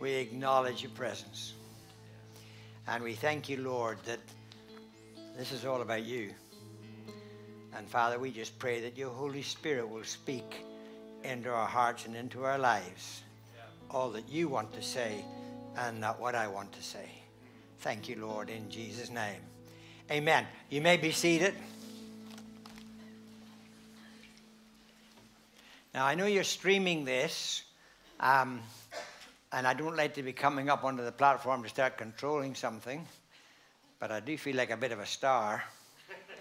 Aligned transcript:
we 0.00 0.12
acknowledge 0.12 0.82
your 0.82 0.92
presence. 0.92 1.54
And 2.86 3.02
we 3.02 3.14
thank 3.14 3.48
you, 3.48 3.58
Lord, 3.58 3.98
that 4.06 4.20
this 5.36 5.52
is 5.52 5.64
all 5.64 5.82
about 5.82 6.04
you. 6.04 6.30
And 7.76 7.88
Father, 7.88 8.18
we 8.18 8.30
just 8.30 8.58
pray 8.58 8.80
that 8.80 8.96
your 8.96 9.10
Holy 9.10 9.42
Spirit 9.42 9.88
will 9.88 10.04
speak 10.04 10.64
into 11.22 11.50
our 11.50 11.66
hearts 11.66 12.06
and 12.06 12.16
into 12.16 12.44
our 12.44 12.58
lives 12.58 13.22
all 13.90 14.10
that 14.10 14.28
you 14.28 14.48
want 14.48 14.72
to 14.74 14.82
say 14.82 15.24
and 15.76 16.00
not 16.00 16.20
what 16.20 16.34
I 16.34 16.46
want 16.48 16.72
to 16.72 16.82
say. 16.82 17.08
Thank 17.80 18.08
you, 18.08 18.16
Lord, 18.16 18.50
in 18.50 18.70
Jesus' 18.70 19.10
name. 19.10 19.40
Amen. 20.10 20.46
You 20.70 20.80
may 20.80 20.96
be 20.96 21.12
seated. 21.12 21.54
Now, 25.94 26.06
I 26.06 26.14
know 26.14 26.26
you're 26.26 26.44
streaming 26.44 27.04
this, 27.04 27.62
um, 28.20 28.60
and 29.52 29.66
I 29.66 29.74
don't 29.74 29.96
like 29.96 30.14
to 30.14 30.22
be 30.22 30.32
coming 30.32 30.68
up 30.68 30.84
onto 30.84 31.04
the 31.04 31.12
platform 31.12 31.62
to 31.62 31.68
start 31.68 31.96
controlling 31.96 32.54
something, 32.54 33.06
but 33.98 34.10
I 34.10 34.20
do 34.20 34.36
feel 34.36 34.56
like 34.56 34.70
a 34.70 34.76
bit 34.76 34.92
of 34.92 35.00
a 35.00 35.06
star. 35.06 35.64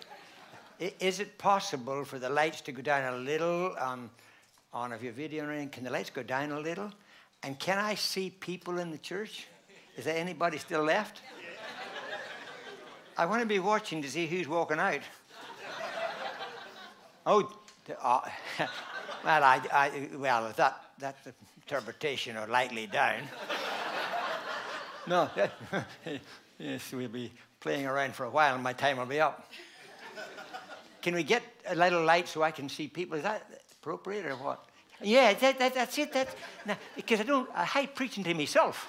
Is 1.00 1.20
it 1.20 1.38
possible 1.38 2.04
for 2.04 2.20
the 2.20 2.30
lights 2.30 2.62
to 2.62 2.72
go 2.72 2.82
down 2.82 3.14
a 3.14 3.18
little 3.18 3.74
on, 3.80 4.10
on 4.74 4.92
if 4.92 5.02
you're 5.02 5.14
videoing? 5.14 5.72
Can 5.72 5.84
the 5.84 5.90
lights 5.90 6.10
go 6.10 6.24
down 6.24 6.52
a 6.52 6.60
little? 6.60 6.92
And 7.44 7.58
can 7.58 7.78
I 7.78 7.96
see 7.96 8.30
people 8.30 8.78
in 8.80 8.92
the 8.92 8.98
church? 8.98 9.48
Is 9.96 10.06
there 10.06 10.18
anybody 10.18 10.58
still 10.58 10.84
left? 10.84 11.22
I 13.18 13.26
want 13.26 13.42
to 13.42 13.48
be 13.48 13.60
watching 13.60 14.02
to 14.02 14.10
see 14.10 14.28
who's 14.28 14.48
walking 14.48 14.80
out. 14.80 15.00
Oh, 17.30 17.42
uh, 18.02 18.22
well, 19.26 19.44
I, 19.44 19.62
I, 19.70 20.08
well, 20.16 20.54
that, 20.56 20.82
that's 20.98 21.26
the 21.26 21.34
interpretation 21.68 22.38
or 22.38 22.48
lightly 22.48 22.88
down. 22.88 23.24
no, 25.06 25.30
yes, 26.58 26.94
we'll 26.94 27.10
be 27.10 27.30
playing 27.60 27.86
around 27.86 28.16
for 28.16 28.24
a 28.24 28.30
while 28.30 28.54
and 28.54 28.64
my 28.64 28.72
time 28.72 28.96
will 28.96 29.06
be 29.06 29.20
up. 29.20 29.52
Can 31.02 31.14
we 31.14 31.24
get 31.24 31.44
a 31.68 31.76
little 31.76 32.06
light 32.06 32.30
so 32.30 32.42
I 32.42 32.52
can 32.52 32.70
see 32.70 32.88
people? 32.88 33.18
Is 33.18 33.24
that 33.24 33.44
appropriate 33.82 34.26
or 34.26 34.36
what? 34.36 34.64
Yeah, 35.02 35.34
that, 35.34 35.60
that, 35.60 35.74
that's 35.74 35.98
it. 35.98 36.14
That's, 36.14 36.34
now, 36.66 36.78
because 36.96 37.20
I 37.20 37.24
don't, 37.24 37.50
I 37.54 37.66
hate 37.66 37.96
preaching 37.96 38.24
to 38.24 38.34
myself. 38.34 38.88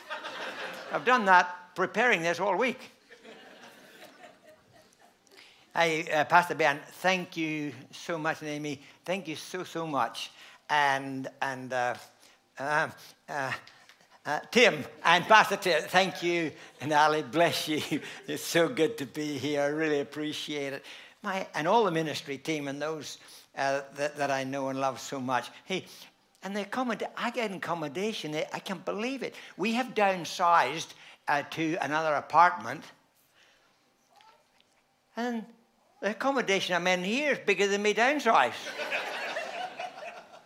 I've 0.93 1.05
done 1.05 1.25
that 1.25 1.75
preparing 1.75 2.23
this 2.23 2.39
all 2.39 2.57
week. 2.57 2.93
Hey, 5.75 6.09
uh, 6.13 6.25
Pastor 6.25 6.55
Ben, 6.55 6.79
thank 7.03 7.37
you 7.37 7.73
so 7.91 8.19
much, 8.19 8.41
Amy. 8.45 8.81
Thank 9.05 9.27
you 9.27 9.35
so, 9.35 9.65
so 9.65 9.85
much. 9.85 10.31
And, 10.71 11.29
and 11.43 11.73
uh, 11.73 11.95
uh, 12.59 12.89
uh, 13.29 13.53
uh 14.27 14.41
Tim 14.51 14.85
and 15.05 15.25
Pastor 15.25 15.57
Tim, 15.57 15.83
thank 15.83 16.23
you. 16.23 16.53
And 16.81 16.93
Ali, 16.93 17.23
bless 17.23 17.69
you. 17.69 18.01
It's 18.27 18.45
so 18.45 18.69
good 18.69 18.99
to 18.99 19.07
be 19.07 19.39
here. 19.39 19.63
I 19.63 19.67
really 19.67 20.01
appreciate 20.01 20.73
it. 20.73 20.85
My, 21.23 21.47
and 21.55 21.67
all 21.67 21.85
the 21.85 21.91
ministry 21.91 22.39
team 22.39 22.69
and 22.69 22.81
those 22.81 23.19
uh, 23.57 23.81
that, 23.97 24.17
that 24.17 24.31
I 24.31 24.45
know 24.45 24.69
and 24.69 24.81
love 24.81 25.01
so 25.01 25.21
much. 25.21 25.51
Hey, 25.65 25.85
and 26.43 26.57
the 26.57 26.63
accommodation, 26.63 27.13
I 27.17 27.31
get 27.31 27.53
accommodation. 27.53 28.35
I 28.53 28.59
can't 28.61 28.85
believe 28.85 29.23
it. 29.23 29.35
We 29.57 29.73
have 29.75 29.95
downsized 29.95 30.89
uh, 31.27 31.43
to 31.51 31.77
another 31.81 32.15
apartment. 32.15 32.85
And 35.17 35.45
the 36.01 36.11
accommodation 36.11 36.77
I'm 36.77 36.87
in 36.87 37.03
here 37.03 37.33
is 37.33 37.39
bigger 37.45 37.67
than 37.67 37.83
me 37.83 37.93
downsize. 37.95 38.53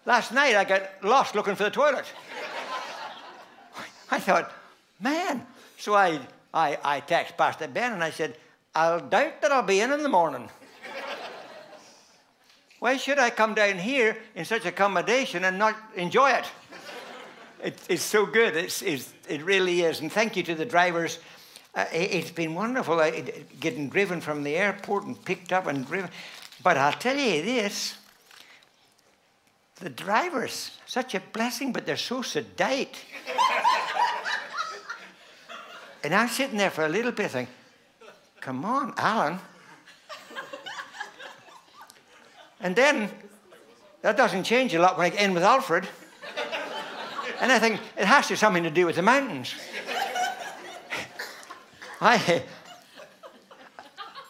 Last 0.04 0.32
night 0.32 0.56
I 0.56 0.64
got 0.64 0.82
lost 1.02 1.34
looking 1.34 1.54
for 1.54 1.64
the 1.64 1.70
toilet. 1.70 2.04
I 4.10 4.18
thought, 4.18 4.52
man. 5.00 5.46
So 5.78 5.94
I, 5.94 6.20
I, 6.52 6.78
I 6.84 7.00
Pastor 7.00 7.68
Ben 7.68 7.92
and 7.92 8.02
I 8.02 8.10
said, 8.10 8.36
I'll 8.74 9.00
doubt 9.00 9.40
that 9.42 9.52
I'll 9.52 9.62
be 9.62 9.80
in 9.80 9.92
in 9.92 10.02
the 10.02 10.08
morning. 10.08 10.48
Why 12.78 12.96
should 12.96 13.18
I 13.18 13.30
come 13.30 13.54
down 13.54 13.78
here 13.78 14.16
in 14.34 14.44
such 14.44 14.66
accommodation 14.66 15.44
and 15.44 15.58
not 15.58 15.76
enjoy 15.94 16.30
it? 16.30 16.46
it 17.62 17.78
it's 17.88 18.02
so 18.02 18.26
good. 18.26 18.56
It's, 18.56 18.82
it's, 18.82 19.12
it 19.28 19.42
really 19.44 19.82
is. 19.82 20.00
And 20.00 20.10
thank 20.10 20.36
you 20.36 20.42
to 20.42 20.54
the 20.54 20.64
drivers 20.64 21.18
uh, 21.74 21.86
it's 21.90 22.30
been 22.30 22.54
wonderful 22.54 23.00
uh, 23.00 23.10
getting 23.58 23.88
driven 23.88 24.20
from 24.20 24.42
the 24.42 24.56
airport 24.56 25.04
and 25.04 25.22
picked 25.24 25.52
up 25.52 25.66
and 25.66 25.86
driven. 25.86 26.10
But 26.62 26.76
I'll 26.76 26.92
tell 26.92 27.16
you 27.16 27.42
this 27.42 27.96
the 29.76 29.90
drivers, 29.90 30.78
such 30.86 31.14
a 31.14 31.20
blessing, 31.32 31.72
but 31.72 31.86
they're 31.86 31.96
so 31.96 32.22
sedate. 32.22 32.96
and 36.04 36.14
I'm 36.14 36.28
sitting 36.28 36.56
there 36.56 36.70
for 36.70 36.84
a 36.84 36.88
little 36.88 37.12
bit 37.12 37.30
thinking, 37.30 37.54
come 38.40 38.64
on, 38.64 38.94
Alan. 38.96 39.38
and 42.60 42.76
then 42.76 43.08
that 44.02 44.16
doesn't 44.16 44.44
change 44.44 44.74
a 44.74 44.80
lot 44.80 44.98
when 44.98 45.06
I 45.06 45.10
get 45.10 45.22
in 45.22 45.34
with 45.34 45.42
Alfred. 45.42 45.88
and 47.40 47.50
I 47.50 47.58
think 47.58 47.80
it 47.96 48.04
has 48.04 48.28
to 48.28 48.36
something 48.36 48.62
to 48.64 48.70
do 48.70 48.86
with 48.86 48.96
the 48.96 49.02
mountains. 49.02 49.54
I, 52.00 52.42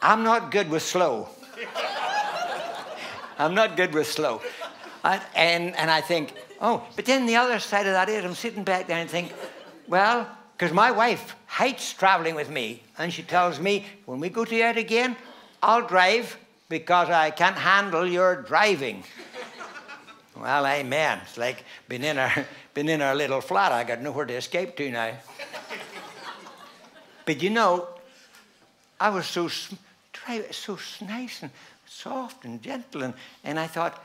I'm 0.01 0.23
not 0.23 0.51
good 0.51 0.71
with 0.71 0.83
slow. 0.83 1.29
I'm 3.39 3.55
not 3.55 3.77
good 3.77 3.95
with 3.95 4.07
slow. 4.07 4.41
And, 5.05 5.77
and 5.77 5.91
I 5.91 6.01
think, 6.01 6.35
oh, 6.61 6.85
but 6.95 7.05
then 7.05 7.27
the 7.27 7.37
other 7.37 7.59
side 7.59 7.87
of 7.87 7.93
that 7.93 8.09
is 8.09 8.25
I'm 8.25 8.35
sitting 8.35 8.65
back 8.65 8.87
there 8.87 8.99
and 8.99 9.11
think, 9.11 9.33
well, 9.89 10.29
because 10.57 10.73
my 10.73 10.91
wife 10.93 11.35
hates 11.49 11.93
traveling 11.93 12.35
with 12.35 12.49
me. 12.49 12.83
And 12.99 13.12
she 13.12 13.23
tells 13.23 13.59
me, 13.59 13.85
when 14.07 14.21
we 14.21 14.29
go 14.29 14.45
to 14.45 14.62
out 14.62 14.77
again, 14.77 15.17
I'll 15.62 15.87
drive 15.87 16.37
because 16.69 17.11
I 17.11 17.31
can't 17.31 17.57
handle 17.57 18.07
your 18.07 18.43
driving. 18.43 19.03
well, 20.41 20.67
amen. 20.67 21.21
It's 21.25 21.37
like 21.37 21.65
been 21.89 22.05
in 22.05 22.19
our, 22.19 22.47
been 22.75 22.89
in 22.89 23.03
our 23.03 23.15
little 23.15 23.41
flat. 23.41 23.73
I 23.73 23.85
got 23.85 24.01
nowhere 24.01 24.27
to 24.27 24.35
escape 24.35 24.77
to 24.77 24.91
now. 24.91 25.12
But 27.25 27.43
you 27.43 27.51
know, 27.51 27.89
I 29.01 29.11
was 29.11 29.27
so, 29.27 29.49
so 29.49 30.79
nice 31.05 31.43
and 31.43 31.51
soft 31.87 32.45
and 32.45 32.62
gentle, 32.62 33.03
and, 33.03 33.15
and 33.45 33.59
I 33.59 33.67
thought, 33.67 34.03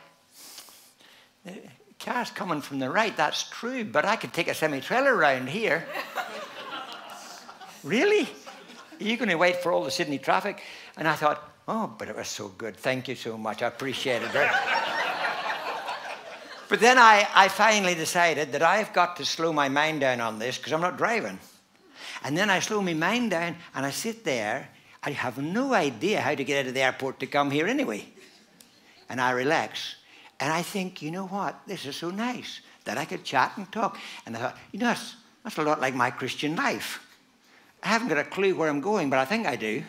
car's 2.00 2.32
coming 2.32 2.62
from 2.62 2.80
the 2.80 2.90
right, 2.90 3.16
that's 3.16 3.50
true, 3.50 3.84
but 3.84 4.06
I 4.06 4.16
could 4.16 4.34
take 4.34 4.48
a 4.48 4.54
semi 4.54 4.82
trailer 4.82 5.16
around 5.16 5.50
here. 5.50 5.86
really? 7.84 8.30
Are 9.00 9.04
you 9.04 9.18
going 9.18 9.30
to 9.30 9.36
wait 9.36 9.58
for 9.58 9.72
all 9.72 9.84
the 9.84 9.92
Sydney 9.92 10.18
traffic? 10.18 10.62
And 10.96 11.08
I 11.08 11.14
thought, 11.14 11.44
oh, 11.68 11.94
but 11.98 12.08
it 12.08 12.16
was 12.16 12.28
so 12.28 12.48
good. 12.50 12.76
Thank 12.76 13.08
you 13.08 13.16
so 13.16 13.38
much. 13.38 13.62
I 13.62 13.68
appreciate 13.68 14.22
it. 14.24 14.32
but 16.70 16.80
then 16.80 16.98
I, 16.98 17.28
I 17.36 17.48
finally 17.48 17.94
decided 17.94 18.52
that 18.54 18.64
I've 18.64 18.94
got 18.94 19.18
to 19.18 19.26
slow 19.26 19.54
my 19.54 19.70
mind 19.70 20.02
down 20.02 20.22
on 20.22 20.40
this 20.40 20.58
because 20.58 20.74
I'm 20.74 20.82
not 20.82 20.98
driving. 20.98 21.40
And 22.24 22.36
then 22.38 22.50
I 22.50 22.60
slow 22.60 22.82
my 22.82 22.94
mind 22.94 23.32
down 23.32 23.56
and 23.76 23.86
I 23.86 23.92
sit 23.92 24.24
there. 24.24 24.70
I 25.04 25.12
have 25.12 25.38
no 25.38 25.74
idea 25.74 26.22
how 26.22 26.34
to 26.34 26.44
get 26.44 26.60
out 26.60 26.68
of 26.68 26.74
the 26.74 26.82
airport 26.82 27.20
to 27.20 27.28
come 27.28 27.52
here 27.52 27.68
anyway. 27.68 28.06
And 29.10 29.22
I 29.22 29.32
relax. 29.32 29.96
And 30.40 30.54
I 30.54 30.62
think, 30.62 31.02
you 31.02 31.12
know 31.12 31.26
what? 31.28 31.60
This 31.66 31.86
is 31.86 31.96
so 31.96 32.12
nice 32.12 32.62
that 32.86 32.98
I 32.98 33.06
could 33.06 33.24
chat 33.24 33.54
and 33.58 33.72
talk. 33.72 33.98
And 34.26 34.36
I 34.38 34.40
thought, 34.40 34.58
you 34.72 34.80
know, 34.80 34.88
that's, 34.88 35.16
that's 35.44 35.58
a 35.58 35.64
lot 35.64 35.82
like 35.82 35.96
my 35.96 36.12
Christian 36.12 36.56
life. 36.56 37.04
I 37.82 37.88
haven't 37.88 38.08
got 38.08 38.18
a 38.18 38.24
clue 38.24 38.56
where 38.56 38.70
I'm 38.70 38.82
going, 38.82 39.10
but 39.10 39.20
I 39.20 39.26
think 39.26 39.48
I 39.48 39.56
do. 39.56 39.84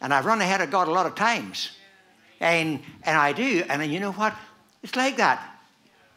And 0.00 0.12
I've 0.12 0.26
run 0.26 0.40
ahead 0.40 0.60
of 0.60 0.70
God 0.70 0.88
a 0.88 0.90
lot 0.90 1.06
of 1.06 1.14
times. 1.14 1.70
And, 2.40 2.80
and 3.04 3.16
I 3.16 3.32
do. 3.32 3.64
And 3.68 3.84
you 3.90 4.00
know 4.00 4.12
what? 4.12 4.34
It's 4.82 4.96
like 4.96 5.16
that. 5.16 5.42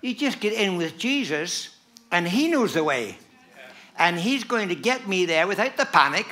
You 0.01 0.13
just 0.13 0.39
get 0.39 0.53
in 0.53 0.77
with 0.77 0.97
Jesus, 0.97 1.75
and 2.11 2.27
He 2.27 2.47
knows 2.47 2.73
the 2.73 2.83
way. 2.83 3.17
And 3.97 4.19
He's 4.19 4.43
going 4.43 4.69
to 4.69 4.75
get 4.75 5.07
me 5.07 5.25
there 5.25 5.47
without 5.47 5.77
the 5.77 5.85
panic, 5.85 6.25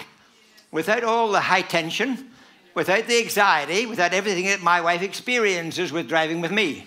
without 0.72 1.04
all 1.04 1.32
the 1.32 1.40
high 1.40 1.62
tension, 1.62 2.30
without 2.76 3.08
the 3.08 3.18
anxiety, 3.20 3.86
without 3.86 4.14
everything 4.14 4.46
that 4.46 4.62
my 4.62 4.82
wife 4.82 5.02
experiences 5.02 5.92
with 5.92 6.08
driving 6.08 6.42
with 6.42 6.52
me. 6.52 6.86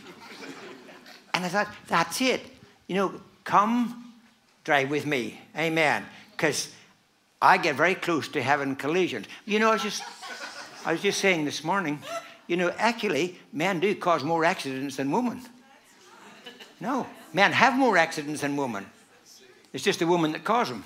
And 1.34 1.44
I 1.44 1.48
thought, 1.48 1.68
that's 1.88 2.20
it. 2.20 2.42
You 2.86 2.94
know, 2.94 3.20
come 3.44 4.12
drive 4.64 4.90
with 4.90 5.06
me. 5.06 5.40
Amen. 5.56 6.04
Because 6.32 6.72
I 7.40 7.56
get 7.56 7.74
very 7.74 7.94
close 7.94 8.28
to 8.28 8.42
having 8.42 8.76
collisions. 8.76 9.26
You 9.44 9.58
know, 9.58 9.70
I 9.70 9.72
was 9.72 9.82
just, 9.82 10.02
I 10.84 10.92
was 10.92 11.02
just 11.02 11.20
saying 11.20 11.44
this 11.44 11.64
morning, 11.64 12.00
you 12.46 12.56
know, 12.56 12.72
actually, 12.78 13.38
men 13.52 13.80
do 13.80 13.94
cause 13.94 14.24
more 14.24 14.44
accidents 14.44 14.96
than 14.96 15.10
women. 15.10 15.40
No, 16.80 17.06
men 17.32 17.52
have 17.52 17.74
more 17.74 17.96
accidents 17.96 18.42
than 18.42 18.56
women. 18.56 18.86
It's 19.72 19.84
just 19.84 19.98
the 19.98 20.06
woman 20.06 20.32
that 20.32 20.44
caused 20.44 20.72
them. 20.72 20.84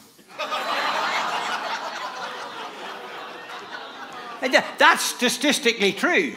That's 4.78 5.02
statistically 5.02 5.92
true. 5.92 6.34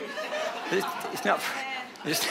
It's 0.71 1.25
not. 1.25 1.41
It's 2.03 2.25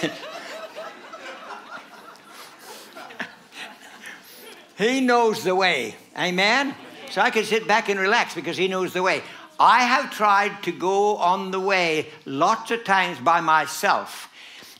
He 4.76 5.00
knows 5.00 5.44
the 5.44 5.54
way. 5.54 5.94
Amen? 6.18 6.74
So 7.10 7.20
I 7.20 7.30
can 7.30 7.44
sit 7.44 7.68
back 7.68 7.88
and 7.88 7.98
relax 7.98 8.34
because 8.34 8.56
He 8.56 8.68
knows 8.68 8.92
the 8.92 9.02
way. 9.02 9.22
I 9.58 9.84
have 9.84 10.10
tried 10.10 10.62
to 10.64 10.72
go 10.72 11.16
on 11.16 11.52
the 11.52 11.60
way 11.60 12.08
lots 12.24 12.70
of 12.72 12.82
times 12.84 13.18
by 13.18 13.40
myself. 13.40 14.28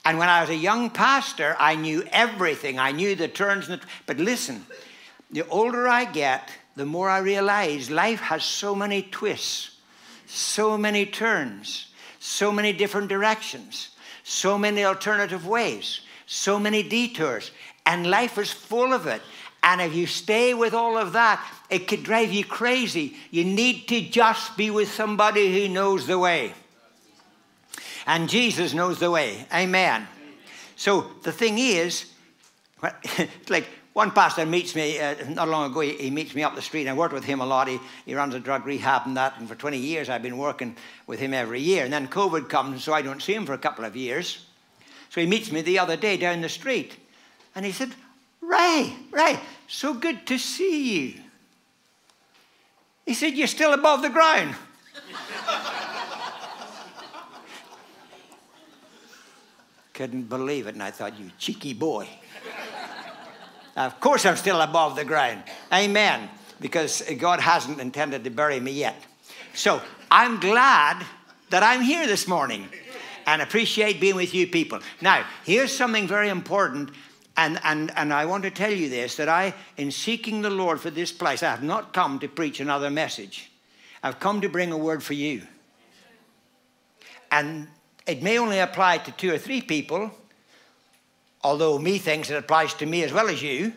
And 0.05 0.19
when 0.19 0.29
I 0.29 0.41
was 0.41 0.50
a 0.50 0.56
young 0.56 0.91
pastor, 0.91 1.56
I 1.58 1.76
knew 1.76 2.05
everything. 2.11 2.79
I 2.79 2.91
knew 2.91 3.14
the 3.14 3.29
turns. 3.29 3.69
The, 3.69 3.81
but 4.06 4.19
listen, 4.19 4.67
the 5.31 5.46
older 5.46 5.87
I 5.88 6.05
get, 6.05 6.50
the 6.76 6.85
more 6.85 7.08
I 7.08 7.19
realize 7.19 7.91
life 7.91 8.20
has 8.20 8.44
so 8.44 8.75
many 8.75 9.02
twists, 9.02 9.73
so 10.26 10.76
many 10.76 11.06
turns, 11.06 11.88
so 12.18 12.50
many 12.50 12.72
different 12.72 13.08
directions, 13.08 13.90
so 14.22 14.56
many 14.58 14.84
alternative 14.84 15.46
ways, 15.46 16.00
so 16.26 16.58
many 16.58 16.82
detours. 16.82 17.50
And 17.86 18.08
life 18.08 18.38
is 18.38 18.50
full 18.50 18.92
of 18.92 19.06
it. 19.06 19.22
And 19.62 19.80
if 19.80 19.94
you 19.94 20.06
stay 20.06 20.52
with 20.52 20.74
all 20.74 20.98
of 20.98 21.12
that, 21.12 21.44
it 21.70 21.88
could 21.88 22.02
drive 22.02 22.32
you 22.32 22.44
crazy. 22.44 23.16
You 23.30 23.44
need 23.44 23.88
to 23.88 24.00
just 24.02 24.56
be 24.56 24.70
with 24.70 24.92
somebody 24.92 25.52
who 25.52 25.72
knows 25.72 26.06
the 26.06 26.18
way. 26.18 26.52
And 28.06 28.28
Jesus 28.28 28.74
knows 28.74 28.98
the 28.98 29.10
way. 29.10 29.46
Amen. 29.52 30.06
So 30.76 31.10
the 31.22 31.32
thing 31.32 31.58
is, 31.58 32.06
like 33.48 33.68
one 33.94 34.11
pastor 34.11 34.44
meets 34.44 34.75
me 34.75 34.99
uh, 34.99 35.14
not 35.31 35.49
long 35.49 35.70
ago. 35.70 35.81
He, 35.81 35.93
he, 35.93 36.11
meets 36.11 36.35
me 36.35 36.43
up 36.43 36.56
the 36.56 36.62
street, 36.62 36.88
I 36.88 36.93
worked 36.93 37.14
with 37.14 37.25
him 37.25 37.41
a 37.41 37.46
lot. 37.46 37.69
He, 37.69 37.79
he 38.05 38.14
runs 38.14 38.35
a 38.35 38.41
drug 38.41 38.67
rehab 38.67 39.06
and 39.06 39.17
that, 39.17 39.38
and 39.38 39.49
for 39.49 39.55
20 39.55 39.79
years 39.79 40.11
I've 40.11 40.23
been 40.23 40.37
working 40.37 40.76
with 41.06 41.20
him 41.20 41.32
every 41.32 41.61
year. 41.61 41.85
And 41.85 41.93
then 41.93 42.08
COVID 42.08 42.49
comes, 42.49 42.82
so 42.82 42.93
I 42.93 43.02
don't 43.02 43.23
see 43.23 43.35
him 43.35 43.46
for 43.46 43.52
a 43.55 43.58
couple 43.58 43.85
of 43.85 43.94
years. 43.94 44.44
So 45.11 45.20
he 45.20 45.29
meets 45.29 45.52
me 45.52 45.62
the 45.62 45.79
other 45.79 45.96
day 45.96 46.17
down 46.17 46.41
the 46.41 46.49
street, 46.49 46.96
and 47.55 47.64
he 47.64 47.70
said, 47.70 47.94
Ray, 48.41 48.93
Ray, 49.12 49.38
so 49.69 49.94
good 49.94 50.26
to 50.26 50.38
see 50.38 50.99
you. 50.99 51.14
He 53.06 53.14
said, 53.14 53.35
You're 53.35 53.46
still 53.46 53.75
above 53.75 54.02
the 54.02 54.11
ground. 54.11 54.56
Couldn't 59.94 60.25
believe 60.25 60.67
it, 60.67 60.75
and 60.75 60.82
I 60.82 60.91
thought, 60.91 61.17
You 61.17 61.31
cheeky 61.38 61.75
boy. 61.75 62.08
Of 63.76 64.00
course, 64.00 64.24
I'm 64.24 64.36
still 64.36 64.60
above 64.60 64.96
the 64.96 65.04
ground. 65.04 65.42
Amen. 65.72 66.28
Because 66.60 67.02
God 67.18 67.40
hasn't 67.40 67.80
intended 67.80 68.24
to 68.24 68.30
bury 68.30 68.60
me 68.60 68.72
yet. 68.72 68.96
So 69.54 69.80
I'm 70.10 70.40
glad 70.40 71.04
that 71.50 71.62
I'm 71.62 71.82
here 71.82 72.06
this 72.06 72.28
morning 72.28 72.68
and 73.26 73.42
appreciate 73.42 74.00
being 74.00 74.16
with 74.16 74.34
you 74.34 74.46
people. 74.46 74.80
Now, 75.00 75.24
here's 75.44 75.76
something 75.76 76.06
very 76.06 76.28
important 76.28 76.90
and, 77.36 77.58
and, 77.64 77.90
and 77.96 78.12
I 78.12 78.26
want 78.26 78.44
to 78.44 78.50
tell 78.50 78.70
you 78.70 78.88
this 78.88 79.16
that 79.16 79.28
I, 79.28 79.54
in 79.76 79.90
seeking 79.90 80.42
the 80.42 80.50
Lord 80.50 80.80
for 80.80 80.90
this 80.90 81.10
place, 81.10 81.42
I 81.42 81.50
have 81.50 81.62
not 81.62 81.92
come 81.92 82.18
to 82.20 82.28
preach 82.28 82.60
another 82.60 82.90
message. 82.90 83.50
I've 84.02 84.20
come 84.20 84.40
to 84.42 84.48
bring 84.48 84.70
a 84.70 84.78
word 84.78 85.02
for 85.02 85.14
you. 85.14 85.42
And 87.32 87.66
it 88.06 88.22
may 88.22 88.38
only 88.38 88.60
apply 88.60 88.98
to 88.98 89.12
two 89.12 89.32
or 89.32 89.38
three 89.38 89.60
people, 89.60 90.12
although 91.44 91.79
me 91.79 91.99
thinks 91.99 92.31
it 92.31 92.37
applies 92.37 92.75
to 92.75 92.87
me 92.87 93.05
as 93.05 93.12
well 93.12 93.29
as 93.29 93.43
you, 93.43 93.73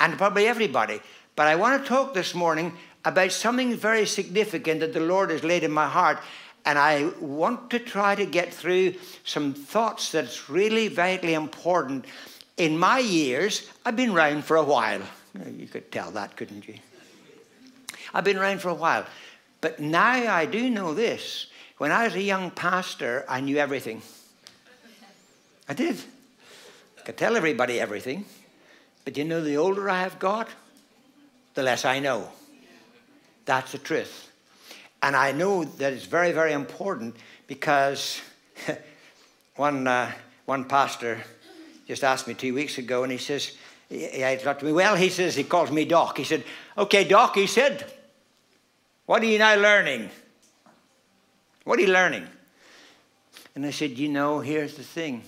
and 0.00 0.18
probably 0.18 0.46
everybody. 0.48 1.00
But 1.36 1.46
I 1.46 1.54
want 1.54 1.80
to 1.80 1.88
talk 1.88 2.14
this 2.14 2.34
morning 2.34 2.72
about 3.04 3.30
something 3.30 3.76
very 3.76 4.06
significant 4.06 4.80
that 4.80 4.92
the 4.92 5.00
Lord 5.00 5.30
has 5.30 5.44
laid 5.44 5.62
in 5.62 5.70
my 5.70 5.86
heart. 5.86 6.18
And 6.64 6.78
I 6.78 7.10
want 7.20 7.70
to 7.70 7.78
try 7.78 8.16
to 8.16 8.26
get 8.26 8.52
through 8.52 8.94
some 9.24 9.54
thoughts 9.54 10.10
that's 10.10 10.50
really 10.50 10.88
vitally 10.88 11.34
important 11.34 12.06
in 12.56 12.78
my 12.78 12.98
years, 12.98 13.70
I've 13.84 13.96
been 13.96 14.10
around 14.10 14.44
for 14.44 14.56
a 14.56 14.64
while. 14.64 15.02
You 15.56 15.66
could 15.66 15.92
tell 15.92 16.10
that, 16.12 16.36
couldn't 16.36 16.66
you? 16.66 16.74
I've 18.14 18.24
been 18.24 18.38
around 18.38 18.60
for 18.60 18.70
a 18.70 18.74
while. 18.74 19.04
But 19.60 19.80
now 19.80 20.32
I 20.34 20.46
do 20.46 20.70
know 20.70 20.94
this. 20.94 21.46
When 21.78 21.92
I 21.92 22.04
was 22.04 22.14
a 22.14 22.22
young 22.22 22.50
pastor, 22.50 23.24
I 23.28 23.40
knew 23.40 23.58
everything. 23.58 24.00
I 25.68 25.74
did. 25.74 26.02
I 27.06 27.10
could 27.14 27.18
tell 27.18 27.36
everybody 27.36 27.78
everything. 27.78 28.24
But 29.04 29.16
you 29.16 29.22
know, 29.22 29.40
the 29.40 29.58
older 29.58 29.88
I 29.88 30.00
have 30.00 30.18
got, 30.18 30.48
the 31.54 31.62
less 31.62 31.84
I 31.84 32.00
know. 32.00 32.28
That's 33.44 33.70
the 33.70 33.78
truth. 33.78 34.32
And 35.00 35.14
I 35.14 35.30
know 35.30 35.62
that 35.62 35.92
it's 35.92 36.06
very, 36.06 36.32
very 36.32 36.52
important 36.52 37.14
because 37.46 38.20
one, 39.54 39.86
uh, 39.86 40.10
one 40.46 40.64
pastor 40.64 41.22
just 41.86 42.02
asked 42.02 42.26
me 42.26 42.34
two 42.34 42.52
weeks 42.52 42.76
ago, 42.76 43.04
and 43.04 43.12
he 43.12 43.18
says, 43.18 43.52
he, 43.88 44.00
he 44.08 44.18
to 44.18 44.58
me, 44.64 44.72
well, 44.72 44.96
he 44.96 45.08
says, 45.08 45.36
he 45.36 45.44
calls 45.44 45.70
me 45.70 45.84
Doc. 45.84 46.18
He 46.18 46.24
said, 46.24 46.42
okay, 46.76 47.04
Doc, 47.04 47.36
he 47.36 47.46
said, 47.46 47.88
what 49.04 49.22
are 49.22 49.26
you 49.26 49.38
now 49.38 49.54
learning? 49.54 50.10
What 51.62 51.78
are 51.78 51.82
you 51.82 51.92
learning? 51.92 52.26
And 53.54 53.64
I 53.64 53.70
said, 53.70 53.92
you 53.92 54.08
know, 54.08 54.40
here's 54.40 54.74
the 54.74 54.82
thing. 54.82 55.22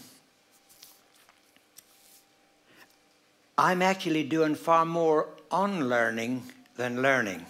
I'm 3.59 3.83
actually 3.83 4.23
doing 4.23 4.55
far 4.55 4.85
more 4.87 5.29
unlearning 5.51 6.45
than 6.77 7.03
learning. 7.03 7.45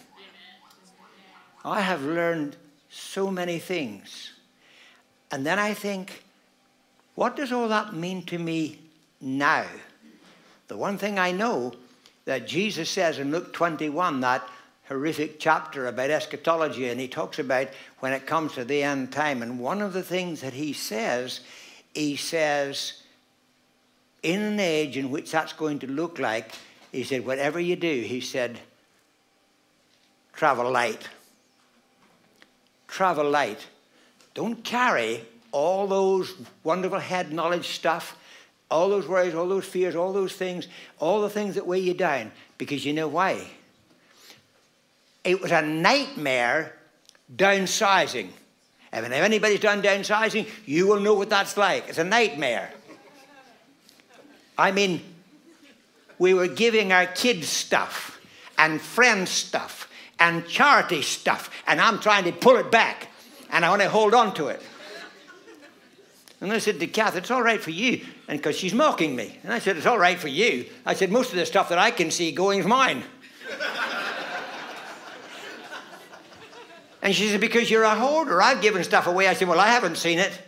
I 1.65 1.83
have 1.83 2.03
learned 2.03 2.57
so 2.89 3.31
many 3.31 3.59
things. 3.59 4.33
And 5.31 5.45
then 5.45 5.59
I 5.59 5.75
think, 5.75 6.25
what 7.15 7.37
does 7.37 7.53
all 7.53 7.69
that 7.69 7.95
mean 7.95 8.25
to 8.27 8.39
me 8.39 8.79
now. 9.21 9.67
The 10.69 10.77
one 10.77 10.99
thing 10.99 11.19
I 11.19 11.33
know 11.33 11.75
that 12.25 12.47
Jesus 12.47 12.91
says 12.91 13.19
in 13.19 13.31
Luke 13.31 13.53
21, 13.53 14.21
that 14.21 14.47
horrific 14.87 15.39
chapter 15.39 15.87
about 15.87 16.11
eschatology, 16.11 16.89
and 16.89 17.01
he 17.01 17.09
talks 17.09 17.39
about 17.39 17.69
when 18.01 18.13
it 18.13 18.27
comes 18.27 18.55
to 18.55 18.65
the 18.65 18.83
end 18.83 19.13
time. 19.13 19.43
And 19.43 19.59
one 19.59 19.83
of 19.83 19.93
the 19.93 20.03
things 20.03 20.41
that 20.41 20.53
he 20.55 20.73
says, 20.73 21.41
he 21.95 22.17
says, 22.17 23.03
in 24.23 24.41
an 24.41 24.61
age 24.61 24.97
in 24.97 25.11
which 25.11 25.31
that's 25.31 25.53
going 25.53 25.79
to 25.81 25.87
look 25.87 26.19
like, 26.19 26.53
he 26.93 27.05
said, 27.05 27.27
whatever 27.27 27.61
you 27.61 27.77
do, 27.77 28.01
he 28.03 28.21
said, 28.21 28.59
travel 30.33 30.71
light. 30.71 31.09
Travel 32.87 33.29
light. 33.29 33.67
Don't 34.35 34.65
carry 34.65 35.25
all 35.53 35.87
those 35.87 36.35
wonderful 36.63 36.99
head 36.99 37.33
knowledge 37.33 37.69
stuff 37.69 38.17
all 38.71 38.89
those 38.89 39.09
worries, 39.09 39.35
all 39.35 39.49
those 39.49 39.65
fears, 39.65 39.97
all 39.97 40.13
those 40.13 40.35
things, 40.35 40.69
all 40.99 41.23
the 41.23 41.31
things 41.31 41.55
that 41.55 41.67
weigh 41.67 41.81
you 41.81 41.95
down. 41.95 42.31
Because 42.59 42.85
you 42.85 42.93
know 42.93 43.09
why? 43.09 43.47
It 45.25 45.41
was 45.41 45.51
a 45.53 45.63
nightmare 45.63 46.75
downsizing. 47.35 48.29
And 48.93 49.07
if 49.07 49.13
anybody's 49.13 49.61
done 49.61 49.83
downsizing, 49.83 50.49
you 50.67 50.87
will 50.87 51.01
know 51.01 51.15
what 51.15 51.31
that's 51.31 51.57
like. 51.57 51.89
It's 51.89 51.99
a 51.99 52.05
nightmare. 52.05 52.73
I 54.59 54.73
mean, 54.73 55.01
we 56.19 56.35
were 56.35 56.49
giving 56.49 56.93
our 56.93 57.07
kids 57.07 57.49
stuff 57.49 58.21
and 58.59 58.81
friends 58.81 59.31
stuff 59.31 59.89
and 60.19 60.47
charity 60.49 61.01
stuff, 61.01 61.51
and 61.67 61.81
I'm 61.81 62.01
trying 62.01 62.25
to 62.25 62.33
pull 62.33 62.57
it 62.57 62.73
back, 62.73 63.07
and 63.53 63.65
I 63.65 63.71
want 63.71 63.83
to 63.83 63.89
hold 63.89 64.15
on 64.15 64.35
to 64.35 64.49
it. 64.49 64.61
And 66.41 66.53
I 66.53 66.59
said 66.59 66.79
to 66.81 66.87
Kath, 66.87 67.17
it's 67.17 67.31
all 67.31 67.43
right 67.43 67.61
for 67.61 67.71
you. 67.71 68.05
And 68.29 68.39
because 68.39 68.57
she's 68.57 68.75
mocking 68.75 69.17
me. 69.17 69.37
And 69.43 69.53
I 69.53 69.59
said, 69.59 69.77
it's 69.77 69.87
all 69.87 69.99
right 69.99 70.19
for 70.19 70.29
you. 70.29 70.67
I 70.87 70.95
said, 70.95 71.11
most 71.11 71.31
of 71.31 71.37
the 71.37 71.47
stuff 71.47 71.69
that 71.71 71.79
I 71.79 71.91
can 71.91 72.13
see 72.13 72.31
going 72.31 72.61
is 72.61 72.67
mine. 72.67 73.03
and 77.03 77.13
she 77.15 77.29
said, 77.29 77.41
because 77.41 77.69
you're 77.69 77.83
a 77.83 77.95
hoarder. 77.97 78.41
I've 78.41 78.63
given 78.63 78.85
stuff 78.85 79.09
away. 79.09 79.27
I 79.27 79.35
said, 79.35 79.49
well, 79.49 79.59
I 79.59 79.67
haven't 79.67 79.97
seen 79.97 80.21
it. 80.21 80.41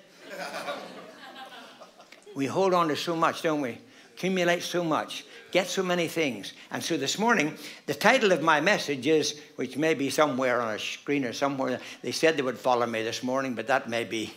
we 2.36 2.46
hold 2.46 2.72
on 2.72 2.86
to 2.86 2.96
so 2.96 3.16
much, 3.16 3.42
don't 3.42 3.60
we? 3.60 3.78
Accumulate 4.20 4.62
so 4.62 4.84
much. 4.84 5.24
Get 5.50 5.66
so 5.66 5.82
many 5.82 6.06
things. 6.06 6.52
And 6.70 6.82
so 6.84 6.98
this 6.98 7.18
morning, 7.18 7.56
the 7.86 7.94
title 7.94 8.32
of 8.32 8.42
my 8.42 8.60
message 8.60 9.06
is, 9.06 9.40
which 9.56 9.78
may 9.78 9.94
be 9.94 10.10
somewhere 10.10 10.60
on 10.60 10.74
a 10.74 10.78
screen 10.78 11.24
or 11.24 11.32
somewhere, 11.32 11.80
they 12.02 12.12
said 12.12 12.36
they 12.36 12.42
would 12.42 12.58
follow 12.58 12.84
me 12.84 13.02
this 13.02 13.22
morning, 13.22 13.54
but 13.54 13.66
that 13.68 13.88
may 13.88 14.04
be 14.04 14.34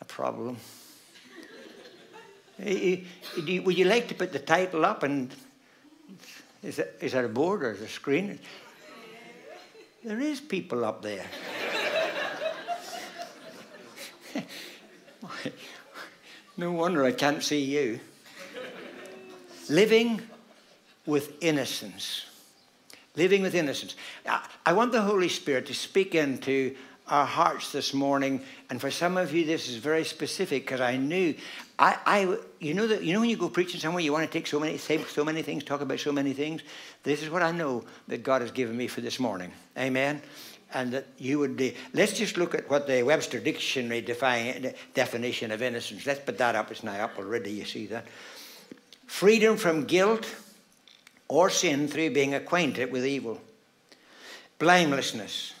a 0.00 0.04
problem. 0.04 0.56
Eh, 2.64 3.00
eh, 3.48 3.58
would 3.60 3.78
you 3.78 3.86
like 3.86 4.08
to 4.08 4.14
put 4.14 4.30
the 4.32 4.38
title 4.38 4.84
up 4.84 5.02
and 5.02 5.34
is 6.62 6.76
that, 6.76 6.94
is 7.00 7.12
that 7.12 7.24
a 7.24 7.28
board 7.28 7.64
or 7.64 7.72
is 7.72 7.80
a 7.80 7.88
screen? 7.88 8.38
There 10.04 10.20
is 10.20 10.40
people 10.40 10.84
up 10.84 11.02
there. 11.02 11.26
no 16.56 16.72
wonder 16.72 17.04
I 17.04 17.12
can't 17.12 17.42
see 17.42 17.62
you. 17.62 17.98
Living 19.72 20.20
with 21.06 21.42
innocence. 21.42 22.26
Living 23.16 23.40
with 23.40 23.54
innocence. 23.54 23.94
I 24.66 24.74
want 24.74 24.92
the 24.92 25.00
Holy 25.00 25.30
Spirit 25.30 25.64
to 25.66 25.74
speak 25.74 26.14
into 26.14 26.76
our 27.08 27.24
hearts 27.24 27.72
this 27.72 27.94
morning. 27.94 28.42
And 28.68 28.78
for 28.78 28.90
some 28.90 29.16
of 29.16 29.32
you, 29.32 29.46
this 29.46 29.70
is 29.70 29.76
very 29.76 30.04
specific 30.04 30.64
because 30.64 30.82
I 30.82 30.98
knew, 30.98 31.34
I, 31.78 31.96
I, 32.04 32.36
you 32.60 32.74
know 32.74 32.86
that 32.86 33.02
you 33.02 33.14
know 33.14 33.20
when 33.20 33.30
you 33.30 33.38
go 33.38 33.48
preaching 33.48 33.80
somewhere, 33.80 34.02
you 34.02 34.12
want 34.12 34.30
to 34.30 34.30
take 34.30 34.46
so 34.46 34.60
many, 34.60 34.76
say 34.76 35.02
so 35.04 35.24
many 35.24 35.40
things, 35.40 35.64
talk 35.64 35.80
about 35.80 36.00
so 36.00 36.12
many 36.12 36.34
things. 36.34 36.60
This 37.02 37.22
is 37.22 37.30
what 37.30 37.42
I 37.42 37.50
know 37.50 37.82
that 38.08 38.22
God 38.22 38.42
has 38.42 38.50
given 38.50 38.76
me 38.76 38.88
for 38.88 39.00
this 39.00 39.18
morning. 39.18 39.52
Amen. 39.78 40.20
And 40.74 40.92
that 40.92 41.06
you 41.16 41.38
would. 41.38 41.58
Uh, 41.58 41.70
let's 41.94 42.12
just 42.12 42.36
look 42.36 42.54
at 42.54 42.68
what 42.68 42.86
the 42.86 43.02
Webster 43.04 43.40
Dictionary 43.40 44.02
define, 44.02 44.74
definition 44.92 45.50
of 45.50 45.62
innocence. 45.62 46.04
Let's 46.04 46.20
put 46.20 46.36
that 46.36 46.56
up. 46.56 46.70
It's 46.70 46.84
now 46.84 47.04
up 47.04 47.16
already. 47.18 47.52
You 47.52 47.64
see 47.64 47.86
that. 47.86 48.04
Freedom 49.12 49.58
from 49.58 49.84
guilt 49.84 50.26
or 51.28 51.50
sin 51.50 51.86
through 51.86 52.10
being 52.10 52.34
acquainted 52.34 52.90
with 52.90 53.04
evil. 53.04 53.42
Blamelessness 54.58 55.52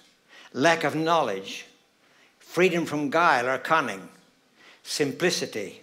lack 0.54 0.84
of 0.84 0.94
knowledge, 0.94 1.66
freedom 2.38 2.86
from 2.86 3.10
guile 3.10 3.46
or 3.46 3.58
cunning, 3.58 4.08
simplicity, 4.82 5.82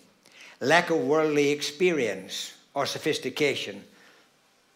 lack 0.59 0.89
of 0.89 0.97
worldly 0.97 1.51
experience 1.51 2.53
or 2.73 2.88
sophistication, 2.88 3.83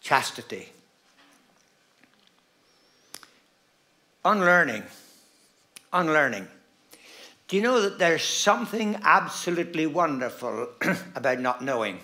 chastity. 0.00 0.68
Unlearning. 4.24 4.84
Unlearning. 5.92 6.46
Do 7.48 7.56
you 7.56 7.62
know 7.62 7.82
that 7.82 7.98
there's 7.98 8.24
something 8.24 8.96
absolutely 9.02 9.86
wonderful 9.86 10.68
about 11.16 11.40
not 11.40 11.60
knowing? 11.60 11.98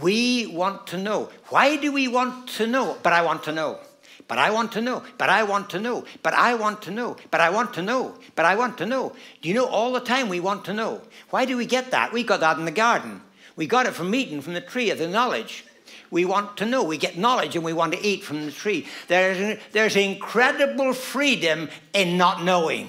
We 0.00 0.46
want 0.46 0.88
to 0.88 0.98
know. 0.98 1.30
Why 1.50 1.76
do 1.76 1.92
we 1.92 2.08
want 2.08 2.48
to 2.50 2.66
know? 2.66 2.98
But 3.02 3.12
I 3.12 3.22
want 3.22 3.44
to 3.44 3.52
know. 3.52 3.78
But 4.26 4.38
I 4.38 4.50
want 4.50 4.72
to 4.72 4.80
know. 4.80 5.04
But 5.18 5.30
I 5.30 5.44
want 5.44 5.70
to 5.70 5.78
know. 5.78 6.04
But 6.22 6.34
I 6.34 6.54
want 6.54 6.82
to 6.82 6.90
know. 6.90 7.16
But 7.30 7.40
I 7.40 7.50
want 7.50 7.74
to 7.74 7.82
know. 7.82 8.14
But 8.34 8.44
I 8.44 8.56
want 8.56 8.78
to 8.78 8.86
know. 8.86 9.12
Do 9.40 9.48
you 9.48 9.54
know 9.54 9.66
all 9.66 9.92
the 9.92 10.00
time 10.00 10.28
we 10.28 10.40
want 10.40 10.64
to 10.64 10.74
know? 10.74 11.00
Why 11.30 11.44
do 11.44 11.56
we 11.56 11.64
get 11.64 11.92
that? 11.92 12.12
We 12.12 12.24
got 12.24 12.40
that 12.40 12.58
in 12.58 12.64
the 12.64 12.72
garden. 12.72 13.20
We 13.54 13.66
got 13.68 13.86
it 13.86 13.94
from 13.94 14.12
eating 14.14 14.40
from 14.40 14.54
the 14.54 14.60
tree 14.60 14.90
of 14.90 14.98
the 14.98 15.06
knowledge. 15.06 15.64
We 16.10 16.24
want 16.24 16.56
to 16.56 16.66
know. 16.66 16.82
We 16.82 16.98
get 16.98 17.16
knowledge 17.16 17.54
and 17.54 17.64
we 17.64 17.72
want 17.72 17.92
to 17.92 18.04
eat 18.04 18.24
from 18.24 18.46
the 18.46 18.52
tree. 18.52 18.86
There's, 19.06 19.60
there's 19.70 19.94
incredible 19.94 20.92
freedom 20.92 21.68
in 21.92 22.16
not 22.18 22.42
knowing. 22.42 22.88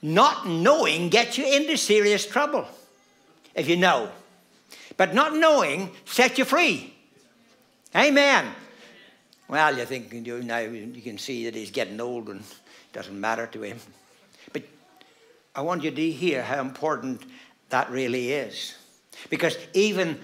Not 0.00 0.48
knowing 0.48 1.10
gets 1.10 1.36
you 1.36 1.44
into 1.44 1.76
serious 1.76 2.24
trouble 2.24 2.66
if 3.54 3.68
you 3.68 3.76
know. 3.76 4.10
But 4.96 5.14
not 5.14 5.34
knowing 5.34 5.90
sets 6.04 6.38
you 6.38 6.44
free. 6.44 6.94
Amen. 7.94 8.46
Well, 9.48 9.76
you 9.76 9.84
think 9.84 10.12
you 10.12 10.42
now 10.42 10.58
you 10.58 11.02
can 11.02 11.18
see 11.18 11.44
that 11.44 11.54
he's 11.54 11.70
getting 11.70 12.00
old 12.00 12.28
and 12.28 12.40
it 12.40 12.92
doesn't 12.92 13.18
matter 13.18 13.46
to 13.48 13.62
him. 13.62 13.78
But 14.52 14.64
I 15.54 15.60
want 15.60 15.84
you 15.84 15.90
to 15.90 16.10
hear 16.10 16.42
how 16.42 16.60
important 16.60 17.22
that 17.68 17.90
really 17.90 18.32
is. 18.32 18.74
Because 19.30 19.56
even 19.72 20.18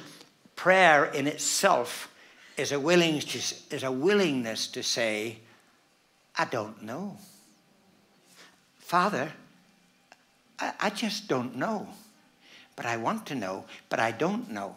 prayer 0.56 1.06
in 1.06 1.26
itself 1.26 2.12
is 2.56 2.72
a, 2.72 2.80
willingness 2.80 3.24
to, 3.24 3.74
is 3.76 3.82
a 3.82 3.92
willingness 3.92 4.66
to 4.68 4.82
say, 4.82 5.38
I 6.36 6.44
don't 6.44 6.82
know. 6.82 7.16
Father, 8.78 9.32
I, 10.58 10.72
I 10.80 10.90
just 10.90 11.28
don't 11.28 11.56
know. 11.56 11.88
But 12.76 12.86
I 12.86 12.96
want 12.96 13.26
to 13.26 13.34
know, 13.34 13.64
but 13.88 14.00
I 14.00 14.12
don't 14.12 14.50
know. 14.50 14.74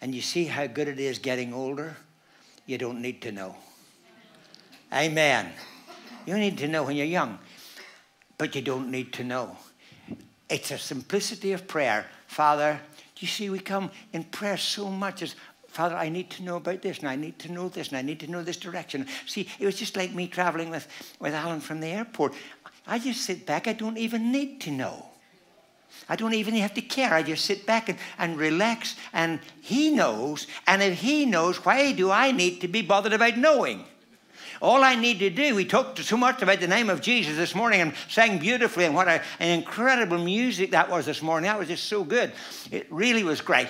And 0.00 0.14
you 0.14 0.22
see 0.22 0.44
how 0.44 0.66
good 0.66 0.88
it 0.88 0.98
is 0.98 1.18
getting 1.18 1.52
older? 1.52 1.96
You 2.66 2.78
don't 2.78 3.00
need 3.00 3.22
to 3.22 3.32
know. 3.32 3.56
Amen. 4.92 5.52
You 6.26 6.36
need 6.38 6.58
to 6.58 6.68
know 6.68 6.84
when 6.84 6.96
you're 6.96 7.06
young, 7.06 7.38
but 8.38 8.54
you 8.54 8.62
don't 8.62 8.90
need 8.90 9.12
to 9.14 9.24
know. 9.24 9.56
It's 10.48 10.70
a 10.70 10.78
simplicity 10.78 11.52
of 11.52 11.66
prayer. 11.66 12.06
Father, 12.26 12.80
do 13.14 13.20
you 13.20 13.28
see 13.28 13.50
we 13.50 13.58
come 13.58 13.90
in 14.12 14.24
prayer 14.24 14.56
so 14.56 14.90
much 14.90 15.22
as 15.22 15.34
Father, 15.76 15.94
I 15.94 16.08
need 16.08 16.30
to 16.30 16.42
know 16.42 16.56
about 16.56 16.80
this, 16.80 17.00
and 17.00 17.08
I 17.08 17.16
need 17.16 17.38
to 17.40 17.52
know 17.52 17.68
this, 17.68 17.88
and 17.88 17.98
I 17.98 18.02
need 18.02 18.18
to 18.20 18.30
know 18.30 18.42
this 18.42 18.56
direction. 18.56 19.06
See, 19.26 19.46
it 19.58 19.66
was 19.66 19.74
just 19.74 19.94
like 19.94 20.14
me 20.14 20.26
traveling 20.26 20.70
with, 20.70 20.88
with 21.20 21.34
Alan 21.34 21.60
from 21.60 21.80
the 21.80 21.88
airport. 21.88 22.32
I 22.86 22.98
just 22.98 23.20
sit 23.20 23.44
back, 23.44 23.68
I 23.68 23.74
don't 23.74 23.98
even 23.98 24.32
need 24.32 24.62
to 24.62 24.70
know. 24.70 25.06
I 26.08 26.16
don't 26.16 26.34
even 26.34 26.54
have 26.54 26.74
to 26.74 26.82
care. 26.82 27.12
I 27.12 27.22
just 27.22 27.44
sit 27.44 27.66
back 27.66 27.88
and, 27.88 27.98
and 28.18 28.38
relax, 28.38 28.96
and 29.12 29.40
he 29.60 29.90
knows. 29.90 30.46
And 30.66 30.82
if 30.82 31.00
he 31.00 31.26
knows, 31.26 31.64
why 31.64 31.92
do 31.92 32.10
I 32.10 32.30
need 32.30 32.60
to 32.60 32.68
be 32.68 32.82
bothered 32.82 33.12
about 33.12 33.36
knowing? 33.36 33.84
All 34.62 34.84
I 34.84 34.94
need 34.94 35.18
to 35.18 35.30
do, 35.30 35.54
we 35.54 35.64
talked 35.64 35.98
so 35.98 36.16
much 36.16 36.40
about 36.42 36.60
the 36.60 36.68
name 36.68 36.88
of 36.88 37.02
Jesus 37.02 37.36
this 37.36 37.54
morning 37.54 37.80
and 37.80 37.92
sang 38.08 38.38
beautifully, 38.38 38.84
and 38.84 38.94
what 38.94 39.08
a, 39.08 39.20
an 39.40 39.58
incredible 39.58 40.18
music 40.18 40.70
that 40.70 40.88
was 40.88 41.06
this 41.06 41.22
morning. 41.22 41.48
That 41.48 41.58
was 41.58 41.68
just 41.68 41.84
so 41.84 42.04
good. 42.04 42.32
It 42.70 42.86
really 42.90 43.22
was 43.22 43.40
great. 43.40 43.68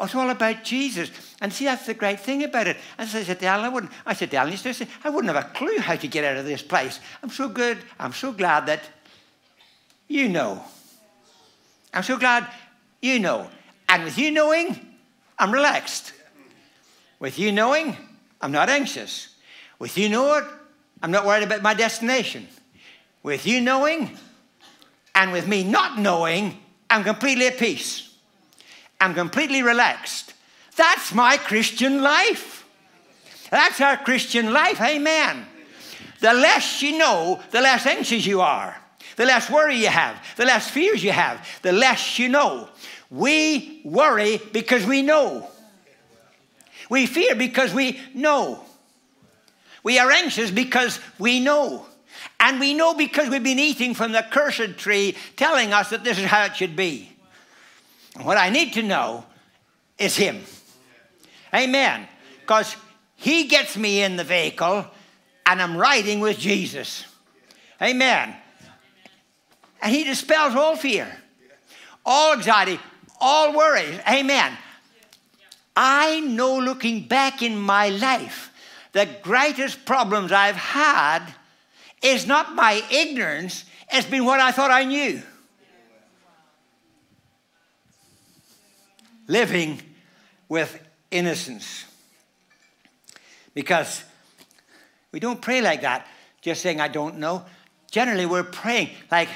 It's 0.00 0.14
all 0.14 0.30
about 0.30 0.62
Jesus. 0.62 1.10
And 1.40 1.52
see, 1.52 1.64
that's 1.64 1.86
the 1.86 1.94
great 1.94 2.20
thing 2.20 2.44
about 2.44 2.68
it. 2.68 2.76
And 2.96 3.08
so 3.08 3.18
I 3.18 3.24
said 3.24 3.40
to 3.40 3.46
Alan, 3.46 3.66
I, 3.66 3.68
wouldn't, 3.68 3.92
I 4.06 4.14
said 4.14 4.30
to 4.30 4.36
Alan, 4.36 4.56
I 5.04 5.10
wouldn't 5.10 5.34
have 5.34 5.44
a 5.44 5.48
clue 5.54 5.78
how 5.78 5.96
to 5.96 6.06
get 6.06 6.24
out 6.24 6.36
of 6.36 6.44
this 6.44 6.62
place. 6.62 7.00
I'm 7.22 7.30
so 7.30 7.48
good. 7.48 7.78
I'm 7.98 8.12
so 8.12 8.30
glad 8.30 8.66
that 8.66 8.82
you 10.06 10.28
know. 10.28 10.62
I'm 11.92 12.02
so 12.02 12.16
glad 12.16 12.46
you 13.00 13.18
know. 13.18 13.50
And 13.88 14.04
with 14.04 14.18
you 14.18 14.30
knowing, 14.30 14.78
I'm 15.38 15.52
relaxed. 15.52 16.12
With 17.20 17.38
you 17.38 17.52
knowing, 17.52 17.96
I'm 18.40 18.52
not 18.52 18.68
anxious. 18.68 19.34
With 19.78 19.96
you 19.96 20.08
knowing, 20.08 20.44
I'm 21.02 21.10
not 21.10 21.24
worried 21.24 21.44
about 21.44 21.62
my 21.62 21.74
destination. 21.74 22.48
With 23.22 23.46
you 23.46 23.60
knowing, 23.60 24.16
and 25.14 25.32
with 25.32 25.48
me 25.48 25.64
not 25.64 25.98
knowing, 25.98 26.58
I'm 26.88 27.04
completely 27.04 27.46
at 27.46 27.58
peace. 27.58 28.14
I'm 29.00 29.14
completely 29.14 29.62
relaxed. 29.62 30.34
That's 30.76 31.12
my 31.12 31.36
Christian 31.36 32.02
life. 32.02 32.64
That's 33.50 33.80
our 33.80 33.96
Christian 33.96 34.52
life. 34.52 34.80
Amen. 34.80 35.46
The 36.20 36.32
less 36.32 36.82
you 36.82 36.98
know, 36.98 37.40
the 37.50 37.60
less 37.60 37.86
anxious 37.86 38.26
you 38.26 38.40
are, 38.40 38.76
the 39.18 39.24
less 39.24 39.50
worry 39.50 39.74
you 39.74 39.88
have, 39.88 40.24
the 40.36 40.44
less 40.44 40.70
fears 40.70 41.02
you 41.02 41.10
have, 41.10 41.44
the 41.62 41.72
less 41.72 42.20
you 42.20 42.28
know. 42.28 42.68
We 43.10 43.80
worry 43.84 44.40
because 44.52 44.86
we 44.86 45.02
know. 45.02 45.50
We 46.88 47.04
fear 47.06 47.34
because 47.34 47.74
we 47.74 48.00
know. 48.14 48.64
We 49.82 49.98
are 49.98 50.08
anxious 50.12 50.52
because 50.52 51.00
we 51.18 51.40
know. 51.40 51.84
And 52.38 52.60
we 52.60 52.74
know 52.74 52.94
because 52.94 53.28
we've 53.28 53.42
been 53.42 53.58
eating 53.58 53.92
from 53.92 54.12
the 54.12 54.24
cursed 54.30 54.78
tree 54.78 55.16
telling 55.34 55.72
us 55.72 55.90
that 55.90 56.04
this 56.04 56.16
is 56.20 56.26
how 56.26 56.44
it 56.44 56.54
should 56.54 56.76
be. 56.76 57.10
what 58.22 58.38
I 58.38 58.50
need 58.50 58.74
to 58.74 58.84
know 58.84 59.24
is 59.98 60.16
Him. 60.16 60.44
Amen. 61.52 62.06
Because 62.42 62.76
He 63.16 63.48
gets 63.48 63.76
me 63.76 64.00
in 64.00 64.14
the 64.14 64.22
vehicle 64.22 64.86
and 65.44 65.60
I'm 65.60 65.76
riding 65.76 66.20
with 66.20 66.38
Jesus. 66.38 67.04
Amen. 67.82 68.36
And 69.80 69.94
He 69.94 70.04
dispels 70.04 70.54
all 70.54 70.76
fear, 70.76 71.08
all 72.04 72.34
anxiety, 72.34 72.80
all 73.20 73.56
worries. 73.56 73.98
Amen. 74.08 74.56
I 75.76 76.20
know 76.20 76.58
looking 76.58 77.06
back 77.06 77.42
in 77.42 77.56
my 77.56 77.88
life 77.90 78.48
the 78.92 79.08
greatest 79.22 79.84
problems 79.84 80.32
I've 80.32 80.56
had 80.56 81.22
is 82.02 82.26
not 82.26 82.54
my 82.54 82.82
ignorance, 82.90 83.64
it's 83.92 84.06
been 84.06 84.24
what 84.24 84.40
I 84.40 84.50
thought 84.50 84.70
I 84.70 84.84
knew. 84.84 85.22
Living 89.26 89.80
with 90.48 90.80
innocence. 91.10 91.84
Because 93.54 94.04
we 95.12 95.20
don't 95.20 95.40
pray 95.40 95.60
like 95.60 95.82
that, 95.82 96.06
just 96.40 96.62
saying, 96.62 96.80
I 96.80 96.88
don't 96.88 97.18
know. 97.18 97.44
Generally, 97.90 98.26
we're 98.26 98.44
praying 98.44 98.90
like 99.10 99.28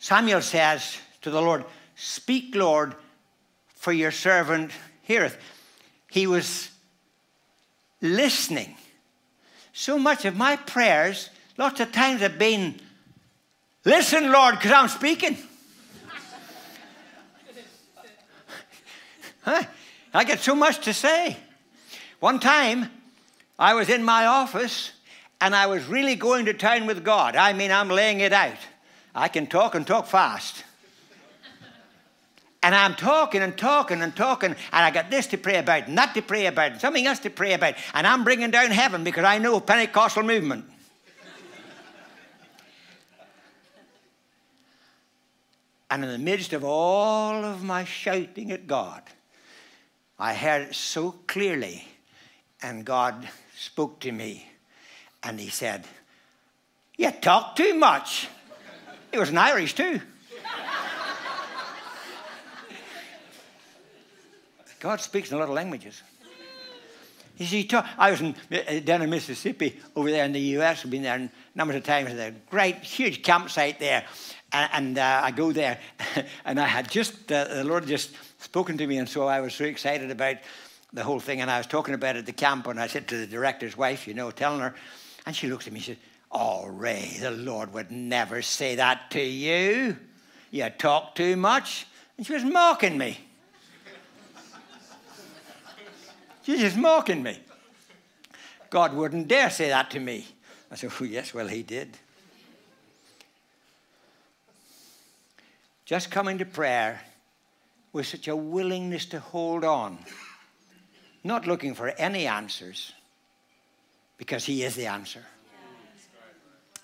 Samuel 0.00 0.42
says 0.42 0.98
to 1.22 1.30
the 1.30 1.40
Lord, 1.40 1.64
Speak, 1.94 2.54
Lord, 2.54 2.96
for 3.76 3.92
your 3.92 4.10
servant 4.10 4.72
heareth. 5.02 5.38
He 6.10 6.26
was 6.26 6.70
listening 8.00 8.74
so 9.72 9.98
much 9.98 10.24
of 10.24 10.36
my 10.36 10.56
prayers, 10.56 11.30
lots 11.56 11.80
of 11.80 11.92
times 11.92 12.20
have 12.22 12.38
been, 12.38 12.80
listen, 13.84 14.32
Lord, 14.32 14.56
because 14.56 14.72
I'm 14.72 14.88
speaking. 14.88 15.36
I 20.12 20.24
get 20.24 20.40
so 20.40 20.54
much 20.54 20.80
to 20.84 20.92
say. 20.92 21.36
One 22.18 22.40
time, 22.40 22.90
I 23.58 23.74
was 23.74 23.88
in 23.88 24.02
my 24.02 24.26
office 24.26 24.92
and 25.40 25.54
I 25.54 25.66
was 25.66 25.86
really 25.86 26.16
going 26.16 26.46
to 26.46 26.54
town 26.54 26.86
with 26.86 27.04
God. 27.04 27.36
I 27.36 27.52
mean, 27.52 27.70
I'm 27.70 27.88
laying 27.88 28.20
it 28.20 28.32
out. 28.32 28.58
I 29.14 29.28
can 29.28 29.46
talk 29.46 29.74
and 29.74 29.86
talk 29.86 30.06
fast. 30.06 30.64
And 32.62 32.74
I'm 32.74 32.94
talking 32.94 33.40
and 33.40 33.56
talking 33.56 34.02
and 34.02 34.14
talking, 34.14 34.50
and 34.50 34.58
I 34.72 34.90
got 34.90 35.10
this 35.10 35.26
to 35.28 35.38
pray 35.38 35.56
about, 35.56 35.88
and 35.88 35.96
that 35.96 36.12
to 36.14 36.20
pray 36.20 36.44
about, 36.44 36.72
and 36.72 36.80
something 36.80 37.06
else 37.06 37.20
to 37.20 37.30
pray 37.30 37.54
about, 37.54 37.74
and 37.94 38.06
I'm 38.06 38.22
bringing 38.22 38.50
down 38.50 38.70
heaven 38.70 39.02
because 39.02 39.24
I 39.24 39.38
know 39.38 39.60
Pentecostal 39.60 40.24
movement. 40.24 40.66
and 45.90 46.04
in 46.04 46.10
the 46.10 46.18
midst 46.18 46.52
of 46.52 46.62
all 46.62 47.46
of 47.46 47.64
my 47.64 47.84
shouting 47.84 48.52
at 48.52 48.66
God, 48.66 49.04
I 50.18 50.34
heard 50.34 50.68
it 50.68 50.74
so 50.74 51.12
clearly, 51.26 51.88
and 52.60 52.84
God 52.84 53.26
spoke 53.56 54.00
to 54.00 54.12
me, 54.12 54.46
and 55.22 55.40
He 55.40 55.48
said, 55.48 55.86
You 56.98 57.10
talk 57.10 57.56
too 57.56 57.72
much. 57.72 58.28
It 59.12 59.18
was 59.18 59.30
an 59.30 59.38
Irish 59.38 59.74
too. 59.74 60.00
God 64.80 65.00
speaks 65.00 65.30
in 65.30 65.36
a 65.36 65.40
lot 65.40 65.48
of 65.48 65.54
languages. 65.54 66.02
You 67.36 67.46
see, 67.46 67.68
I 67.96 68.10
was 68.10 68.20
in, 68.20 68.34
uh, 68.52 68.80
down 68.80 69.00
in 69.00 69.08
Mississippi 69.08 69.78
over 69.96 70.10
there 70.10 70.24
in 70.24 70.32
the 70.32 70.40
US. 70.58 70.84
I've 70.84 70.90
been 70.90 71.02
there 71.02 71.30
numbers 71.54 71.76
of 71.76 71.84
times. 71.84 72.14
There's 72.14 72.34
a 72.34 72.36
great, 72.50 72.76
huge 72.76 73.22
campsite 73.22 73.78
there. 73.78 74.04
And, 74.52 74.70
and 74.72 74.98
uh, 74.98 75.20
I 75.24 75.30
go 75.30 75.50
there, 75.50 75.78
and 76.44 76.60
I 76.60 76.66
had 76.66 76.90
just, 76.90 77.32
uh, 77.32 77.44
the 77.44 77.64
Lord 77.64 77.86
just 77.86 78.10
spoken 78.40 78.76
to 78.78 78.86
me, 78.86 78.98
and 78.98 79.08
so 79.08 79.26
I 79.26 79.40
was 79.40 79.54
so 79.54 79.64
excited 79.64 80.10
about 80.10 80.36
the 80.92 81.02
whole 81.02 81.20
thing. 81.20 81.40
And 81.40 81.50
I 81.50 81.56
was 81.56 81.66
talking 81.66 81.94
about 81.94 82.16
it 82.16 82.20
at 82.20 82.26
the 82.26 82.32
camp, 82.32 82.66
and 82.66 82.78
I 82.78 82.88
said 82.88 83.08
to 83.08 83.16
the 83.16 83.26
director's 83.26 83.74
wife, 83.74 84.06
you 84.06 84.12
know, 84.12 84.30
telling 84.30 84.60
her, 84.60 84.74
and 85.24 85.34
she 85.34 85.48
looked 85.48 85.66
at 85.66 85.72
me 85.72 85.78
and 85.78 85.86
said, 85.86 85.98
Oh, 86.32 86.66
Ray, 86.66 87.16
the 87.20 87.30
Lord 87.30 87.72
would 87.74 87.90
never 87.90 88.40
say 88.42 88.76
that 88.76 89.10
to 89.12 89.20
you. 89.20 89.96
You 90.50 90.70
talk 90.70 91.14
too 91.14 91.36
much. 91.36 91.86
And 92.16 92.26
she 92.26 92.32
was 92.32 92.44
mocking 92.44 92.96
me. 92.96 93.18
She's 96.42 96.60
just 96.60 96.76
mocking 96.76 97.22
me. 97.22 97.38
God 98.70 98.94
wouldn't 98.94 99.28
dare 99.28 99.50
say 99.50 99.68
that 99.68 99.90
to 99.90 100.00
me. 100.00 100.26
I 100.70 100.76
said, 100.76 100.92
Oh, 101.00 101.04
yes, 101.04 101.34
well, 101.34 101.48
he 101.48 101.62
did. 101.62 101.98
Just 105.84 106.10
coming 106.10 106.38
to 106.38 106.44
prayer 106.44 107.00
with 107.92 108.06
such 108.06 108.28
a 108.28 108.36
willingness 108.36 109.06
to 109.06 109.18
hold 109.18 109.64
on, 109.64 109.98
not 111.24 111.48
looking 111.48 111.74
for 111.74 111.88
any 111.88 112.28
answers, 112.28 112.92
because 114.16 114.44
he 114.44 114.62
is 114.62 114.76
the 114.76 114.86
answer. 114.86 115.24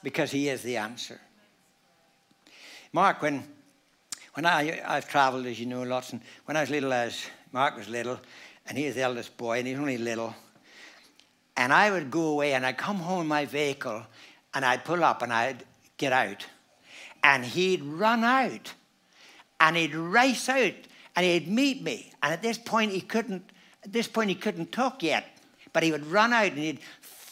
Because 0.03 0.31
he 0.31 0.49
is 0.49 0.63
the 0.63 0.77
answer. 0.77 1.21
Mark, 2.93 3.21
when, 3.23 3.45
when 4.35 4.47
I, 4.47 4.81
I've 4.87 5.09
traveled, 5.09 5.47
as 5.47 5.59
you 5.59 5.67
know, 5.67 5.83
lots, 5.83 6.13
and 6.13 6.21
when 6.45 6.57
I 6.57 6.61
was 6.61 6.71
little, 6.71 6.93
as 6.93 7.27
Mark 7.53 7.77
was 7.77 7.89
little, 7.89 8.19
and 8.67 8.79
he 8.79 8.87
was 8.87 8.95
the 8.95 9.03
eldest 9.03 9.37
boy, 9.37 9.59
and 9.59 9.67
he's 9.67 9.79
only 9.79 9.99
little. 9.99 10.35
And 11.57 11.73
I 11.73 11.91
would 11.91 12.11
go 12.11 12.29
away, 12.29 12.55
and 12.55 12.65
I'd 12.65 12.77
come 12.77 12.97
home 12.97 13.23
in 13.23 13.27
my 13.27 13.45
vehicle, 13.45 14.03
and 14.55 14.65
I'd 14.65 14.85
pull 14.85 15.03
up, 15.05 15.23
and 15.23 15.33
I'd 15.33 15.65
get 15.97 16.13
out. 16.13 16.47
And 17.23 17.45
he'd 17.45 17.83
run 17.83 18.25
out, 18.25 18.73
and 19.61 19.77
he'd 19.77 19.95
race 19.95 20.49
out, 20.49 20.75
and 21.15 21.25
he'd 21.25 21.49
meet 21.49 21.83
me. 21.83 22.13
And 22.23 22.33
at 22.33 22.43
this 22.43 22.59
point, 22.59 22.93
he 22.93 23.01
couldn't. 23.01 23.51
At 23.85 23.93
this 23.93 24.09
point, 24.09 24.29
he 24.29 24.35
couldn't 24.35 24.73
talk 24.73 25.03
yet, 25.03 25.25
but 25.73 25.83
he 25.83 25.93
would 25.93 26.07
run 26.07 26.33
out, 26.33 26.53
and 26.53 26.59
he'd 26.59 26.81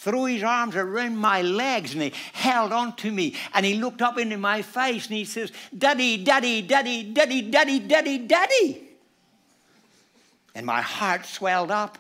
throw 0.05 0.27
his 0.27 0.43
arms 0.43 0.77
around 0.77 1.17
my 1.17 1.41
legs 1.41 1.95
and 1.95 2.03
he 2.03 2.13
held 2.35 2.73
on 2.73 2.95
to 2.97 3.11
me 3.11 3.35
and 3.55 3.65
he 3.65 3.75
looked 3.75 4.03
up 4.03 4.19
into 4.19 4.37
my 4.37 4.61
face 4.61 5.07
and 5.07 5.17
he 5.17 5.25
says, 5.25 5.51
Daddy, 5.77 6.23
Daddy, 6.23 6.61
Daddy, 6.61 7.05
Daddy, 7.05 7.41
Daddy, 7.41 7.79
Daddy, 7.81 8.19
Daddy. 8.19 8.89
And 10.55 10.67
my 10.67 10.83
heart 10.83 11.27
swelled 11.27 11.73
up, 11.73 11.99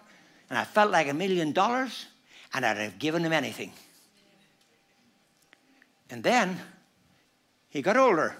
and 0.48 0.56
I 0.56 0.64
felt 0.64 0.92
like 0.92 1.08
a 1.08 1.14
million 1.14 1.52
dollars, 1.52 2.06
and 2.52 2.64
I'd 2.64 2.76
have 2.76 3.00
given 3.00 3.24
him 3.24 3.32
anything. 3.32 3.72
And 6.10 6.22
then 6.22 6.60
he 7.70 7.82
got 7.82 7.96
older. 7.96 8.36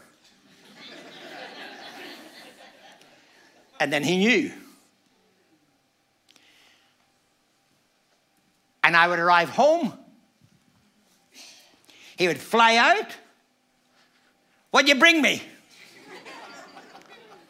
and 3.81 3.93
then 3.93 4.05
he 4.05 4.19
knew. 4.19 4.53
And 8.95 9.03
I 9.03 9.09
would 9.09 9.19
arrive 9.19 9.51
home. 9.51 9.93
He 12.17 12.29
would 12.29 12.39
fly 12.39 12.77
out. 12.77 13.11
What'd 14.71 14.89
you 14.89 14.95
bring 14.95 15.21
me? 15.21 15.43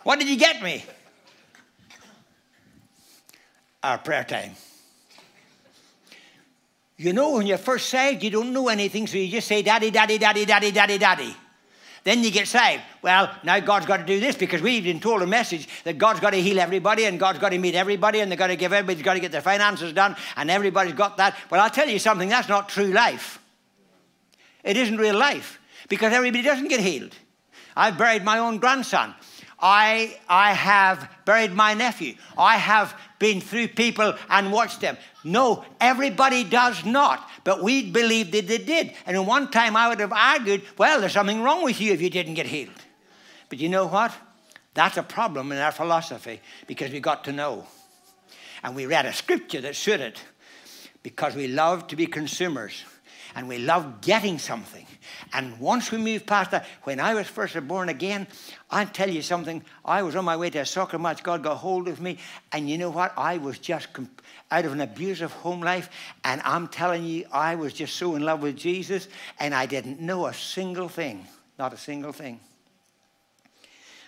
what 0.05 0.19
did 0.19 0.27
you 0.27 0.39
get 0.39 0.63
me? 0.63 0.83
our 3.83 3.99
prayer 3.99 4.25
time. 4.25 4.53
You 6.97 7.13
know, 7.13 7.33
when 7.33 7.47
you're 7.47 7.59
first 7.59 7.91
saved, 7.91 8.23
you 8.23 8.31
don't 8.31 8.55
know 8.55 8.69
anything, 8.69 9.07
so 9.07 9.19
you 9.19 9.31
just 9.31 9.47
say, 9.47 9.61
Daddy, 9.61 9.91
Daddy, 9.91 10.17
Daddy, 10.17 10.47
Daddy, 10.47 10.71
Daddy, 10.71 10.97
Daddy. 10.97 11.37
Then 12.05 12.23
you 12.23 12.31
get 12.31 12.47
saved. 12.47 12.83
Well, 13.01 13.35
now 13.43 13.59
God's 13.61 13.87
got 13.87 13.97
to 13.97 14.05
do 14.05 14.21
this 14.21 14.37
because 14.37 14.61
we've 14.61 14.85
been 14.85 15.01
told 15.01 15.23
a 15.23 15.27
message 15.27 15.67
that 15.85 15.97
God's 15.97 16.21
got 16.21 16.31
to 16.31 16.41
heal 16.41 16.61
everybody 16.61 17.07
and 17.07 17.19
God's 17.19 17.39
got 17.39 17.49
to 17.49 17.59
meet 17.59 17.75
everybody 17.75 18.21
and 18.21 18.31
they've 18.31 18.39
got 18.39 18.49
to 18.49 18.57
give 18.57 18.75
everybody's 18.75 19.03
got 19.03 19.15
to 19.15 19.21
get 19.21 19.33
their 19.33 19.41
finances 19.41 19.95
done 19.95 20.15
and 20.37 20.51
everybody's 20.51 20.93
got 20.93 21.17
that. 21.17 21.35
Well, 21.51 21.63
I'll 21.63 21.71
tell 21.71 21.89
you 21.89 21.99
something, 21.99 22.29
that's 22.29 22.49
not 22.49 22.69
true 22.69 22.93
life. 22.93 23.41
It 24.63 24.77
isn't 24.77 24.99
real 24.99 25.17
life 25.17 25.59
because 25.89 26.13
everybody 26.13 26.43
doesn't 26.43 26.69
get 26.69 26.81
healed. 26.81 27.15
I've 27.75 27.97
buried 27.97 28.23
my 28.23 28.39
own 28.39 28.59
grandson. 28.59 29.15
I, 29.67 30.19
I 30.29 30.53
have 30.53 31.11
buried 31.25 31.55
my 31.55 31.73
nephew. 31.73 32.17
I 32.37 32.59
have 32.59 32.95
been 33.19 33.41
through 33.41 33.69
people 33.69 34.15
and 34.29 34.53
watched 34.53 34.83
them. 34.83 34.99
No, 35.25 35.65
everybody 35.81 36.45
does 36.45 36.85
not. 36.85 37.31
But 37.45 37.63
we 37.63 37.91
believe 37.91 38.31
that 38.33 38.47
they 38.47 38.59
did. 38.59 38.93
And 39.07 39.17
in 39.17 39.25
one 39.25 39.51
time 39.51 39.75
I 39.75 39.89
would 39.89 40.01
have 40.01 40.13
argued, 40.13 40.65
well, 40.77 41.01
there's 41.01 41.15
something 41.15 41.43
wrong 41.43 41.65
with 41.65 41.81
you 41.81 41.95
if 41.95 42.03
you 42.03 42.11
didn't 42.11 42.35
get 42.35 42.45
healed. 42.45 42.75
But 43.49 43.59
you 43.59 43.71
know 43.71 43.87
what? 43.87 44.13
That's 44.75 44.99
a 44.99 45.03
problem 45.03 45.51
in 45.51 45.57
our 45.57 45.73
philosophy 45.73 46.43
because 46.67 46.91
we 46.91 47.01
got 47.01 47.25
to 47.25 47.33
know. 47.33 47.67
And 48.63 48.77
we 48.77 48.85
read 48.85 49.07
a 49.07 49.15
scripture 49.15 49.63
that 49.63 49.77
suited 49.77 50.15
it 50.15 50.25
because 51.03 51.35
we 51.35 51.49
love 51.49 51.87
to 51.87 51.97
be 51.97 52.07
consumers 52.07 52.85
and 53.35 53.49
we 53.49 53.59
love 53.59 54.01
getting 54.01 54.39
something. 54.39 54.87
And 55.33 55.59
once 55.59 55.91
we 55.91 55.99
move 55.99 56.27
past 56.27 56.53
that, 56.53 56.67
when 56.85 57.01
I 57.01 57.15
was 57.15 57.27
first 57.27 57.57
born 57.67 57.89
again, 57.89 58.27
i 58.71 58.85
tell 58.85 59.11
you 59.11 59.23
something. 59.23 59.63
I 59.85 60.03
was 60.03 60.17
on 60.17 60.25
my 60.25 60.37
way 60.37 60.51
to 60.51 60.61
a 60.61 60.67
soccer 60.67 60.99
match. 60.99 61.23
God 61.23 61.43
got 61.43 61.57
hold 61.57 61.89
of 61.89 62.01
me. 62.01 62.19
And 62.53 62.69
you 62.69 62.79
know 62.79 62.91
what? 62.91 63.13
I 63.17 63.39
was 63.39 63.59
just 63.59 63.89
out 64.51 64.65
of 64.65 64.73
an 64.73 64.81
abusive 64.81 65.33
home 65.33 65.61
life. 65.61 65.91
And 66.25 66.41
I'm 66.45 66.69
telling 66.69 67.05
you, 67.05 67.27
I 67.33 67.55
was 67.57 67.73
just 67.73 67.97
so 67.97 68.15
in 68.15 68.23
love 68.23 68.43
with 68.43 68.57
Jesus. 68.57 69.09
And 69.39 69.55
I 69.55 69.67
didn't 69.67 70.01
know 70.01 70.27
a 70.27 70.35
single 70.35 70.89
thing. 70.89 71.27
Not 71.59 71.73
a 71.73 71.79
single 71.79 72.13
thing. 72.13 72.41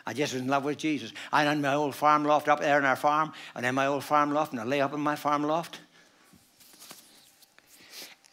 I 0.06 0.12
just 0.12 0.34
was 0.34 0.42
in 0.42 0.48
love 0.48 0.64
with 0.64 0.78
Jesus. 0.78 1.12
I 1.32 1.42
had 1.42 1.60
my 1.60 1.74
old 1.74 1.94
farm 1.94 2.24
loft 2.24 2.46
up 2.48 2.60
there 2.60 2.78
in 2.78 2.84
our 2.84 2.94
farm, 2.94 3.32
and 3.56 3.64
then 3.64 3.74
my 3.74 3.86
old 3.86 4.04
farm 4.04 4.32
loft, 4.32 4.52
and 4.52 4.60
I 4.60 4.64
lay 4.64 4.80
up 4.80 4.92
in 4.92 5.00
my 5.00 5.16
farm 5.16 5.42
loft. 5.42 5.80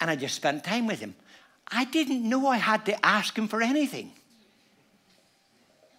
And 0.03 0.11
I 0.11 0.17
just 0.17 0.35
spent 0.35 0.65
time 0.65 0.85
with 0.85 0.99
him. 0.99 1.15
I 1.65 1.85
didn't 1.85 2.27
know 2.27 2.45
I 2.47 2.57
had 2.57 2.85
to 2.87 3.05
ask 3.05 3.37
him 3.37 3.47
for 3.47 3.61
anything 3.61 4.11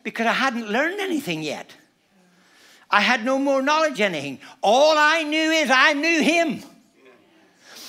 because 0.03 0.27
I 0.27 0.35
hadn't 0.35 0.69
learned 0.69 1.01
anything 1.01 1.43
yet. 1.43 1.73
I 2.91 3.01
had 3.01 3.25
no 3.25 3.39
more 3.39 3.63
knowledge 3.63 4.03
anything. 4.03 4.41
All 4.61 4.95
I 4.99 5.23
knew 5.23 5.51
is 5.51 5.71
I 5.73 5.95
knew 5.95 6.21
him. 6.21 6.63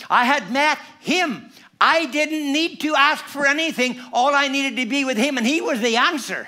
I 0.10 0.24
had 0.24 0.50
met 0.54 0.78
him. 1.02 1.52
I 1.82 2.06
didn't 2.06 2.54
need 2.54 2.80
to 2.80 2.96
ask 2.96 3.26
for 3.26 3.46
anything. 3.46 4.00
All 4.14 4.34
I 4.34 4.48
needed 4.48 4.78
to 4.82 4.86
be 4.90 5.04
with 5.04 5.18
him, 5.18 5.38
and 5.38 5.46
he 5.46 5.60
was 5.60 5.82
the 5.82 5.98
answer. 5.98 6.48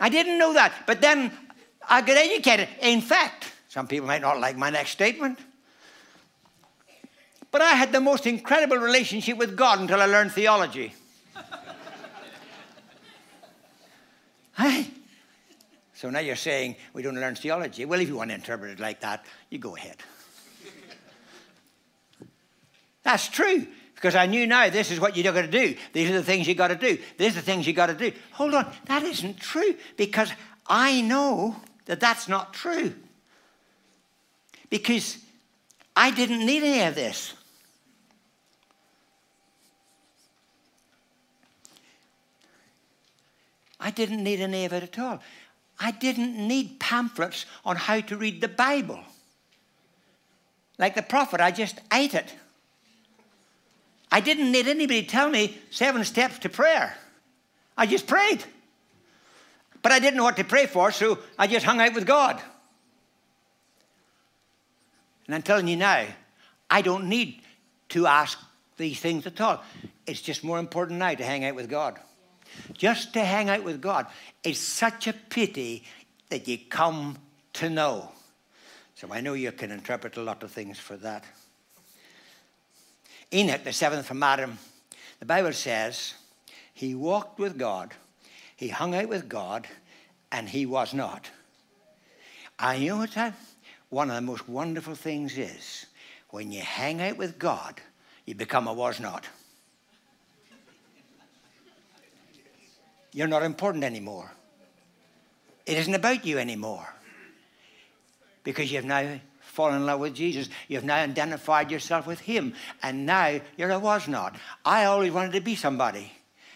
I 0.00 0.08
didn't 0.08 0.36
know 0.36 0.52
that. 0.54 0.72
But 0.84 1.00
then 1.00 1.30
I 1.88 2.00
got 2.00 2.16
educated. 2.16 2.70
In 2.82 3.02
fact, 3.02 3.52
some 3.68 3.86
people 3.86 4.08
might 4.08 4.22
not 4.22 4.40
like 4.40 4.56
my 4.56 4.70
next 4.70 4.90
statement. 4.90 5.38
But 7.58 7.64
I 7.64 7.74
had 7.74 7.90
the 7.90 8.00
most 8.00 8.24
incredible 8.24 8.76
relationship 8.76 9.36
with 9.36 9.56
God 9.56 9.80
until 9.80 10.00
I 10.00 10.06
learned 10.06 10.30
theology. 10.30 10.94
hey? 14.56 14.86
So 15.92 16.08
now 16.08 16.20
you're 16.20 16.36
saying 16.36 16.76
we 16.92 17.02
don't 17.02 17.16
learn 17.16 17.34
theology. 17.34 17.84
Well, 17.84 17.98
if 17.98 18.06
you 18.06 18.14
want 18.14 18.30
to 18.30 18.36
interpret 18.36 18.70
it 18.70 18.78
like 18.78 19.00
that, 19.00 19.24
you 19.50 19.58
go 19.58 19.74
ahead. 19.74 19.96
That's 23.02 23.26
true. 23.26 23.66
Because 23.96 24.14
I 24.14 24.26
knew 24.26 24.46
now 24.46 24.70
this 24.70 24.92
is 24.92 25.00
what 25.00 25.16
you're 25.16 25.32
going 25.32 25.50
to 25.50 25.50
do. 25.50 25.74
These 25.92 26.10
are 26.10 26.12
the 26.12 26.22
things 26.22 26.46
you 26.46 26.54
got 26.54 26.68
to 26.68 26.76
do. 26.76 26.96
These 27.16 27.32
are 27.32 27.40
the 27.40 27.42
things 27.42 27.66
you 27.66 27.72
got 27.72 27.86
to 27.86 27.94
do. 27.94 28.12
Hold 28.34 28.54
on, 28.54 28.72
that 28.84 29.02
isn't 29.02 29.40
true 29.40 29.74
because 29.96 30.30
I 30.68 31.00
know 31.00 31.56
that 31.86 31.98
that's 31.98 32.28
not 32.28 32.54
true. 32.54 32.94
Because 34.70 35.18
I 35.96 36.12
didn't 36.12 36.46
need 36.46 36.62
any 36.62 36.86
of 36.86 36.94
this. 36.94 37.34
I 43.80 43.90
didn't 43.90 44.22
need 44.24 44.40
any 44.40 44.64
of 44.64 44.72
it 44.72 44.82
at 44.82 44.98
all. 44.98 45.20
I 45.78 45.92
didn't 45.92 46.36
need 46.36 46.80
pamphlets 46.80 47.46
on 47.64 47.76
how 47.76 48.00
to 48.00 48.16
read 48.16 48.40
the 48.40 48.48
Bible. 48.48 49.00
Like 50.78 50.94
the 50.94 51.02
prophet, 51.02 51.40
I 51.40 51.50
just 51.50 51.80
ate 51.92 52.14
it. 52.14 52.34
I 54.10 54.20
didn't 54.20 54.50
need 54.50 54.66
anybody 54.66 55.02
to 55.02 55.08
tell 55.08 55.28
me 55.28 55.58
seven 55.70 56.04
steps 56.04 56.38
to 56.40 56.48
prayer. 56.48 56.96
I 57.76 57.86
just 57.86 58.06
prayed. 58.06 58.44
But 59.82 59.92
I 59.92 59.98
didn't 59.98 60.16
know 60.16 60.24
what 60.24 60.36
to 60.36 60.44
pray 60.44 60.66
for, 60.66 60.90
so 60.90 61.18
I 61.38 61.46
just 61.46 61.64
hung 61.64 61.80
out 61.80 61.94
with 61.94 62.06
God. 62.06 62.40
And 65.26 65.34
I'm 65.34 65.42
telling 65.42 65.68
you 65.68 65.76
now, 65.76 66.06
I 66.70 66.82
don't 66.82 67.08
need 67.08 67.42
to 67.90 68.06
ask 68.06 68.38
these 68.76 68.98
things 68.98 69.26
at 69.26 69.40
all. 69.40 69.62
It's 70.06 70.20
just 70.20 70.42
more 70.42 70.58
important 70.58 70.98
now 70.98 71.14
to 71.14 71.24
hang 71.24 71.44
out 71.44 71.54
with 71.54 71.68
God. 71.68 71.98
Just 72.72 73.12
to 73.14 73.24
hang 73.24 73.48
out 73.48 73.64
with 73.64 73.80
God. 73.80 74.06
It's 74.42 74.58
such 74.58 75.06
a 75.06 75.12
pity 75.12 75.84
that 76.30 76.46
you 76.46 76.58
come 76.68 77.18
to 77.54 77.70
know. 77.70 78.10
So 78.94 79.12
I 79.12 79.20
know 79.20 79.34
you 79.34 79.52
can 79.52 79.70
interpret 79.70 80.16
a 80.16 80.22
lot 80.22 80.42
of 80.42 80.50
things 80.50 80.78
for 80.78 80.96
that. 80.98 81.24
Enoch, 83.32 83.62
the 83.62 83.72
seventh 83.72 84.06
from 84.06 84.22
Adam, 84.22 84.58
the 85.20 85.26
Bible 85.26 85.52
says 85.52 86.14
he 86.72 86.94
walked 86.94 87.38
with 87.38 87.58
God, 87.58 87.92
he 88.56 88.68
hung 88.68 88.94
out 88.94 89.08
with 89.08 89.28
God, 89.28 89.66
and 90.32 90.48
he 90.48 90.66
was 90.66 90.94
not. 90.94 91.30
And 92.58 92.82
you 92.82 92.90
know 92.90 92.98
what 92.98 93.12
that? 93.12 93.34
One 93.90 94.10
of 94.10 94.16
the 94.16 94.22
most 94.22 94.48
wonderful 94.48 94.94
things 94.94 95.38
is 95.38 95.86
when 96.30 96.50
you 96.50 96.60
hang 96.60 97.00
out 97.00 97.16
with 97.16 97.38
God, 97.38 97.80
you 98.26 98.34
become 98.34 98.66
a 98.66 98.72
was 98.72 99.00
not. 99.00 99.26
You're 103.18 103.26
not 103.26 103.42
important 103.42 103.82
anymore. 103.82 104.30
It 105.66 105.76
isn't 105.76 105.92
about 105.92 106.24
you 106.24 106.38
anymore 106.38 106.88
because 108.44 108.70
you've 108.70 108.84
now 108.84 109.18
fallen 109.40 109.74
in 109.74 109.86
love 109.86 109.98
with 109.98 110.14
Jesus. 110.14 110.48
You've 110.68 110.84
now 110.84 111.02
identified 111.02 111.72
yourself 111.72 112.06
with 112.06 112.20
Him, 112.20 112.54
and 112.80 113.06
now 113.06 113.40
you're 113.56 113.72
a 113.72 113.78
was 113.80 114.06
not. 114.06 114.36
I 114.64 114.84
always 114.84 115.10
wanted 115.10 115.32
to 115.32 115.40
be 115.40 115.56
somebody 115.56 116.12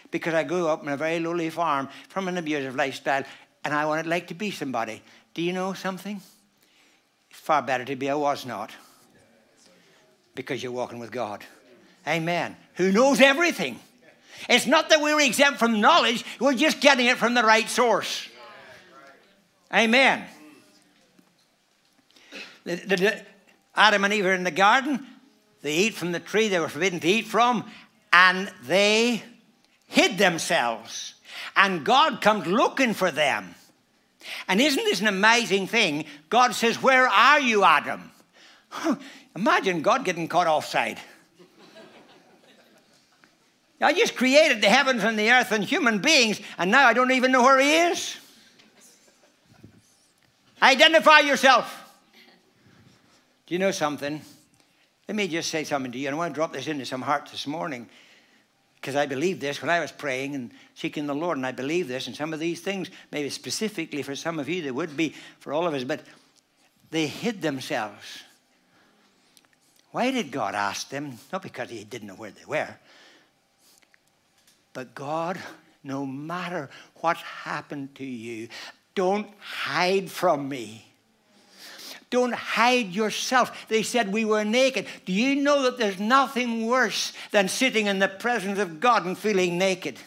because 0.09 0.33
I 0.33 0.45
grew 0.45 0.69
up 0.69 0.81
in 0.83 0.87
a 0.87 0.95
very 0.95 1.19
lowly 1.19 1.49
farm 1.49 1.89
from 2.07 2.29
an 2.29 2.37
abusive 2.37 2.77
lifestyle, 2.77 3.25
and 3.65 3.73
I 3.73 3.85
wanted 3.85 4.07
like 4.07 4.27
to 4.27 4.33
be 4.33 4.49
somebody. 4.49 5.01
Do 5.33 5.41
you 5.41 5.51
know 5.51 5.73
something? 5.73 6.21
It's 7.29 7.39
far 7.41 7.61
better 7.61 7.83
to 7.83 7.97
be 7.97 8.07
a 8.07 8.17
was 8.17 8.45
not 8.45 8.71
because 10.33 10.63
you're 10.63 10.71
walking 10.71 10.99
with 10.99 11.11
God. 11.11 11.43
Amen. 12.07 12.55
Who 12.75 12.93
knows 12.93 13.19
everything. 13.19 13.81
It's 14.49 14.67
not 14.67 14.89
that 14.89 15.01
we're 15.01 15.19
exempt 15.21 15.59
from 15.59 15.81
knowledge, 15.81 16.23
we're 16.39 16.53
just 16.53 16.81
getting 16.81 17.05
it 17.05 17.17
from 17.17 17.33
the 17.33 17.43
right 17.43 17.69
source. 17.69 18.27
Amen. 19.73 20.23
The, 22.63 22.75
the, 22.75 23.21
Adam 23.75 24.03
and 24.05 24.13
Eve 24.13 24.25
are 24.25 24.33
in 24.33 24.43
the 24.43 24.51
garden. 24.51 25.05
They 25.61 25.75
eat 25.75 25.93
from 25.93 26.11
the 26.11 26.19
tree 26.19 26.47
they 26.49 26.59
were 26.59 26.69
forbidden 26.69 26.99
to 26.99 27.07
eat 27.07 27.25
from, 27.25 27.69
and 28.11 28.51
they 28.63 29.23
hid 29.87 30.17
themselves. 30.17 31.15
And 31.55 31.85
God 31.85 32.21
comes 32.21 32.45
looking 32.47 32.93
for 32.93 33.11
them. 33.11 33.55
And 34.47 34.61
isn't 34.61 34.83
this 34.83 35.01
an 35.01 35.07
amazing 35.07 35.67
thing? 35.67 36.05
God 36.29 36.53
says, 36.53 36.81
Where 36.81 37.07
are 37.07 37.39
you, 37.39 37.63
Adam? 37.63 38.11
Imagine 39.35 39.81
God 39.81 40.05
getting 40.05 40.27
caught 40.27 40.47
offside. 40.47 40.99
I 43.83 43.93
just 43.93 44.15
created 44.15 44.61
the 44.61 44.69
heavens 44.69 45.03
and 45.03 45.17
the 45.17 45.31
earth 45.31 45.51
and 45.51 45.63
human 45.63 45.99
beings, 45.99 46.39
and 46.57 46.71
now 46.71 46.87
I 46.87 46.93
don't 46.93 47.11
even 47.11 47.31
know 47.31 47.43
where 47.43 47.59
He 47.59 47.75
is. 47.75 48.17
Identify 50.61 51.19
yourself. 51.19 51.79
Do 53.45 53.53
you 53.53 53.59
know 53.59 53.71
something? 53.71 54.21
Let 55.07 55.15
me 55.15 55.27
just 55.27 55.49
say 55.49 55.65
something 55.65 55.91
to 55.91 55.97
you. 55.97 56.07
And 56.07 56.15
I 56.15 56.17
want 56.17 56.33
to 56.33 56.35
drop 56.35 56.53
this 56.53 56.67
into 56.67 56.85
some 56.85 57.01
heart 57.01 57.27
this 57.29 57.45
morning 57.45 57.89
because 58.75 58.95
I 58.95 59.05
believe 59.05 59.39
this 59.39 59.61
when 59.61 59.69
I 59.69 59.79
was 59.79 59.91
praying 59.91 60.35
and 60.35 60.51
seeking 60.75 61.05
the 61.05 61.15
Lord, 61.15 61.37
and 61.37 61.45
I 61.45 61.51
believe 61.51 61.87
this. 61.87 62.07
And 62.07 62.15
some 62.15 62.33
of 62.33 62.39
these 62.39 62.61
things, 62.61 62.89
maybe 63.11 63.29
specifically 63.29 64.01
for 64.01 64.15
some 64.15 64.39
of 64.39 64.47
you, 64.47 64.61
they 64.61 64.71
would 64.71 64.95
be 64.95 65.13
for 65.39 65.53
all 65.53 65.67
of 65.67 65.73
us, 65.73 65.83
but 65.83 66.01
they 66.91 67.07
hid 67.07 67.41
themselves. 67.41 68.23
Why 69.91 70.11
did 70.11 70.31
God 70.31 70.55
ask 70.55 70.89
them? 70.89 71.19
Not 71.31 71.43
because 71.43 71.69
He 71.69 71.83
didn't 71.83 72.07
know 72.07 72.15
where 72.15 72.31
they 72.31 72.45
were, 72.45 72.75
but 74.73 74.95
God, 74.95 75.39
no 75.83 76.05
matter 76.05 76.69
what 76.95 77.17
happened 77.17 77.95
to 77.95 78.05
you, 78.05 78.49
don't 78.95 79.29
hide 79.39 80.09
from 80.09 80.49
me. 80.49 80.85
Don't 82.09 82.35
hide 82.35 82.93
yourself. 82.93 83.67
They 83.69 83.81
said 83.81 84.13
we 84.13 84.23
were 84.23 84.43
naked. 84.43 84.85
Do 85.05 85.13
you 85.13 85.35
know 85.35 85.63
that 85.63 85.79
there's 85.79 85.99
nothing 85.99 86.67
worse 86.67 87.11
than 87.31 87.47
sitting 87.47 87.87
in 87.87 87.97
the 87.97 88.07
presence 88.07 88.59
of 88.59 88.79
God 88.79 89.05
and 89.05 89.17
feeling 89.17 89.57
naked? 89.57 89.97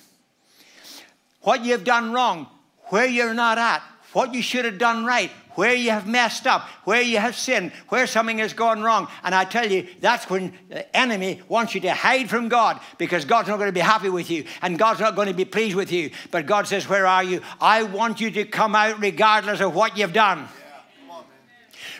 What 1.40 1.64
you've 1.64 1.82
done 1.84 2.12
wrong, 2.12 2.46
where 2.90 3.06
you're 3.06 3.34
not 3.34 3.58
at, 3.58 3.82
what 4.12 4.34
you 4.34 4.42
should 4.42 4.64
have 4.64 4.78
done 4.78 5.04
right, 5.04 5.30
where 5.56 5.74
you 5.74 5.90
have 5.90 6.06
messed 6.06 6.46
up, 6.46 6.62
where 6.84 7.02
you 7.02 7.18
have 7.18 7.36
sinned, 7.36 7.72
where 7.88 8.06
something 8.06 8.38
has 8.38 8.52
gone 8.52 8.82
wrong. 8.82 9.08
And 9.24 9.34
I 9.34 9.44
tell 9.44 9.70
you, 9.70 9.86
that's 10.00 10.30
when 10.30 10.52
the 10.68 10.96
enemy 10.96 11.42
wants 11.48 11.74
you 11.74 11.80
to 11.82 11.92
hide 11.92 12.30
from 12.30 12.48
God 12.48 12.80
because 12.98 13.24
God's 13.24 13.48
not 13.48 13.56
going 13.56 13.68
to 13.68 13.72
be 13.72 13.80
happy 13.80 14.08
with 14.08 14.30
you 14.30 14.44
and 14.62 14.78
God's 14.78 15.00
not 15.00 15.16
going 15.16 15.28
to 15.28 15.34
be 15.34 15.44
pleased 15.44 15.76
with 15.76 15.90
you. 15.90 16.10
But 16.30 16.46
God 16.46 16.66
says, 16.66 16.88
Where 16.88 17.06
are 17.06 17.24
you? 17.24 17.42
I 17.60 17.82
want 17.82 18.20
you 18.20 18.30
to 18.30 18.44
come 18.44 18.74
out 18.74 19.00
regardless 19.00 19.60
of 19.60 19.74
what 19.74 19.98
you've 19.98 20.12
done 20.12 20.48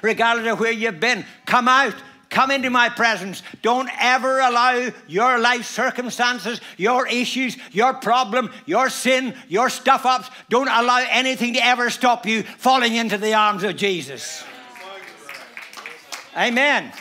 regardless 0.03 0.53
of 0.53 0.61
where 0.61 0.73
you've 0.73 1.01
been. 1.01 1.25
Come 1.45 1.69
out. 1.69 1.95
Come 2.29 2.51
into 2.51 2.71
my 2.71 2.89
presence. 2.89 3.43
Don't 3.62 3.89
ever 4.01 4.41
allow 4.41 4.91
your 5.07 5.39
life 5.39 5.65
circumstances, 5.65 6.61
your 6.77 7.07
issues, 7.07 7.57
your 7.73 7.95
problem, 7.95 8.51
your 8.67 8.91
sin, 8.91 9.35
your 9.49 9.71
stuff 9.71 10.05
ups, 10.05 10.29
don't 10.49 10.69
allow 10.69 11.05
anything 11.09 11.55
to 11.55 11.65
ever 11.65 11.89
stop 11.89 12.27
you 12.27 12.43
falling 12.43 12.95
into 12.95 13.17
the 13.17 13.35
arms 13.35 13.62
of 13.62 13.77
Jesus. 13.77 14.45
Amen. 16.37 16.93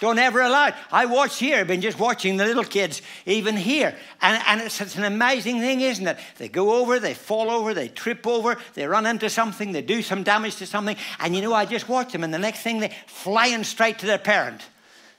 Don't 0.00 0.18
ever 0.18 0.40
allow 0.40 0.68
it. 0.68 0.74
I 0.90 1.06
watch 1.06 1.38
here, 1.38 1.58
I've 1.58 1.68
been 1.68 1.80
just 1.80 2.00
watching 2.00 2.36
the 2.36 2.44
little 2.44 2.64
kids, 2.64 3.00
even 3.26 3.56
here. 3.56 3.96
And, 4.20 4.42
and 4.48 4.60
it's, 4.60 4.80
it's 4.80 4.96
an 4.96 5.04
amazing 5.04 5.60
thing, 5.60 5.82
isn't 5.82 6.06
it? 6.06 6.18
They 6.36 6.48
go 6.48 6.80
over, 6.80 6.98
they 6.98 7.14
fall 7.14 7.48
over, 7.48 7.74
they 7.74 7.88
trip 7.88 8.26
over, 8.26 8.56
they 8.74 8.86
run 8.88 9.06
into 9.06 9.30
something, 9.30 9.70
they 9.70 9.82
do 9.82 10.02
some 10.02 10.24
damage 10.24 10.56
to 10.56 10.66
something. 10.66 10.96
And 11.20 11.36
you 11.36 11.42
know, 11.42 11.54
I 11.54 11.64
just 11.64 11.88
watch 11.88 12.10
them, 12.10 12.24
and 12.24 12.34
the 12.34 12.38
next 12.38 12.62
thing 12.62 12.80
they're 12.80 12.92
flying 13.06 13.62
straight 13.62 14.00
to 14.00 14.06
their 14.06 14.18
parent. 14.18 14.62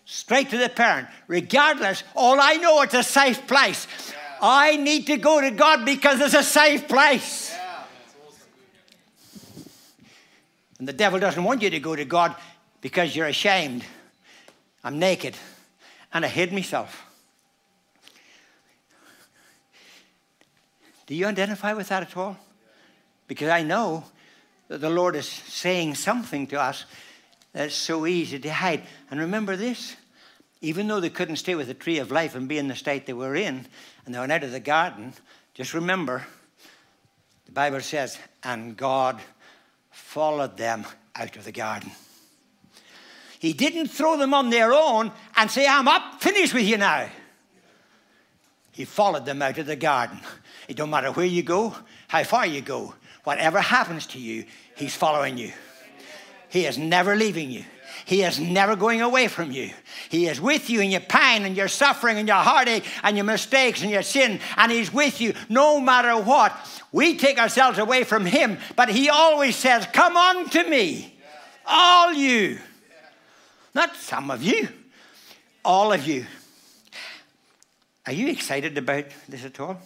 Straight 0.03 0.49
to 0.49 0.57
their 0.57 0.69
parent. 0.69 1.07
Regardless, 1.27 2.03
all 2.13 2.39
I 2.39 2.55
know 2.55 2.81
it's 2.81 2.93
a 2.93 3.01
safe 3.01 3.47
place. 3.47 3.87
Yeah. 4.09 4.15
I 4.41 4.75
need 4.75 5.07
to 5.07 5.17
go 5.17 5.39
to 5.39 5.51
God 5.51 5.85
because 5.85 6.19
it's 6.19 6.35
a 6.35 6.43
safe 6.43 6.87
place. 6.89 7.51
Yeah. 7.51 7.85
And 10.79 10.87
the 10.87 10.93
devil 10.93 11.19
doesn't 11.19 11.43
want 11.43 11.61
you 11.61 11.69
to 11.69 11.79
go 11.79 11.95
to 11.95 12.05
God 12.05 12.35
because 12.81 13.15
you're 13.15 13.27
ashamed. 13.27 13.85
I'm 14.85 14.99
naked 14.99 15.35
and 16.13 16.23
I 16.23 16.27
hid 16.27 16.53
myself. 16.53 17.05
Do 21.07 21.15
you 21.15 21.25
identify 21.25 21.73
with 21.73 21.89
that 21.89 22.03
at 22.03 22.15
all? 22.15 22.37
Because 23.27 23.49
I 23.49 23.63
know 23.63 24.05
that 24.67 24.81
the 24.81 24.89
Lord 24.89 25.15
is 25.15 25.27
saying 25.27 25.95
something 25.95 26.47
to 26.47 26.61
us 26.61 26.85
that's 27.51 27.75
so 27.75 28.05
easy 28.05 28.39
to 28.39 28.53
hide. 28.53 28.83
And 29.09 29.19
remember 29.19 29.55
this 29.55 29.95
even 30.61 30.87
though 30.87 30.99
they 30.99 31.09
couldn't 31.09 31.35
stay 31.35 31.53
with 31.53 31.67
the 31.67 31.73
tree 31.73 31.99
of 31.99 32.11
life 32.11 32.33
and 32.33 32.47
be 32.47 32.57
in 32.57 32.67
the 32.67 32.75
state 32.75 33.05
they 33.05 33.13
were 33.13 33.35
in, 33.35 33.67
and 34.05 34.15
they 34.15 34.19
went 34.19 34.31
out 34.31 34.43
of 34.43 34.51
the 34.51 34.59
garden, 34.59 35.13
just 35.53 35.73
remember 35.73 36.25
the 37.45 37.51
Bible 37.51 37.81
says, 37.81 38.17
and 38.43 38.75
God 38.75 39.19
followed 39.91 40.57
them 40.57 40.85
out 41.15 41.35
of 41.35 41.43
the 41.43 41.51
garden. 41.51 41.91
He 43.39 43.53
didn't 43.53 43.87
throw 43.87 44.17
them 44.17 44.33
on 44.33 44.49
their 44.49 44.73
own 44.73 45.11
and 45.35 45.49
say, 45.51 45.67
I'm 45.67 45.87
up, 45.87 46.21
finished 46.21 46.53
with 46.53 46.65
you 46.65 46.77
now. 46.77 47.09
He 48.71 48.85
followed 48.85 49.25
them 49.25 49.41
out 49.41 49.57
of 49.57 49.65
the 49.65 49.75
garden. 49.75 50.19
It 50.67 50.77
don't 50.77 50.89
matter 50.89 51.11
where 51.11 51.25
you 51.25 51.43
go, 51.43 51.75
how 52.07 52.23
far 52.23 52.45
you 52.45 52.61
go, 52.61 52.93
whatever 53.23 53.59
happens 53.61 54.07
to 54.07 54.19
you, 54.19 54.45
He's 54.75 54.95
following 54.95 55.37
you. 55.37 55.53
He 56.49 56.65
is 56.65 56.77
never 56.77 57.15
leaving 57.15 57.51
you. 57.51 57.63
He 58.05 58.23
is 58.23 58.39
never 58.39 58.75
going 58.75 59.01
away 59.01 59.27
from 59.27 59.51
you. 59.51 59.71
He 60.09 60.27
is 60.27 60.41
with 60.41 60.69
you 60.69 60.81
in 60.81 60.91
your 60.91 61.01
pain 61.01 61.43
and 61.43 61.55
your 61.55 61.67
suffering 61.67 62.17
and 62.17 62.27
your 62.27 62.37
heartache 62.37 62.85
and 63.03 63.15
your 63.15 63.25
mistakes 63.25 63.81
and 63.81 63.89
your 63.89 64.03
sin, 64.03 64.39
and 64.57 64.71
He's 64.71 64.93
with 64.93 65.21
you 65.21 65.33
no 65.49 65.79
matter 65.79 66.15
what. 66.21 66.53
We 66.91 67.17
take 67.17 67.39
ourselves 67.39 67.79
away 67.79 68.03
from 68.03 68.25
Him, 68.25 68.57
but 68.75 68.89
He 68.89 69.09
always 69.09 69.55
says, 69.55 69.87
Come 69.93 70.17
on 70.17 70.49
to 70.49 70.69
me, 70.69 71.17
all 71.65 72.13
you 72.13 72.59
not 73.75 73.97
some 73.97 74.31
of 74.31 74.41
you, 74.41 74.69
all 75.63 75.91
of 75.91 76.07
you. 76.07 76.25
Are 78.07 78.13
you 78.13 78.29
excited 78.29 78.77
about 78.77 79.03
this 79.27 79.43
at 79.43 79.59
all? 79.59 79.77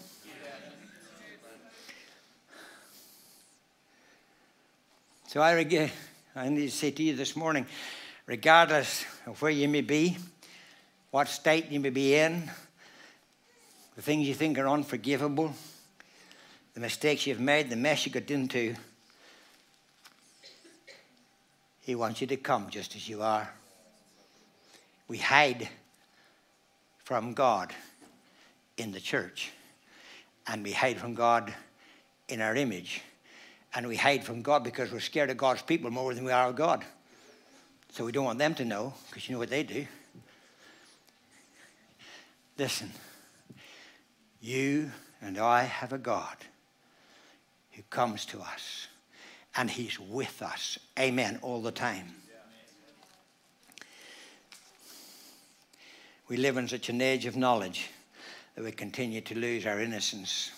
So 5.26 5.42
I, 5.42 5.56
reg- 5.56 5.92
I 6.36 6.50
need 6.50 6.66
to 6.66 6.72
say 6.72 6.92
to 6.92 7.04
you 7.04 7.16
this 7.16 7.36
morning, 7.36 7.66
regardless 8.28 9.06
of 9.26 9.42
where 9.42 9.52
you 9.52 9.68
may 9.68 9.82
be, 9.82 10.18
what 11.10 11.28
state 11.28 11.72
you 11.72 11.80
may 11.80 11.90
be 11.90 12.16
in, 12.16 12.50
the 13.96 14.02
things 14.04 14.28
you 14.28 14.36
think 14.36 14.60
are 14.60 14.68
unforgivable, 14.68 15.54
the 16.76 16.80
mistakes 16.80 17.26
you've 17.26 17.40
made, 17.40 17.70
the 17.70 17.76
mess 17.76 18.06
you 18.06 18.12
got 18.12 18.30
into. 18.30 18.76
He 21.82 21.96
wants 21.96 22.22
you 22.22 22.28
to 22.28 22.38
come 22.38 22.70
just 22.70 22.96
as 22.96 23.10
you 23.10 23.24
are. 23.24 23.52
We 25.10 25.18
hide 25.18 25.68
from 27.04 27.34
God 27.34 27.74
in 28.78 28.92
the 28.92 29.00
church, 29.00 29.52
and 30.48 30.64
we 30.64 30.72
hide 30.72 30.98
from 30.98 31.16
God 31.16 31.54
in 32.30 32.40
our 32.40 32.56
image, 32.56 33.02
and 33.74 33.88
we 33.88 33.98
hide 33.98 34.24
from 34.24 34.42
God 34.42 34.64
because 34.64 34.92
we're 34.92 35.00
scared 35.00 35.32
of 35.32 35.38
God's 35.38 35.64
people 35.64 35.90
more 35.90 36.14
than 36.14 36.24
we 36.24 36.32
are 36.32 36.50
of 36.50 36.56
God. 36.56 36.86
So 37.92 38.06
we 38.06 38.12
don't 38.12 38.24
want 38.24 38.40
them 38.40 38.54
to 38.56 38.66
know 38.66 38.94
because 39.10 39.28
you 39.28 39.34
know 39.34 39.40
what 39.40 39.50
they 39.50 39.64
do. 39.64 39.86
Listen, 42.58 42.92
you 44.42 44.92
and 45.22 45.38
I 45.38 45.64
have 45.64 45.92
a 45.92 45.98
God 45.98 46.38
who 47.72 47.82
comes 47.90 48.26
to 48.28 48.40
us 48.40 48.88
and 49.56 49.72
he's 49.72 50.00
with 50.00 50.42
us. 50.42 50.78
Amen. 51.00 51.40
All 51.42 51.62
the 51.62 51.72
time. 51.72 52.14
We 56.30 56.38
live 56.38 56.58
in 56.58 56.68
such 56.68 56.90
an 56.90 57.02
age 57.02 57.26
of 57.26 57.36
knowledge 57.36 57.90
that 58.56 58.64
we 58.64 58.72
continue 58.72 59.20
to 59.22 59.36
lose 59.36 59.66
our 59.66 59.80
innocence. 59.80 60.52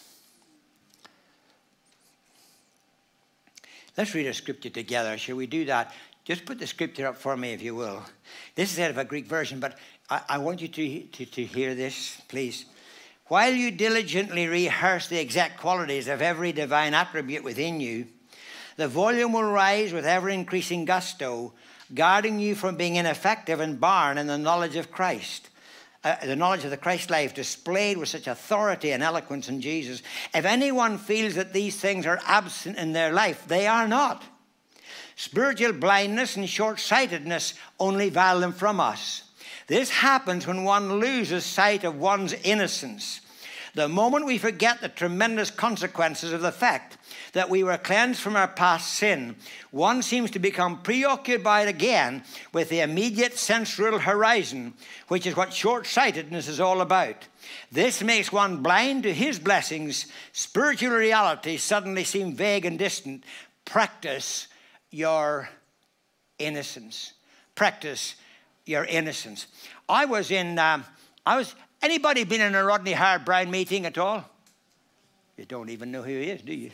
Let's 3.97 4.13
read 4.13 4.27
a 4.27 4.33
scripture 4.33 4.69
together. 4.69 5.17
Shall 5.17 5.37
we 5.37 5.47
do 5.47 5.63
that? 5.65 5.93
Just 6.25 6.45
put 6.45 6.59
the 6.59 6.67
scripture 6.67 7.07
up 7.07 7.15
for 7.15 7.37
me, 7.37 7.53
if 7.53 7.61
you 7.61 7.73
will. 7.73 8.03
This 8.53 8.73
is 8.73 8.79
out 8.79 8.91
of 8.91 8.97
a 8.97 9.05
Greek 9.05 9.27
version, 9.27 9.61
but 9.61 9.77
I, 10.09 10.21
I 10.27 10.37
want 10.39 10.61
you 10.61 10.67
to, 10.67 10.99
to, 11.03 11.25
to 11.25 11.45
hear 11.45 11.73
this, 11.73 12.21
please. 12.27 12.65
While 13.27 13.53
you 13.53 13.71
diligently 13.71 14.47
rehearse 14.47 15.07
the 15.07 15.19
exact 15.19 15.57
qualities 15.57 16.09
of 16.09 16.21
every 16.21 16.51
divine 16.51 16.93
attribute 16.93 17.45
within 17.45 17.79
you, 17.79 18.07
the 18.75 18.89
volume 18.89 19.31
will 19.31 19.49
rise 19.49 19.93
with 19.93 20.05
ever 20.05 20.29
increasing 20.29 20.83
gusto, 20.83 21.53
guarding 21.93 22.39
you 22.39 22.55
from 22.55 22.75
being 22.75 22.97
ineffective 22.97 23.61
and 23.61 23.79
barren 23.79 24.17
in 24.17 24.27
the 24.27 24.37
knowledge 24.37 24.75
of 24.75 24.91
Christ. 24.91 25.49
Uh, 26.03 26.15
the 26.25 26.35
knowledge 26.35 26.63
of 26.63 26.71
the 26.71 26.77
Christ 26.77 27.11
life 27.11 27.35
displayed 27.35 27.97
with 27.97 28.09
such 28.09 28.25
authority 28.25 28.91
and 28.91 29.03
eloquence 29.03 29.49
in 29.49 29.61
Jesus. 29.61 30.01
If 30.33 30.45
anyone 30.45 30.97
feels 30.97 31.35
that 31.35 31.53
these 31.53 31.79
things 31.79 32.07
are 32.07 32.19
absent 32.25 32.77
in 32.77 32.93
their 32.93 33.13
life, 33.13 33.47
they 33.47 33.67
are 33.67 33.87
not. 33.87 34.23
Spiritual 35.15 35.73
blindness 35.73 36.35
and 36.35 36.49
short 36.49 36.79
sightedness 36.79 37.53
only 37.79 38.09
veil 38.09 38.39
them 38.39 38.53
from 38.53 38.79
us. 38.79 39.23
This 39.67 39.91
happens 39.91 40.47
when 40.47 40.63
one 40.63 40.99
loses 40.99 41.45
sight 41.45 41.83
of 41.83 41.95
one's 41.97 42.33
innocence. 42.33 43.21
The 43.73 43.87
moment 43.87 44.25
we 44.25 44.37
forget 44.37 44.81
the 44.81 44.89
tremendous 44.89 45.49
consequences 45.49 46.33
of 46.33 46.41
the 46.41 46.51
fact 46.51 46.97
that 47.33 47.49
we 47.49 47.63
were 47.63 47.77
cleansed 47.77 48.19
from 48.19 48.35
our 48.35 48.47
past 48.47 48.93
sin, 48.93 49.35
one 49.71 50.01
seems 50.01 50.31
to 50.31 50.39
become 50.39 50.81
preoccupied 50.81 51.69
again 51.69 52.23
with 52.53 52.67
the 52.69 52.81
immediate 52.81 53.37
sensual 53.37 53.99
horizon, 53.99 54.73
which 55.07 55.25
is 55.25 55.37
what 55.37 55.53
short 55.53 55.87
sightedness 55.87 56.49
is 56.49 56.59
all 56.59 56.81
about. 56.81 57.27
This 57.71 58.03
makes 58.03 58.31
one 58.31 58.61
blind 58.61 59.03
to 59.03 59.13
his 59.13 59.39
blessings. 59.39 60.07
Spiritual 60.33 60.91
realities 60.91 61.63
suddenly 61.63 62.03
seem 62.03 62.35
vague 62.35 62.65
and 62.65 62.77
distant. 62.77 63.23
Practice 63.63 64.47
your 64.89 65.49
innocence. 66.37 67.13
Practice 67.55 68.15
your 68.65 68.83
innocence. 68.83 69.47
I 69.87 70.05
was 70.05 70.29
in, 70.29 70.59
um, 70.59 70.85
I 71.25 71.37
was, 71.37 71.55
anybody 71.81 72.23
been 72.23 72.41
in 72.41 72.55
a 72.55 72.63
Rodney 72.63 72.93
Howard-Browne 72.93 73.49
meeting 73.51 73.85
at 73.85 73.97
all? 73.97 74.25
You 75.37 75.45
don't 75.45 75.69
even 75.69 75.91
know 75.91 76.03
who 76.03 76.11
he 76.11 76.29
is, 76.29 76.41
do 76.41 76.53
you? 76.53 76.71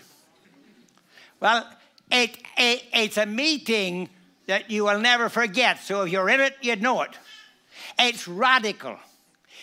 Well, 1.39 1.67
it, 2.12 2.38
it, 2.58 2.84
it's 2.93 3.17
a 3.17 3.26
meeting 3.26 4.10
that 4.48 4.72
you 4.72 4.86
will 4.86 5.00
never 5.00 5.30
forget. 5.30 5.80
So 5.80 6.04
if 6.04 6.12
you're 6.12 6.30
in 6.30 6.41
it, 6.41 6.56
you'd 6.62 6.82
know 6.82 7.02
it. 7.04 7.12
It's 8.00 8.28
radical. 8.28 8.98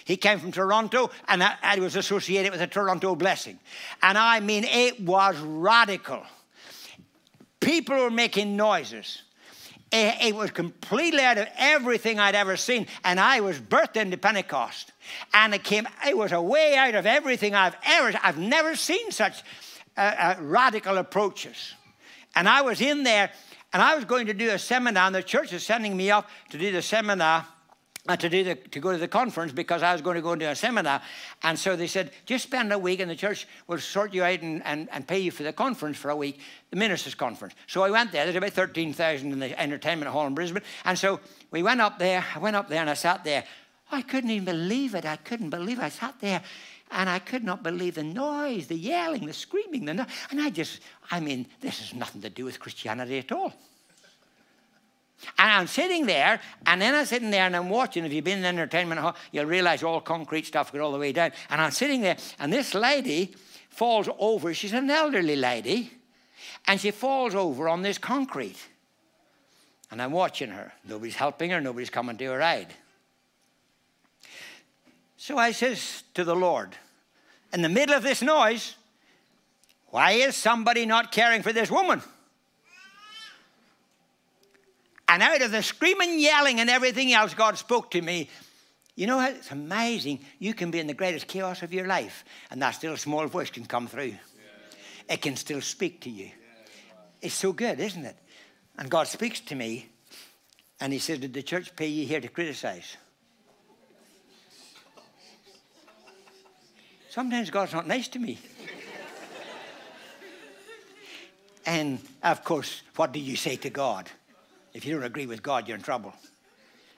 He 0.05 0.17
came 0.17 0.39
from 0.39 0.53
Toronto 0.53 1.11
and 1.29 1.43
I 1.43 1.79
was 1.81 1.97
associated 1.97 2.53
with 2.53 2.61
the 2.61 2.67
Toronto 2.67 3.17
blessing. 3.17 3.59
And 4.03 4.19
I 4.19 4.41
mean, 4.41 4.65
it 4.65 5.01
was 5.01 5.37
radical. 5.39 6.23
People 7.61 7.97
were 7.97 8.11
making 8.11 8.57
noises. 8.57 9.23
It, 9.93 10.35
was 10.35 10.51
completely 10.51 11.23
out 11.23 11.39
of 11.39 11.47
everything 11.57 12.19
I'd 12.19 12.35
ever 12.35 12.57
seen. 12.57 12.89
And 13.05 13.21
I 13.21 13.41
was 13.41 13.61
birthed 13.61 13.97
into 13.97 14.17
Pentecost. 14.17 14.91
And 15.33 15.55
it 15.55 15.63
came, 15.63 15.87
it 16.07 16.19
was 16.19 16.33
a 16.33 16.43
way 16.43 16.75
out 16.77 16.97
of 16.97 17.07
everything 17.07 17.55
I've 17.55 17.77
ever, 17.85 18.19
I've 18.21 18.39
never 18.39 18.75
seen 18.75 19.13
such 19.13 19.45
uh, 19.97 20.01
uh, 20.01 20.37
radical 20.41 20.99
approaches. 20.99 21.75
And 22.35 22.49
I 22.49 22.63
was 22.63 22.81
in 22.81 23.05
there, 23.05 23.31
and 23.73 23.81
I 23.81 23.95
was 23.95 24.05
going 24.05 24.27
to 24.27 24.35
do 24.35 24.51
a 24.51 24.59
seminar, 24.59 25.07
and 25.07 25.15
the 25.15 25.23
church 25.23 25.53
is 25.53 25.65
sending 25.65 25.97
me 25.97 26.11
up 26.11 26.29
to 26.51 26.59
do 26.59 26.73
the 26.73 26.83
seminar. 26.83 27.47
Uh, 28.07 28.15
to 28.15 28.29
do 28.29 28.45
the, 28.45 28.55
to 28.55 28.81
go 28.81 28.93
to 28.93 28.99
the 28.99 29.09
conference 29.09 29.51
because 29.51 29.83
I 29.83 29.91
was 29.95 30.03
going 30.03 30.17
to 30.17 30.21
go 30.21 30.35
into 30.35 30.47
a 30.47 30.55
seminar, 30.55 31.01
and 31.43 31.59
so 31.59 31.75
they 31.75 31.87
said 31.87 32.11
just 32.27 32.45
spend 32.45 32.71
a 32.71 32.79
week 32.79 33.01
and 33.01 33.11
the 33.11 33.17
church 33.17 33.49
will 33.67 33.79
sort 33.79 34.13
you 34.13 34.23
out 34.23 34.43
and, 34.43 34.63
and, 34.67 34.91
and 34.93 35.09
pay 35.09 35.21
you 35.21 35.31
for 35.31 35.43
the 35.43 35.55
conference 35.55 35.97
for 35.97 36.11
a 36.11 36.17
week, 36.17 36.39
the 36.69 36.77
ministers' 36.77 37.15
conference. 37.15 37.55
So 37.67 37.83
I 37.83 37.91
went 37.91 38.13
there. 38.13 38.25
There's 38.27 38.37
about 38.37 38.53
thirteen 38.53 38.93
thousand 38.93 39.33
in 39.33 39.39
the 39.39 39.59
entertainment 39.59 40.11
hall 40.11 40.27
in 40.27 40.35
Brisbane, 40.35 40.63
and 40.85 40.99
so 40.99 41.19
we 41.51 41.63
went 41.63 41.81
up 41.81 41.99
there. 41.99 42.23
I 42.35 42.39
went 42.41 42.57
up 42.57 42.69
there 42.69 42.83
and 42.83 42.91
I 42.91 42.95
sat 42.95 43.25
there. 43.25 43.45
I 43.91 44.03
couldn't 44.03 44.31
even 44.31 44.45
believe 44.45 44.95
it. 44.95 45.07
I 45.07 45.17
couldn't 45.17 45.49
believe 45.49 45.79
it. 45.79 45.85
I 45.85 45.89
sat 45.89 46.21
there 46.21 46.43
and 46.91 47.09
I 47.09 47.21
could 47.21 47.43
not 47.43 47.63
believe 47.63 47.95
the 47.95 48.03
noise, 48.03 48.67
the 48.67 48.77
yelling, 48.77 49.25
the 49.25 49.33
screaming, 49.33 49.87
the 49.87 49.95
no- 49.95 50.07
and 50.31 50.43
I 50.43 50.51
just, 50.51 50.81
I 51.11 51.21
mean, 51.21 51.47
this 51.61 51.79
has 51.81 51.95
nothing 51.95 52.21
to 52.21 52.29
do 52.29 52.45
with 52.45 52.61
Christianity 52.61 53.19
at 53.19 53.33
all. 53.33 53.55
And 55.39 55.51
I'm 55.51 55.67
sitting 55.67 56.07
there, 56.07 56.41
and 56.67 56.81
then 56.81 56.95
I'm 56.95 57.07
sitting 57.07 57.31
there 57.31 57.47
and 57.47 57.57
I'm 57.57 57.69
watching. 57.69 58.05
If 58.05 58.13
you've 58.13 58.25
been 58.25 58.39
in 58.39 58.45
entertainment 58.45 59.01
hall, 59.01 59.17
you'll 59.33 59.47
realize 59.47 59.83
all 59.83 60.01
concrete 60.01 60.47
stuff 60.47 60.73
goes 60.73 60.81
all 60.81 60.93
the 60.93 60.99
way 60.99 61.13
down. 61.13 61.33
And 61.51 61.61
I'm 61.61 61.71
sitting 61.71 62.01
there, 62.01 62.17
and 62.39 62.53
this 62.53 62.75
lady 62.75 63.35
falls 63.71 64.09
over. 64.19 64.55
She's 64.55 64.73
an 64.73 64.91
elderly 64.91 65.37
lady, 65.37 65.91
and 66.67 66.81
she 66.81 66.91
falls 66.91 67.35
over 67.35 67.69
on 67.69 67.83
this 67.83 67.99
concrete. 67.99 68.59
And 69.91 70.01
I'm 70.01 70.13
watching 70.13 70.51
her. 70.51 70.73
Nobody's 70.89 71.17
helping 71.17 71.51
her, 71.51 71.61
nobody's 71.61 71.91
coming 71.91 72.17
to 72.17 72.25
her 72.27 72.43
aid. 72.43 72.69
So 75.17 75.39
I 75.39 75.53
says 75.53 76.03
to 76.15 76.25
the 76.25 76.37
Lord, 76.37 76.77
in 77.53 77.63
the 77.63 77.69
middle 77.69 77.95
of 77.95 78.03
this 78.03 78.21
noise, 78.21 78.77
why 79.87 80.13
is 80.13 80.37
somebody 80.37 80.87
not 80.87 81.13
caring 81.13 81.43
for 81.43 81.53
this 81.53 81.71
woman? 81.71 82.03
And 85.09 85.23
out 85.23 85.43
of 85.43 85.51
the 85.51 85.63
screaming, 85.63 86.19
yelling, 86.19 86.61
and 86.61 86.71
everything 86.71 87.13
else, 87.13 87.35
God 87.35 87.59
spoke 87.59 87.91
to 87.93 88.01
me. 88.01 88.31
You 88.97 89.07
know, 89.07 89.21
it's 89.21 89.51
amazing. 89.51 90.21
You 90.39 90.55
can 90.55 90.71
be 90.71 90.79
in 90.79 90.87
the 90.87 90.95
greatest 90.95 91.27
chaos 91.27 91.63
of 91.63 91.73
your 91.73 91.87
life, 91.87 92.25
and 92.51 92.63
that 92.63 92.73
still 92.73 92.97
small 92.97 93.27
voice 93.27 93.51
can 93.51 93.65
come 93.65 93.87
through. 93.89 94.15
It 95.09 95.21
can 95.21 95.37
still 95.37 95.61
speak 95.61 96.01
to 96.03 96.11
you. 96.11 96.31
It's 97.21 97.35
so 97.35 97.53
good, 97.53 97.81
isn't 97.81 98.05
it? 98.05 98.17
And 98.79 98.91
God 98.91 99.09
speaks 99.09 99.41
to 99.41 99.55
me, 99.55 99.89
and 100.81 100.93
He 100.93 100.99
says, 100.99 101.19
Did 101.19 101.35
the 101.35 101.43
church 101.43 101.75
pay 101.75 101.87
you 101.87 102.07
here 102.07 102.21
to 102.21 102.29
criticize? 102.29 102.97
Sometimes 107.11 107.51
God's 107.51 107.73
not 107.73 107.87
nice 107.87 108.09
to 108.09 108.19
me. 108.19 108.39
and 111.65 112.01
of 112.23 112.43
course, 112.43 112.83
what 112.97 113.13
do 113.13 113.21
you 113.21 113.37
say 113.37 113.57
to 113.57 113.71
God? 113.71 114.11
If 114.75 114.85
you 114.85 114.95
don't 114.95 115.05
agree 115.05 115.27
with 115.27 115.43
God, 115.43 115.69
you're 115.69 115.77
in 115.77 115.83
trouble. 115.83 116.13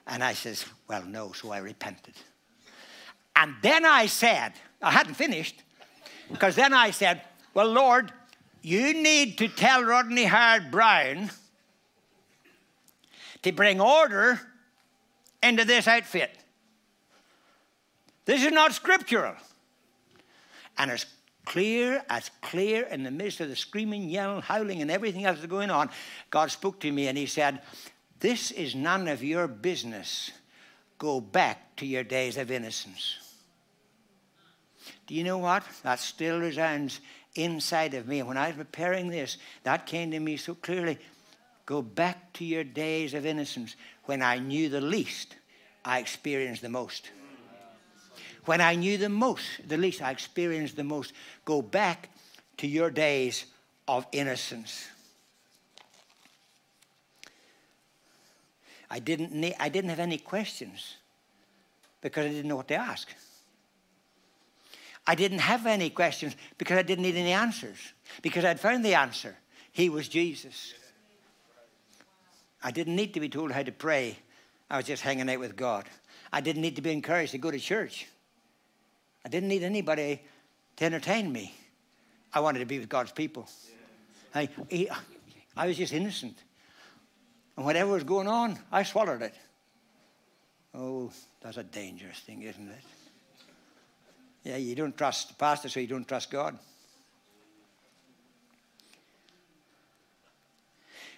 And 0.07 0.23
I 0.23 0.33
says, 0.33 0.65
Well, 0.87 1.03
no, 1.05 1.31
so 1.31 1.51
I 1.51 1.59
repented. 1.59 2.15
And 3.35 3.53
then 3.61 3.85
I 3.85 4.07
said, 4.07 4.53
I 4.81 4.91
hadn't 4.91 5.13
finished, 5.13 5.61
because 6.31 6.55
then 6.55 6.73
I 6.73 6.91
said, 6.91 7.21
Well, 7.53 7.71
Lord, 7.71 8.11
you 8.63 8.93
need 8.93 9.37
to 9.37 9.47
tell 9.47 9.83
Rodney 9.83 10.25
Howard-Browne 10.25 11.29
to 13.43 13.51
bring 13.51 13.79
order 13.79 14.41
into 15.43 15.63
this 15.63 15.87
outfit. 15.87 16.31
This 18.25 18.43
is 18.43 18.51
not 18.51 18.73
scriptural. 18.73 19.35
And 20.77 20.91
as 20.91 21.05
clear 21.47 22.03
as 22.09 22.29
clear 22.41 22.83
in 22.83 23.03
the 23.03 23.11
midst 23.11 23.39
of 23.39 23.47
the 23.47 23.55
screaming, 23.55 24.09
yelling, 24.09 24.41
howling, 24.41 24.81
and 24.81 24.91
everything 24.91 25.23
else 25.23 25.37
that's 25.37 25.49
going 25.49 25.71
on, 25.71 25.89
God 26.29 26.51
spoke 26.51 26.81
to 26.81 26.91
me 26.91 27.07
and 27.07 27.17
He 27.17 27.25
said, 27.25 27.61
This 28.19 28.51
is 28.51 28.75
none 28.75 29.07
of 29.07 29.23
your 29.23 29.47
business. 29.47 30.31
Go 30.97 31.21
back 31.21 31.77
to 31.77 31.85
your 31.85 32.03
days 32.03 32.35
of 32.35 32.51
innocence. 32.51 33.17
Do 35.05 35.15
you 35.15 35.23
know 35.23 35.37
what? 35.37 35.63
That 35.83 36.01
still 36.01 36.39
resounds 36.39 36.99
inside 37.35 37.93
of 37.93 38.07
me. 38.07 38.21
When 38.23 38.35
I 38.35 38.47
was 38.47 38.57
preparing 38.57 39.07
this, 39.07 39.37
that 39.63 39.85
came 39.85 40.11
to 40.11 40.19
me 40.19 40.35
so 40.35 40.53
clearly. 40.53 40.97
Go 41.65 41.81
back 41.81 42.33
to 42.33 42.45
your 42.45 42.65
days 42.65 43.13
of 43.13 43.25
innocence. 43.25 43.77
When 44.03 44.21
I 44.21 44.39
knew 44.39 44.67
the 44.67 44.81
least, 44.81 45.37
I 45.85 45.99
experienced 45.99 46.61
the 46.61 46.69
most. 46.69 47.09
When 48.47 48.61
I 48.61 48.75
knew 48.75 48.97
the 48.97 49.09
most, 49.09 49.67
the 49.67 49.75
least, 49.75 50.01
I 50.01 50.09
experienced 50.09 50.77
the 50.77 50.83
most. 50.85 51.11
Go 51.43 51.61
back 51.61 52.07
to 52.55 52.65
your 52.65 52.89
days 52.89 53.45
of 53.89 54.07
innocence. 54.13 54.87
I 58.89 58.99
didn't, 58.99 59.53
I 59.59 59.67
didn't 59.67 59.89
have 59.89 59.99
any 59.99 60.17
questions 60.17 60.95
because 61.99 62.25
I 62.25 62.29
didn't 62.29 62.47
know 62.47 62.55
what 62.55 62.69
to 62.69 62.75
ask. 62.75 63.09
I 65.05 65.15
didn't 65.15 65.39
have 65.39 65.65
any 65.65 65.89
questions 65.89 66.33
because 66.57 66.77
I 66.77 66.83
didn't 66.83 67.03
need 67.03 67.17
any 67.17 67.33
answers 67.33 67.77
because 68.21 68.45
I'd 68.45 68.61
found 68.61 68.85
the 68.85 68.93
answer. 68.93 69.35
He 69.73 69.89
was 69.89 70.07
Jesus. 70.07 70.73
I 72.63 72.71
didn't 72.71 72.95
need 72.95 73.13
to 73.15 73.19
be 73.19 73.27
told 73.27 73.51
how 73.51 73.63
to 73.63 73.73
pray. 73.73 74.17
I 74.69 74.77
was 74.77 74.85
just 74.85 75.03
hanging 75.03 75.29
out 75.29 75.39
with 75.39 75.57
God. 75.57 75.83
I 76.31 76.39
didn't 76.39 76.61
need 76.61 76.77
to 76.77 76.81
be 76.81 76.93
encouraged 76.93 77.33
to 77.33 77.37
go 77.39 77.51
to 77.51 77.59
church. 77.59 78.07
I 79.27 79.29
didn't 79.29 79.49
need 79.49 79.63
anybody 79.63 80.21
to 80.77 80.85
entertain 80.85 81.29
me. 81.29 81.53
I 82.31 82.39
wanted 82.39 82.59
to 82.59 82.65
be 82.65 82.79
with 82.79 82.87
God's 82.87 83.11
people. 83.11 83.45
I, 84.33 84.47
he, 84.69 84.89
I 85.57 85.67
was 85.67 85.75
just 85.75 85.91
innocent. 85.91 86.37
And 87.57 87.65
whatever 87.65 87.91
was 87.91 88.05
going 88.05 88.29
on, 88.29 88.57
I 88.71 88.83
swallowed 88.83 89.21
it. 89.21 89.33
Oh, 90.73 91.11
that's 91.41 91.57
a 91.57 91.63
dangerous 91.63 92.19
thing, 92.19 92.43
isn't 92.43 92.69
it? 92.69 92.83
Yeah, 94.45 94.55
you 94.55 94.75
don't 94.75 94.97
trust 94.97 95.27
the 95.27 95.33
pastor, 95.33 95.67
so 95.67 95.81
you 95.81 95.87
don't 95.87 96.07
trust 96.07 96.31
God. 96.31 96.57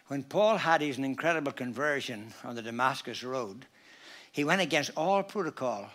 When 0.07 0.23
Paul 0.23 0.57
had 0.57 0.81
his 0.81 0.97
incredible 0.97 1.51
conversion 1.51 2.33
on 2.43 2.55
the 2.55 2.63
Damascus 2.63 3.23
Road, 3.23 3.67
he 4.31 4.43
went 4.43 4.61
against 4.61 4.89
all 4.97 5.21
protocol. 5.21 5.91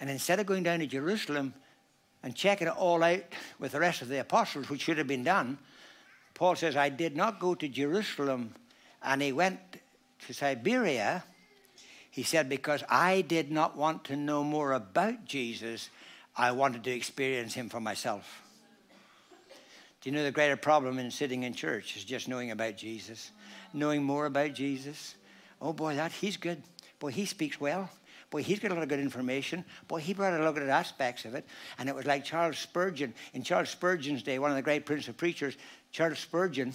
And 0.00 0.08
instead 0.08 0.40
of 0.40 0.46
going 0.46 0.62
down 0.62 0.78
to 0.78 0.86
Jerusalem 0.86 1.54
and 2.22 2.34
checking 2.34 2.68
it 2.68 2.74
all 2.76 3.02
out 3.02 3.22
with 3.58 3.72
the 3.72 3.80
rest 3.80 4.02
of 4.02 4.08
the 4.08 4.20
apostles, 4.20 4.68
which 4.68 4.82
should 4.82 4.98
have 4.98 5.06
been 5.06 5.24
done, 5.24 5.58
Paul 6.34 6.56
says, 6.56 6.76
I 6.76 6.88
did 6.88 7.16
not 7.16 7.40
go 7.40 7.54
to 7.54 7.68
Jerusalem. 7.68 8.54
And 9.02 9.22
he 9.22 9.32
went 9.32 9.58
to 10.26 10.34
Siberia, 10.34 11.24
he 12.10 12.22
said, 12.22 12.48
because 12.48 12.82
I 12.88 13.20
did 13.22 13.50
not 13.50 13.76
want 13.76 14.04
to 14.04 14.16
know 14.16 14.42
more 14.42 14.72
about 14.72 15.24
Jesus, 15.24 15.90
I 16.36 16.52
wanted 16.52 16.84
to 16.84 16.90
experience 16.90 17.54
him 17.54 17.68
for 17.68 17.80
myself. 17.80 18.42
Do 20.00 20.10
you 20.10 20.16
know 20.16 20.22
the 20.22 20.30
greater 20.30 20.56
problem 20.56 20.98
in 20.98 21.10
sitting 21.10 21.42
in 21.42 21.54
church 21.54 21.96
is 21.96 22.04
just 22.04 22.28
knowing 22.28 22.52
about 22.52 22.76
Jesus, 22.76 23.32
knowing 23.72 24.02
more 24.02 24.26
about 24.26 24.54
Jesus? 24.54 25.16
Oh 25.60 25.72
boy, 25.72 25.96
that 25.96 26.12
he's 26.12 26.36
good. 26.36 26.62
Boy, 27.00 27.10
he 27.10 27.24
speaks 27.24 27.60
well. 27.60 27.90
Boy, 28.30 28.42
he's 28.42 28.58
got 28.58 28.70
a 28.70 28.74
lot 28.74 28.82
of 28.82 28.88
good 28.88 29.00
information. 29.00 29.64
Boy, 29.86 30.00
he 30.00 30.12
brought 30.12 30.34
a 30.34 30.38
lot 30.38 30.48
of 30.48 30.54
good 30.54 30.68
aspects 30.68 31.24
of 31.24 31.34
it. 31.34 31.46
And 31.78 31.88
it 31.88 31.94
was 31.94 32.04
like 32.04 32.24
Charles 32.24 32.58
Spurgeon. 32.58 33.14
In 33.32 33.42
Charles 33.42 33.70
Spurgeon's 33.70 34.22
day, 34.22 34.38
one 34.38 34.50
of 34.50 34.56
the 34.56 34.62
great 34.62 34.84
Prince 34.84 35.08
of 35.08 35.16
Preachers, 35.16 35.56
Charles 35.92 36.18
Spurgeon, 36.18 36.74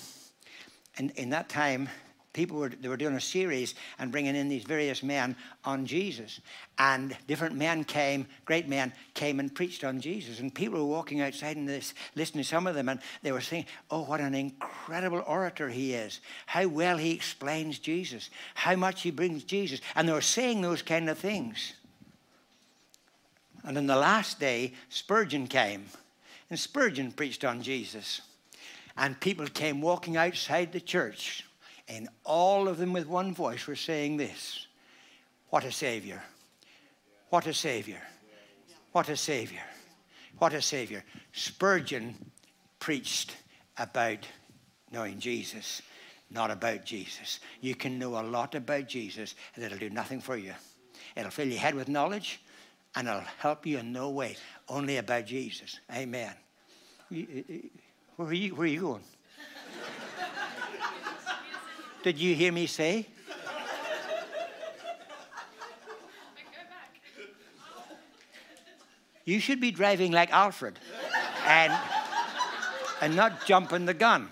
and 0.98 1.12
in 1.12 1.30
that 1.30 1.50
time, 1.50 1.89
people 2.34 2.58
were, 2.58 2.69
they 2.69 2.89
were 2.89 2.98
doing 2.98 3.13
a 3.13 3.22
series 3.22 3.76
and 4.00 4.12
bringing 4.12 4.36
in 4.36 4.50
these 4.50 4.63
various 4.63 5.04
men 5.04 5.36
on 5.63 5.86
Jesus. 5.86 6.41
And 6.80 7.15
different 7.28 7.56
men 7.56 7.84
came, 7.84 8.26
great 8.46 8.67
men 8.67 8.91
came 9.13 9.39
and 9.39 9.54
preached 9.54 9.84
on 9.84 10.02
Jesus. 10.02 10.39
And 10.39 10.54
people 10.54 10.80
were 10.80 10.91
walking 10.91 11.22
outside 11.22 11.56
and 11.56 11.69
this, 11.69 11.93
listening 12.15 12.43
to 12.43 12.50
some 12.50 12.65
of 12.65 12.74
them, 12.74 12.89
and 12.89 13.00
they 13.22 13.32
were 13.32 13.41
saying, 13.41 13.67
Oh, 13.91 14.04
what 14.04 14.19
an 14.19 14.34
incredible 14.34 15.24
orator 15.28 15.69
he 15.69 15.93
is. 15.93 16.19
How 16.48 16.67
well 16.67 16.98
he 16.98 17.12
explains 17.12 17.78
Jesus. 17.78 18.32
How 18.56 18.76
much 18.76 19.04
he 19.04 19.12
brings 19.12 19.43
Jesus. 19.43 19.80
And 19.96 20.10
they 20.10 20.13
were 20.13 20.22
saying 20.22 20.62
those 20.62 20.82
kind 20.82 21.10
of 21.10 21.19
things. 21.19 21.74
And 23.63 23.78
on 23.78 23.88
the 23.88 23.96
last 23.96 24.39
day, 24.39 24.74
Spurgeon 24.89 25.48
came. 25.48 25.86
And 26.50 26.60
Spurgeon 26.60 27.12
preached 27.12 27.46
on 27.46 27.62
Jesus. 27.62 28.22
And 28.98 29.19
people 29.19 29.48
came 29.48 29.82
walking 29.82 30.17
outside 30.17 30.72
the 30.72 30.82
church 30.82 31.46
and 31.88 32.08
all 32.24 32.67
of 32.67 32.78
them 32.78 32.93
with 32.93 33.08
one 33.08 33.34
voice 33.34 33.67
were 33.67 33.76
saying 33.76 34.17
this 34.17 34.67
What 35.50 35.65
a 35.65 35.72
Savior! 35.72 36.22
What 37.30 37.48
a 37.48 37.54
Savior! 37.54 38.02
What 38.91 39.10
a 39.10 39.17
Savior! 39.17 39.63
What 40.38 40.54
a 40.54 40.62
Savior! 40.62 41.04
Spurgeon 41.32 42.15
preached 42.80 43.36
about 43.78 44.28
knowing 44.91 45.19
Jesus, 45.19 45.82
not 46.30 46.52
about 46.52 46.86
Jesus. 46.86 47.39
You 47.62 47.76
can 47.76 47.98
know 47.98 48.19
a 48.19 48.24
lot 48.24 48.56
about 48.56 48.88
Jesus, 48.88 49.36
and 49.56 49.63
it'll 49.63 49.78
do 49.78 49.89
nothing 49.89 50.22
for 50.22 50.38
you. 50.38 50.54
It'll 51.15 51.32
fill 51.32 51.48
your 51.48 51.60
head 51.60 51.76
with 51.76 51.89
knowledge, 51.89 52.41
and 52.96 53.08
it'll 53.08 53.22
help 53.39 53.65
you 53.65 53.80
in 53.80 53.91
no 53.91 54.10
way. 54.10 54.36
Only 54.69 54.98
about 54.98 55.26
Jesus. 55.26 55.80
Amen. 55.91 56.34
Where 57.10 58.28
are 58.28 58.34
you, 58.34 58.56
where 58.56 58.65
are 58.65 58.69
you 58.69 58.82
going? 58.82 59.04
Did 62.04 62.20
you 62.20 62.36
hear 62.36 62.52
me 62.52 62.68
say? 62.68 63.08
You 69.24 69.39
should 69.39 69.62
be 69.62 69.72
driving 69.72 70.12
like 70.12 70.34
Alfred 70.34 70.78
and, 71.48 71.72
and 73.00 73.16
not 73.16 73.46
jumping 73.46 73.86
the 73.86 73.94
gun. 73.94 74.28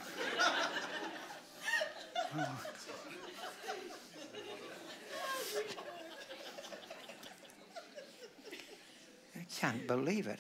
I 9.34 9.46
can't 9.58 9.88
believe 9.88 10.28
it. 10.28 10.40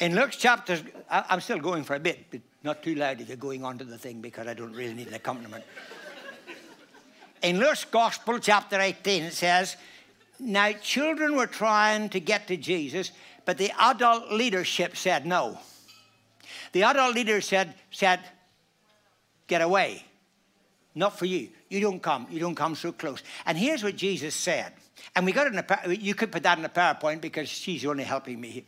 In 0.00 0.14
Luke's 0.14 0.36
chapter, 0.36 0.78
I'm 1.10 1.40
still 1.40 1.58
going 1.58 1.84
for 1.84 1.94
a 1.94 2.00
bit, 2.00 2.26
but 2.30 2.40
not 2.62 2.82
too 2.82 2.94
loud 2.94 3.20
if 3.20 3.28
you're 3.28 3.36
going 3.36 3.64
on 3.64 3.78
to 3.78 3.84
the 3.84 3.98
thing 3.98 4.20
because 4.20 4.46
I 4.46 4.54
don't 4.54 4.72
really 4.72 4.94
need 4.94 5.08
an 5.08 5.14
accompaniment. 5.14 5.64
in 7.42 7.58
Luke's 7.58 7.84
Gospel, 7.84 8.38
chapter 8.38 8.80
18, 8.80 9.24
it 9.24 9.32
says, 9.32 9.76
Now 10.38 10.72
children 10.72 11.36
were 11.36 11.46
trying 11.46 12.08
to 12.10 12.20
get 12.20 12.46
to 12.48 12.56
Jesus, 12.56 13.12
but 13.44 13.58
the 13.58 13.72
adult 13.78 14.32
leadership 14.32 14.96
said 14.96 15.26
no. 15.26 15.58
The 16.72 16.82
adult 16.84 17.14
leader 17.14 17.40
said, 17.40 17.74
said, 17.90 18.20
Get 19.46 19.62
away. 19.62 20.04
Not 20.94 21.18
for 21.18 21.26
you. 21.26 21.48
You 21.70 21.80
don't 21.80 22.02
come. 22.02 22.26
You 22.30 22.40
don't 22.40 22.54
come 22.54 22.74
so 22.74 22.92
close. 22.92 23.22
And 23.46 23.56
here's 23.56 23.82
what 23.82 23.96
Jesus 23.96 24.34
said. 24.34 24.72
And 25.14 25.24
we 25.24 25.32
got 25.32 25.46
it 25.46 25.52
in 25.52 25.58
a, 25.58 25.94
you 25.94 26.14
could 26.14 26.30
put 26.30 26.42
that 26.42 26.58
in 26.58 26.64
a 26.64 26.68
PowerPoint 26.68 27.20
because 27.20 27.48
she's 27.48 27.86
only 27.86 28.04
helping 28.04 28.40
me 28.40 28.66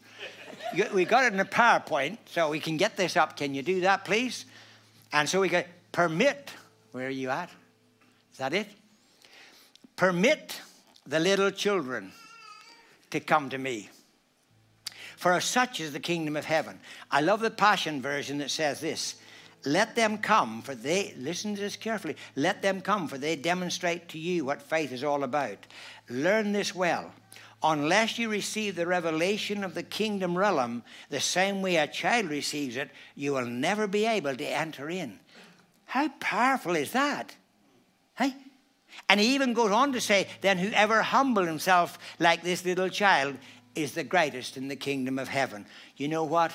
we 0.93 1.05
got 1.05 1.25
it 1.25 1.33
in 1.33 1.41
a 1.41 1.45
PowerPoint, 1.45 2.19
so 2.27 2.51
we 2.51 2.61
can 2.61 2.77
get 2.77 2.97
this 2.97 3.17
up. 3.17 3.37
Can 3.37 3.55
you 3.55 3.63
do 3.63 3.83
that, 3.83 4.05
please? 4.05 4.45
And 5.13 5.29
so 5.29 5.41
we 5.41 5.49
go, 5.49 5.65
permit, 5.93 6.51
where 6.93 7.07
are 7.07 7.11
you 7.11 7.31
at? 7.31 7.51
Is 8.33 8.39
that 8.39 8.53
it? 8.53 8.69
Permit 9.97 10.61
the 11.07 11.21
little 11.21 11.51
children 11.51 12.13
to 13.11 13.21
come 13.21 13.51
to 13.51 13.59
me. 13.59 13.91
For 15.17 15.39
such 15.41 15.81
is 15.81 15.93
the 15.93 16.01
kingdom 16.01 16.37
of 16.37 16.45
heaven. 16.45 16.81
I 17.11 17.21
love 17.21 17.41
the 17.41 17.51
Passion 17.51 18.01
version 18.01 18.39
that 18.39 18.51
says 18.51 18.81
this 18.81 19.17
Let 19.67 19.95
them 19.95 20.17
come, 20.19 20.63
for 20.63 20.75
they, 20.75 21.15
listen 21.19 21.55
to 21.55 21.61
this 21.61 21.77
carefully, 21.77 22.17
let 22.37 22.63
them 22.63 22.81
come, 22.81 23.09
for 23.09 23.19
they 23.19 23.37
demonstrate 23.37 24.09
to 24.11 24.19
you 24.19 24.45
what 24.45 24.63
faith 24.63 24.93
is 24.93 25.05
all 25.05 25.25
about. 25.25 25.59
Learn 26.09 26.53
this 26.53 26.75
well 26.75 27.13
unless 27.63 28.19
you 28.19 28.29
receive 28.29 28.75
the 28.75 28.87
revelation 28.87 29.63
of 29.65 29.75
the 29.75 29.83
kingdom 29.83 30.37
realm 30.37 30.83
the 31.11 31.21
same 31.21 31.61
way 31.61 31.77
a 31.77 31.87
child 31.87 32.31
receives 32.31 32.77
it, 32.77 32.91
you 33.15 33.33
will 33.33 33.47
never 33.47 33.87
be 33.87 34.07
able 34.07 34.35
to 34.35 34.45
enter 34.45 34.89
in. 34.89 35.19
How 35.85 36.09
powerful 36.21 36.75
is 36.75 36.93
that? 36.93 37.35
Hey? 38.17 38.35
And 39.09 39.21
he 39.21 39.35
even 39.35 39.53
goes 39.53 39.71
on 39.71 39.93
to 39.93 40.01
say, 40.01 40.29
then 40.41 40.59
whoever 40.59 41.03
humble 41.03 41.45
himself 41.45 41.99
like 42.19 42.43
this 42.43 42.65
little 42.65 42.89
child 42.89 43.37
is 43.75 43.93
the 43.93 44.05
greatest 44.05 44.57
in 44.57 44.69
the 44.69 44.77
kingdom 44.77 45.19
of 45.19 45.29
heaven. 45.29 45.67
You 45.97 46.09
know 46.09 46.25
what? 46.25 46.53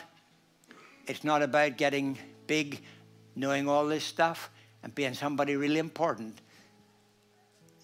It's 1.07 1.23
not 1.23 1.41
about 1.41 1.77
getting 1.77 2.17
big, 2.47 2.81
knowing 3.35 3.69
all 3.69 3.85
this 3.85 4.03
stuff, 4.03 4.49
and 4.83 4.93
being 4.93 5.13
somebody 5.13 5.55
really 5.55 5.79
important. 5.79 6.39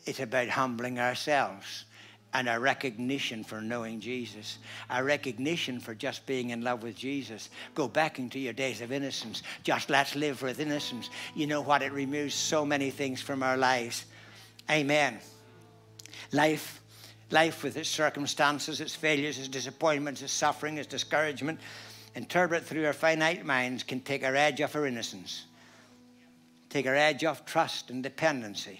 It's 0.05 0.19
about 0.19 0.49
humbling 0.49 0.99
ourselves 0.99 1.85
and 2.33 2.47
a 2.47 2.59
recognition 2.59 3.43
for 3.43 3.61
knowing 3.61 3.99
Jesus, 3.99 4.59
a 4.89 5.03
recognition 5.03 5.79
for 5.79 5.93
just 5.93 6.25
being 6.25 6.51
in 6.51 6.61
love 6.61 6.81
with 6.81 6.95
Jesus. 6.95 7.49
Go 7.75 7.87
back 7.87 8.19
into 8.19 8.39
your 8.39 8.53
days 8.53 8.79
of 8.81 8.91
innocence. 8.91 9.43
Just 9.63 9.89
let's 9.89 10.15
live 10.15 10.41
with 10.41 10.59
innocence. 10.59 11.09
You 11.35 11.47
know 11.47 11.61
what? 11.61 11.81
It 11.81 11.91
removes 11.91 12.33
so 12.33 12.65
many 12.65 12.89
things 12.89 13.21
from 13.21 13.43
our 13.43 13.57
lives. 13.57 14.05
Amen. 14.69 15.19
Life, 16.31 16.81
life 17.31 17.63
with 17.63 17.75
its 17.75 17.89
circumstances, 17.89 18.79
its 18.79 18.95
failures, 18.95 19.37
its 19.37 19.49
disappointments, 19.49 20.21
its 20.21 20.31
suffering, 20.31 20.77
its 20.77 20.87
discouragement, 20.87 21.59
interpret 22.15 22.65
through 22.65 22.85
our 22.85 22.93
finite 22.93 23.45
minds, 23.45 23.83
can 23.83 23.99
take 23.99 24.23
our 24.23 24.35
edge 24.35 24.61
off 24.61 24.75
our 24.75 24.85
innocence, 24.85 25.45
take 26.69 26.87
our 26.87 26.95
edge 26.95 27.25
off 27.25 27.45
trust 27.45 27.89
and 27.89 28.01
dependency, 28.03 28.79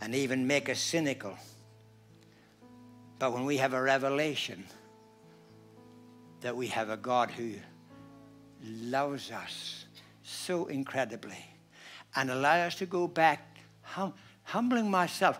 and 0.00 0.14
even 0.14 0.46
make 0.46 0.70
us 0.70 0.80
cynical 0.80 1.36
But 3.22 3.32
when 3.34 3.44
we 3.44 3.58
have 3.58 3.72
a 3.72 3.80
revelation 3.80 4.64
that 6.40 6.56
we 6.56 6.66
have 6.66 6.90
a 6.90 6.96
God 6.96 7.30
who 7.30 7.54
loves 8.64 9.30
us 9.30 9.84
so 10.24 10.66
incredibly 10.66 11.38
and 12.16 12.32
allow 12.32 12.56
us 12.56 12.74
to 12.74 12.86
go 12.86 13.06
back, 13.06 13.58
hum, 13.82 14.12
humbling 14.42 14.90
myself. 14.90 15.38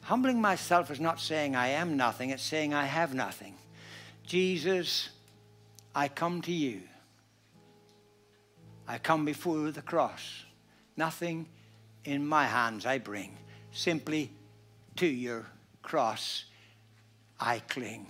Humbling 0.00 0.40
myself 0.40 0.90
is 0.90 0.98
not 0.98 1.20
saying 1.20 1.54
I 1.54 1.68
am 1.68 1.98
nothing, 1.98 2.30
it's 2.30 2.42
saying 2.42 2.72
I 2.72 2.86
have 2.86 3.12
nothing. 3.12 3.56
Jesus, 4.26 5.10
I 5.94 6.08
come 6.08 6.40
to 6.40 6.52
you. 6.52 6.80
I 8.86 8.96
come 8.96 9.26
before 9.26 9.72
the 9.72 9.82
cross. 9.82 10.46
Nothing 10.96 11.48
in 12.06 12.26
my 12.26 12.46
hands 12.46 12.86
I 12.86 12.96
bring. 12.96 13.36
Simply 13.72 14.30
to 14.96 15.06
your 15.06 15.44
cross 15.82 16.46
I 17.40 17.60
cling. 17.60 18.06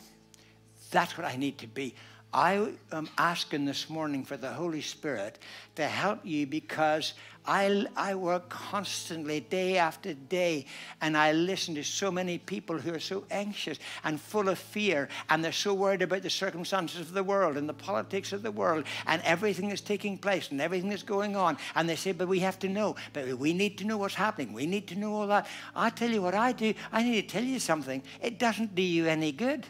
That's 0.91 1.17
what 1.19 1.27
I 1.27 1.37
need 1.37 1.59
to 1.59 1.67
be. 1.67 1.95
I 2.33 2.73
am 2.93 3.09
asking 3.17 3.65
this 3.65 3.89
morning 3.89 4.23
for 4.23 4.37
the 4.37 4.53
Holy 4.53 4.83
Spirit 4.83 5.39
to 5.77 5.87
help 5.87 6.21
you 6.25 6.47
because 6.47 7.15
I, 7.47 7.87
I 7.97 8.15
work 8.15 8.51
constantly, 8.51 9.41
day 9.41 9.79
after 9.79 10.13
day, 10.13 10.67
and 11.01 11.17
I 11.17 11.33
listen 11.33 11.75
to 11.77 11.83
so 11.83 12.11
many 12.11 12.37
people 12.37 12.79
who 12.79 12.93
are 12.93 13.01
so 13.01 13.25
anxious 13.31 13.79
and 14.05 14.21
full 14.21 14.51
of 14.51 14.59
fear, 14.59 15.09
and 15.31 15.43
they're 15.43 15.53
so 15.53 15.73
worried 15.73 16.03
about 16.03 16.23
the 16.23 16.29
circumstances 16.29 17.01
of 17.01 17.13
the 17.15 17.25
world 17.25 17.57
and 17.57 17.67
the 17.67 17.73
politics 17.73 18.35
of 18.35 18.43
the 18.43 18.53
world 18.53 18.85
and 19.07 19.23
everything 19.23 19.71
that's 19.71 19.81
taking 19.81 20.19
place 20.19 20.51
and 20.51 20.61
everything 20.61 20.91
that's 20.91 21.03
going 21.03 21.35
on. 21.35 21.57
And 21.75 21.89
they 21.89 21.97
say, 21.97 22.13
But 22.13 22.29
we 22.29 22.41
have 22.41 22.59
to 22.59 22.69
know, 22.69 22.97
but 23.15 23.27
we 23.39 23.55
need 23.55 23.79
to 23.79 23.87
know 23.87 23.97
what's 23.97 24.15
happening. 24.15 24.53
We 24.53 24.67
need 24.67 24.87
to 24.89 24.99
know 24.99 25.15
all 25.15 25.27
that. 25.29 25.47
I 25.75 25.89
tell 25.89 26.11
you 26.11 26.21
what 26.21 26.35
I 26.35 26.53
do, 26.53 26.75
I 26.93 27.03
need 27.03 27.23
to 27.23 27.29
tell 27.29 27.45
you 27.45 27.59
something. 27.59 28.03
It 28.21 28.39
doesn't 28.39 28.75
do 28.75 28.83
you 28.83 29.07
any 29.07 29.33
good. 29.33 29.67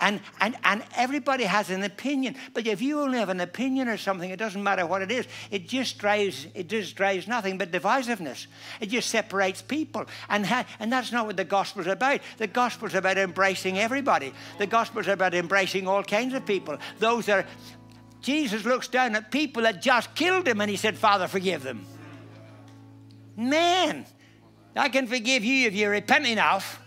And, 0.00 0.20
and, 0.40 0.56
and 0.64 0.82
everybody 0.96 1.44
has 1.44 1.70
an 1.70 1.82
opinion. 1.82 2.36
But 2.54 2.66
if 2.66 2.80
you 2.80 3.00
only 3.00 3.18
have 3.18 3.28
an 3.28 3.40
opinion 3.40 3.88
or 3.88 3.96
something, 3.96 4.30
it 4.30 4.38
doesn't 4.38 4.62
matter 4.62 4.86
what 4.86 5.02
it 5.02 5.10
is. 5.10 5.26
It 5.50 5.68
just 5.68 5.98
drives, 5.98 6.46
it 6.54 6.68
just 6.68 6.96
drives 6.96 7.26
nothing 7.26 7.58
but 7.58 7.70
divisiveness. 7.70 8.46
It 8.80 8.86
just 8.90 9.10
separates 9.10 9.62
people. 9.62 10.06
And, 10.28 10.46
and 10.78 10.92
that's 10.92 11.12
not 11.12 11.26
what 11.26 11.36
the 11.36 11.44
gospel's 11.44 11.86
about. 11.86 12.20
The 12.38 12.46
gospel's 12.46 12.94
about 12.94 13.18
embracing 13.18 13.78
everybody. 13.78 14.32
The 14.58 14.66
gospel's 14.66 15.08
about 15.08 15.34
embracing 15.34 15.88
all 15.88 16.02
kinds 16.02 16.34
of 16.34 16.46
people. 16.46 16.78
Those 16.98 17.28
are, 17.28 17.44
Jesus 18.20 18.64
looks 18.64 18.88
down 18.88 19.16
at 19.16 19.30
people 19.30 19.62
that 19.62 19.82
just 19.82 20.14
killed 20.14 20.46
him 20.46 20.60
and 20.60 20.70
he 20.70 20.76
said, 20.76 20.96
Father, 20.96 21.28
forgive 21.28 21.62
them. 21.62 21.86
Man, 23.36 24.04
I 24.74 24.88
can 24.88 25.06
forgive 25.06 25.44
you 25.44 25.66
if 25.66 25.74
you 25.74 25.88
repent 25.88 26.26
enough. 26.26 26.82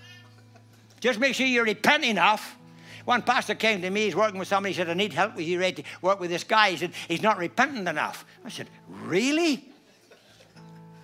Just 0.99 1.20
make 1.20 1.34
sure 1.34 1.47
you 1.47 1.64
repent 1.64 2.04
enough 2.04 2.58
one 3.06 3.22
pastor 3.22 3.56
came 3.56 3.82
to 3.82 3.89
me, 3.89 4.06
he's 4.06 4.16
working 4.16 4.39
with 4.39 4.47
somebody, 4.47 4.74
he 4.74 4.78
said, 4.78 4.89
I 4.89 4.93
need 4.93 5.14
help 5.14 5.36
with 5.36 5.45
you 5.45 5.60
ready 5.60 5.84
to 5.84 5.89
work 6.02 6.20
with 6.20 6.30
this 6.30 6.43
guy. 6.43 6.72
He 6.72 6.78
said, 6.78 6.91
he's 7.08 7.22
not 7.22 7.38
repentant 7.38 7.88
enough. 7.88 8.26
I 8.45 8.49
said, 8.49 8.68
Really? 8.88 9.66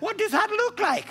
What 0.00 0.16
does 0.16 0.30
that 0.30 0.50
look 0.50 0.78
like? 0.78 1.06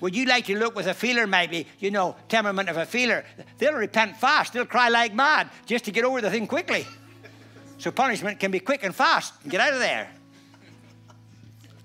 Would 0.00 0.14
you 0.14 0.26
like 0.26 0.44
to 0.46 0.58
look 0.58 0.76
with 0.76 0.86
a 0.86 0.92
feeler, 0.92 1.26
maybe, 1.26 1.66
you 1.78 1.90
know, 1.90 2.14
temperament 2.28 2.68
of 2.68 2.76
a 2.76 2.84
feeler? 2.84 3.24
They'll 3.56 3.72
repent 3.72 4.16
fast, 4.18 4.52
they'll 4.52 4.66
cry 4.66 4.90
like 4.90 5.14
mad 5.14 5.48
just 5.64 5.86
to 5.86 5.90
get 5.90 6.04
over 6.04 6.20
the 6.20 6.30
thing 6.30 6.46
quickly. 6.46 6.86
So 7.78 7.90
punishment 7.90 8.38
can 8.38 8.50
be 8.50 8.60
quick 8.60 8.84
and 8.84 8.94
fast. 8.94 9.32
Get 9.48 9.60
out 9.60 9.72
of 9.72 9.78
there. 9.78 10.10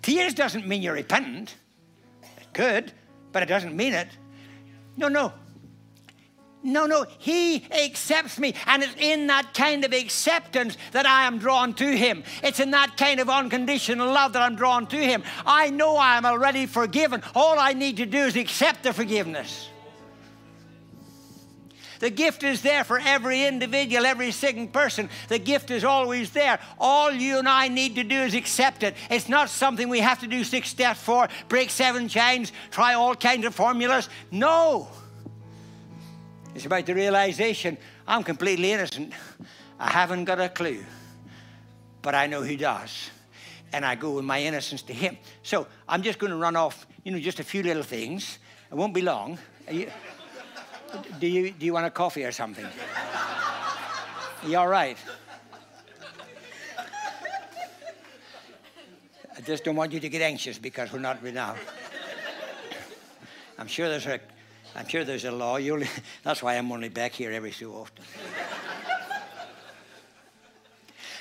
Tears 0.02 0.34
doesn't 0.34 0.68
mean 0.68 0.82
you're 0.82 0.94
repentant. 0.94 1.56
It 2.24 2.54
could, 2.54 2.92
but 3.32 3.44
it 3.44 3.48
doesn't 3.48 3.76
mean 3.76 3.94
it. 3.94 4.08
No, 4.98 5.08
no. 5.08 5.34
No, 6.62 6.86
no, 6.86 7.06
he 7.20 7.66
accepts 7.72 8.38
me. 8.38 8.54
And 8.66 8.84
it's 8.84 8.96
in 8.98 9.28
that 9.28 9.54
kind 9.54 9.86
of 9.86 9.94
acceptance 9.94 10.78
that 10.92 11.06
I 11.06 11.26
am 11.26 11.40
drawn 11.40 11.74
to 11.76 11.98
him. 11.98 12.24
It's 12.44 12.60
in 12.60 12.72
that 12.72 12.98
kind 12.98 13.22
of 13.22 13.30
unconditional 13.30 14.12
love 14.12 14.34
that 14.34 14.42
I'm 14.42 14.56
drawn 14.56 14.86
to 14.88 14.98
him. 14.98 15.24
I 15.46 15.70
know 15.70 15.96
I 15.96 16.18
am 16.18 16.26
already 16.26 16.66
forgiven. 16.66 17.24
All 17.34 17.58
I 17.58 17.74
need 17.74 17.98
to 17.98 18.06
do 18.06 18.18
is 18.18 18.36
accept 18.36 18.84
the 18.84 18.92
forgiveness. 18.92 19.70
The 22.00 22.10
gift 22.10 22.44
is 22.44 22.62
there 22.62 22.84
for 22.84 22.98
every 22.98 23.46
individual, 23.46 24.06
every 24.06 24.32
single 24.32 24.68
person. 24.68 25.10
The 25.28 25.40
gift 25.40 25.70
is 25.70 25.84
always 25.84 26.32
there. 26.32 26.60
All 26.80 27.12
you 27.12 27.40
and 27.40 27.48
I 27.48 27.68
need 27.68 27.96
to 27.96 28.04
do 28.04 28.16
is 28.16 28.34
accept 28.34 28.84
it. 28.84 28.96
It's 29.10 29.28
not 29.28 29.50
something 29.50 29.90
we 29.90 30.00
have 30.00 30.20
to 30.20 30.28
do 30.28 30.44
six 30.46 30.70
steps 30.70 31.02
for, 31.02 31.28
break 31.50 31.70
seven 31.70 32.08
chains, 32.08 32.54
try 32.72 32.94
all 32.94 33.16
kinds 33.16 33.46
of 33.46 33.54
formulas. 33.54 34.08
No. 34.32 34.88
It's 36.56 36.66
about 36.66 36.86
the 36.86 36.96
realization 36.96 37.78
I'm 38.08 38.24
completely 38.24 38.72
innocent. 38.72 39.14
I 39.80 39.90
haven't 39.92 40.26
got 40.26 40.40
a 40.40 40.50
clue, 40.50 40.84
but 42.02 42.16
I 42.16 42.28
know 42.28 42.42
who 42.42 42.58
does. 42.58 43.12
And 43.72 43.86
I 43.86 43.96
go 43.96 44.12
with 44.12 44.26
my 44.26 44.42
innocence 44.42 44.82
to 44.84 44.94
him. 44.94 45.18
So 45.44 45.68
I'm 45.88 46.02
just 46.02 46.18
going 46.18 46.32
to 46.32 46.38
run 46.38 46.56
off, 46.56 46.88
you 47.04 47.12
know, 47.12 47.20
just 47.20 47.40
a 47.40 47.44
few 47.44 47.62
little 47.62 47.84
things. 47.84 48.40
It 48.72 48.76
won't 48.76 48.94
be 48.94 49.02
long. 49.02 49.38
You, 49.72 49.92
do, 51.20 51.28
you, 51.28 51.52
do 51.52 51.66
you 51.66 51.74
want 51.74 51.86
a 51.86 51.92
coffee 51.92 52.26
or 52.26 52.32
something? 52.32 52.66
You 54.46 54.58
all 54.58 54.68
right? 54.68 54.98
I 59.38 59.42
just 59.42 59.64
don't 59.64 59.76
want 59.76 59.94
you 59.94 60.00
to 60.00 60.10
get 60.10 60.22
anxious 60.22 60.58
because 60.58 60.92
we're 60.92 61.00
not 61.00 61.24
right 61.24 61.34
now. 61.34 61.56
I'm 63.58 63.68
sure 63.68 63.88
there's 63.88 64.08
a 64.08 64.20
I'm 64.80 64.88
sure 64.88 65.04
there's 65.04 65.26
a 65.26 65.32
law. 65.32 65.58
You 65.58 65.74
only, 65.74 65.90
that's 66.24 66.42
why 66.42 66.56
I'm 66.56 66.72
only 66.72 66.88
back 66.88 67.12
here 67.12 67.32
every 67.32 67.52
so 67.52 67.74
often. 67.74 68.06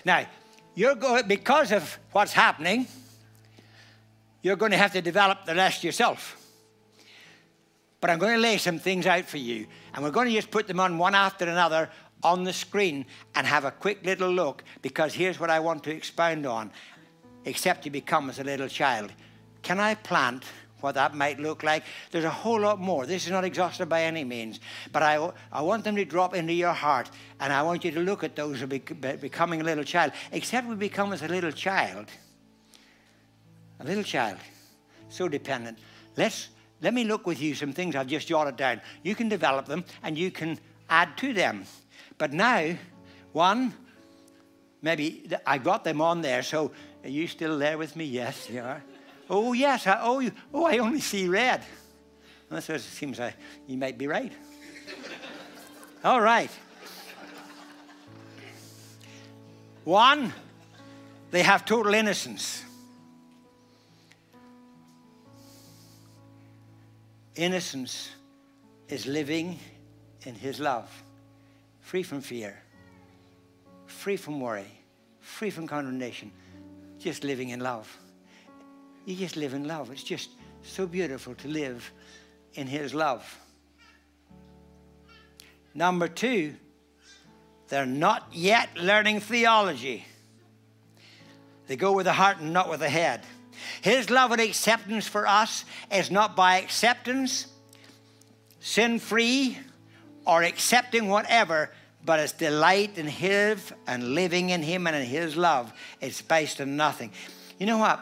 now, 0.04 0.24
you're 0.76 0.94
going 0.94 1.26
because 1.26 1.72
of 1.72 1.98
what's 2.12 2.32
happening. 2.32 2.86
You're 4.42 4.54
going 4.54 4.70
to 4.70 4.78
have 4.78 4.92
to 4.92 5.02
develop 5.02 5.44
the 5.44 5.56
rest 5.56 5.82
yourself. 5.82 6.36
But 8.00 8.11
I'm 8.11 8.20
going 8.20 8.36
to 8.36 8.40
lay 8.40 8.59
some 8.59 8.78
things 8.78 9.06
out 9.06 9.24
for 9.24 9.38
you, 9.38 9.66
and 9.92 10.04
we're 10.04 10.12
going 10.12 10.28
to 10.28 10.34
just 10.34 10.52
put 10.52 10.68
them 10.68 10.78
on 10.78 10.96
one 10.96 11.16
after 11.16 11.44
another 11.44 11.90
on 12.22 12.44
the 12.44 12.52
screen 12.52 13.06
and 13.34 13.44
have 13.44 13.64
a 13.64 13.72
quick 13.72 14.04
little 14.04 14.30
look 14.30 14.62
because 14.82 15.14
here's 15.14 15.40
what 15.40 15.50
I 15.50 15.59
want 15.59 15.82
to 15.84 15.90
expound 15.90 16.46
on. 16.46 16.70
Except 17.44 17.84
you 17.84 17.90
become 17.90 18.30
as 18.30 18.38
a 18.38 18.44
little 18.44 18.68
child. 18.68 19.12
Can 19.62 19.80
I 19.80 19.96
plant 19.96 20.44
what 20.81 20.95
that 20.95 21.14
might 21.14 21.39
look 21.39 21.62
like. 21.62 21.85
There's 22.11 22.24
a 22.24 22.31
whole 22.31 22.61
lot 22.61 22.81
more. 22.81 23.07
This 23.07 23.24
is 23.24 23.31
not 23.31 23.45
exhaustive 23.45 23.89
by 23.89 24.03
any 24.03 24.24
means, 24.24 24.61
but 24.93 25.03
I, 25.03 25.31
I 25.53 25.62
want 25.62 25.85
them 25.85 25.97
to 25.97 26.05
drop 26.05 26.35
into 26.35 26.53
your 26.53 26.72
heart, 26.72 27.11
and 27.41 27.53
I 27.53 27.62
want 27.62 27.85
you 27.85 27.91
to 27.93 28.01
look 28.01 28.24
at 28.24 28.37
those 28.37 28.61
who 28.61 28.64
are 28.64 29.16
becoming 29.16 29.61
a 29.61 29.64
little 29.64 29.85
child. 29.85 30.12
Except 30.33 30.66
we 30.66 30.74
become 30.74 31.12
as 31.12 31.22
a 31.22 31.29
little 31.29 31.53
child, 31.53 32.07
a 33.81 33.85
little 33.85 34.05
child, 34.05 34.39
so 35.09 35.29
dependent. 35.29 35.79
Let's 36.16 36.49
let 36.81 36.95
me 36.95 37.05
look 37.05 37.26
with 37.26 37.41
you 37.41 37.55
some 37.55 37.72
things 37.72 37.97
I've 37.97 38.07
just 38.07 38.29
jotted 38.29 38.57
down. 38.57 38.81
You 39.03 39.14
can 39.14 39.29
develop 39.29 39.66
them, 39.66 39.85
and 40.03 40.16
you 40.16 40.31
can 40.31 40.59
add 40.89 41.16
to 41.18 41.33
them. 41.33 41.64
But 42.18 42.33
now, 42.33 42.76
one, 43.33 43.74
maybe 44.81 45.29
I 45.47 45.59
got 45.59 45.85
them 45.85 46.01
on 46.01 46.22
there. 46.22 46.43
So 46.43 46.70
are 47.03 47.09
you 47.09 47.26
still 47.26 47.59
there 47.59 47.79
with 47.79 47.97
me? 47.97 48.05
Yes, 48.05 48.49
you 48.49 48.61
are. 48.61 48.83
Oh, 49.31 49.53
yes. 49.53 49.87
I, 49.87 49.99
oh, 50.03 50.31
oh, 50.55 50.64
I 50.64 50.79
only 50.79 51.01
see 51.01 51.29
red. 51.29 51.62
Well, 52.51 52.62
so 52.62 52.74
it 52.74 52.81
seems 52.81 53.18
like 53.18 53.35
you 53.66 53.76
might 53.76 53.99
be 53.99 54.07
right. 54.07 54.33
All 56.03 56.20
right. 56.20 56.51
One, 59.85 60.33
they 61.31 61.43
have 61.43 61.64
total 61.64 61.95
innocence. 61.95 62.64
Innocence 67.37 68.11
is 68.89 69.07
living 69.07 69.59
in 70.24 70.35
His 70.35 70.59
love, 70.59 70.91
free 71.81 72.03
from 72.03 72.20
fear, 72.20 72.61
free 73.87 74.16
from 74.16 74.41
worry, 74.41 74.66
free 75.20 75.51
from 75.51 75.66
condemnation, 75.66 76.33
just 76.99 77.24
living 77.24 77.51
in 77.51 77.61
love 77.61 77.97
you 79.09 79.16
just 79.16 79.36
live 79.36 79.54
in 79.54 79.66
love. 79.66 79.90
It's 79.90 80.02
just 80.02 80.28
so 80.62 80.86
beautiful 80.86 81.34
to 81.36 81.48
live 81.48 81.90
in 82.54 82.66
His 82.66 82.92
love. 82.92 83.38
Number 85.74 86.09
two, 86.09 86.54
they're 87.68 87.86
not 87.86 88.28
yet 88.32 88.68
learning 88.76 89.20
theology. 89.20 90.04
They 91.68 91.76
go 91.76 91.92
with 91.92 92.04
the 92.04 92.12
heart 92.12 92.38
and 92.40 92.52
not 92.52 92.68
with 92.68 92.80
the 92.80 92.88
head. 92.88 93.22
His 93.80 94.11
love 94.11 94.30
and 94.32 94.42
acceptance 94.42 95.09
for 95.09 95.26
us 95.26 95.64
is 95.90 96.11
not 96.11 96.36
by 96.36 96.59
acceptance, 96.59 97.46
sin 98.61 98.98
free, 98.98 99.59
or 100.26 100.42
accepting 100.42 101.09
whatever, 101.09 101.70
but 102.04 102.20
it's 102.20 102.32
delight 102.32 102.98
in 102.98 103.06
His 103.06 103.72
and 103.86 104.14
living 104.14 104.50
in 104.50 104.62
Him 104.62 104.86
and 104.86 104.94
in 104.94 105.06
His 105.06 105.34
love. 105.34 105.72
It's 106.02 106.20
based 106.20 106.61
on 106.61 106.76
nothing. 106.76 107.11
You 107.59 107.64
know 107.64 107.78
what? 107.78 108.00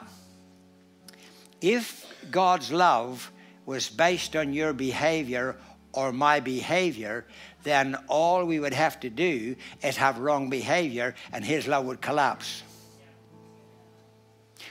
If 1.67 2.07
God's 2.31 2.71
love 2.71 3.33
was 3.65 3.89
based 3.89 4.37
on 4.37 4.53
your 4.53 4.73
behavior, 4.73 5.57
or 5.97 6.13
my 6.13 6.39
behavior, 6.41 7.25
then 7.65 7.97
all 8.07 8.45
we 8.45 8.61
would 8.61 8.75
have 8.75 9.01
to 9.01 9.11
do 9.11 9.57
is 9.83 9.97
have 9.97 10.19
wrong 10.19 10.51
behavior 10.51 11.15
and 11.33 11.45
his 11.45 11.67
love 11.67 11.87
would 11.87 12.01
collapse. 12.01 12.63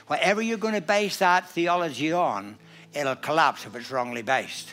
Whatever 0.06 0.40
you're 0.40 0.56
going 0.56 0.74
to 0.74 0.80
base 0.80 1.16
that 1.18 1.50
theology 1.50 2.12
on, 2.12 2.56
it'll 2.94 3.16
collapse 3.16 3.66
if 3.66 3.74
it's 3.74 3.90
wrongly 3.90 4.22
based. 4.22 4.72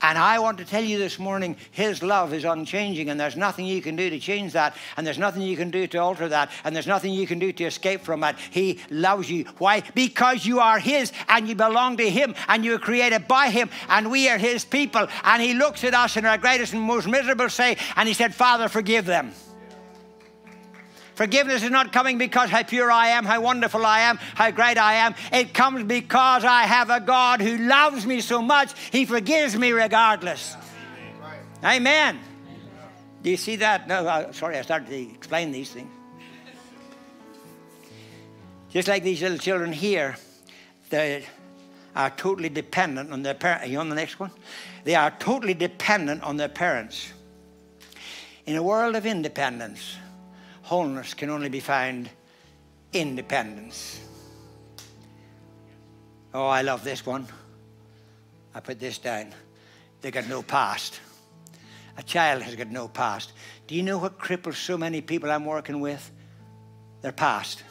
And 0.00 0.16
I 0.16 0.38
want 0.38 0.58
to 0.58 0.64
tell 0.64 0.84
you 0.84 0.98
this 0.98 1.18
morning, 1.18 1.56
His 1.70 2.02
love 2.02 2.32
is 2.32 2.44
unchanging, 2.44 3.10
and 3.10 3.18
there's 3.18 3.36
nothing 3.36 3.66
you 3.66 3.82
can 3.82 3.96
do 3.96 4.08
to 4.10 4.18
change 4.18 4.52
that, 4.52 4.76
and 4.96 5.06
there's 5.06 5.18
nothing 5.18 5.42
you 5.42 5.56
can 5.56 5.70
do 5.70 5.86
to 5.88 5.98
alter 5.98 6.28
that, 6.28 6.50
and 6.64 6.74
there's 6.74 6.86
nothing 6.86 7.12
you 7.12 7.26
can 7.26 7.38
do 7.38 7.52
to 7.52 7.64
escape 7.64 8.02
from 8.02 8.20
that. 8.20 8.38
He 8.50 8.80
loves 8.90 9.30
you. 9.30 9.44
Why? 9.58 9.82
Because 9.94 10.46
you 10.46 10.60
are 10.60 10.78
His, 10.78 11.12
and 11.28 11.48
you 11.48 11.54
belong 11.54 11.96
to 11.96 12.08
Him, 12.08 12.34
and 12.46 12.64
you 12.64 12.72
were 12.72 12.78
created 12.78 13.26
by 13.26 13.50
Him, 13.50 13.70
and 13.88 14.10
we 14.10 14.28
are 14.28 14.38
His 14.38 14.64
people. 14.64 15.08
And 15.24 15.42
He 15.42 15.54
looks 15.54 15.84
at 15.84 15.94
us 15.94 16.16
in 16.16 16.26
our 16.26 16.38
greatest 16.38 16.72
and 16.72 16.82
most 16.82 17.08
miserable 17.08 17.48
state, 17.48 17.78
and 17.96 18.08
He 18.08 18.14
said, 18.14 18.34
Father, 18.34 18.68
forgive 18.68 19.04
them. 19.04 19.32
Forgiveness 21.18 21.64
is 21.64 21.70
not 21.72 21.92
coming 21.92 22.16
because 22.16 22.48
how 22.48 22.62
pure 22.62 22.92
I 22.92 23.08
am, 23.08 23.24
how 23.24 23.40
wonderful 23.40 23.84
I 23.84 24.02
am, 24.02 24.18
how 24.36 24.52
great 24.52 24.78
I 24.78 24.94
am. 25.04 25.16
It 25.32 25.52
comes 25.52 25.82
because 25.82 26.44
I 26.44 26.62
have 26.62 26.90
a 26.90 27.00
God 27.00 27.40
who 27.40 27.58
loves 27.58 28.06
me 28.06 28.20
so 28.20 28.40
much, 28.40 28.72
He 28.92 29.04
forgives 29.04 29.56
me 29.56 29.72
regardless. 29.72 30.54
Amen. 31.64 32.20
Do 33.20 33.30
you 33.30 33.36
see 33.36 33.56
that? 33.56 33.88
No, 33.88 34.06
uh, 34.06 34.30
sorry, 34.30 34.58
I 34.58 34.62
started 34.62 34.90
to 34.90 34.96
explain 34.96 35.50
these 35.50 35.72
things. 35.72 35.90
Just 38.70 38.86
like 38.86 39.02
these 39.02 39.20
little 39.20 39.38
children 39.38 39.72
here, 39.72 40.14
they 40.90 41.26
are 41.96 42.10
totally 42.10 42.48
dependent 42.48 43.10
on 43.10 43.24
their 43.24 43.34
parents. 43.34 43.64
Are 43.64 43.68
you 43.68 43.80
on 43.80 43.88
the 43.88 43.96
next 43.96 44.20
one? 44.20 44.30
They 44.84 44.94
are 44.94 45.10
totally 45.10 45.54
dependent 45.54 46.22
on 46.22 46.36
their 46.36 46.48
parents. 46.48 47.12
In 48.46 48.54
a 48.54 48.62
world 48.62 48.94
of 48.94 49.04
independence, 49.04 49.96
wholeness 50.68 51.14
can 51.14 51.30
only 51.30 51.48
be 51.48 51.60
found 51.60 52.10
in 52.92 53.16
dependence. 53.16 54.00
Oh, 56.34 56.46
I 56.46 56.60
love 56.60 56.84
this 56.84 57.06
one. 57.06 57.26
I 58.54 58.60
put 58.60 58.78
this 58.78 58.98
down. 58.98 59.32
They 60.02 60.10
got 60.10 60.28
no 60.28 60.42
past. 60.42 61.00
A 61.96 62.02
child 62.02 62.42
has 62.42 62.54
got 62.54 62.68
no 62.68 62.86
past. 62.86 63.32
Do 63.66 63.76
you 63.76 63.82
know 63.82 63.96
what 63.96 64.18
cripples 64.18 64.56
so 64.56 64.76
many 64.76 65.00
people 65.00 65.30
I'm 65.30 65.46
working 65.46 65.80
with? 65.80 66.10
Their 67.00 67.12
past. 67.12 67.62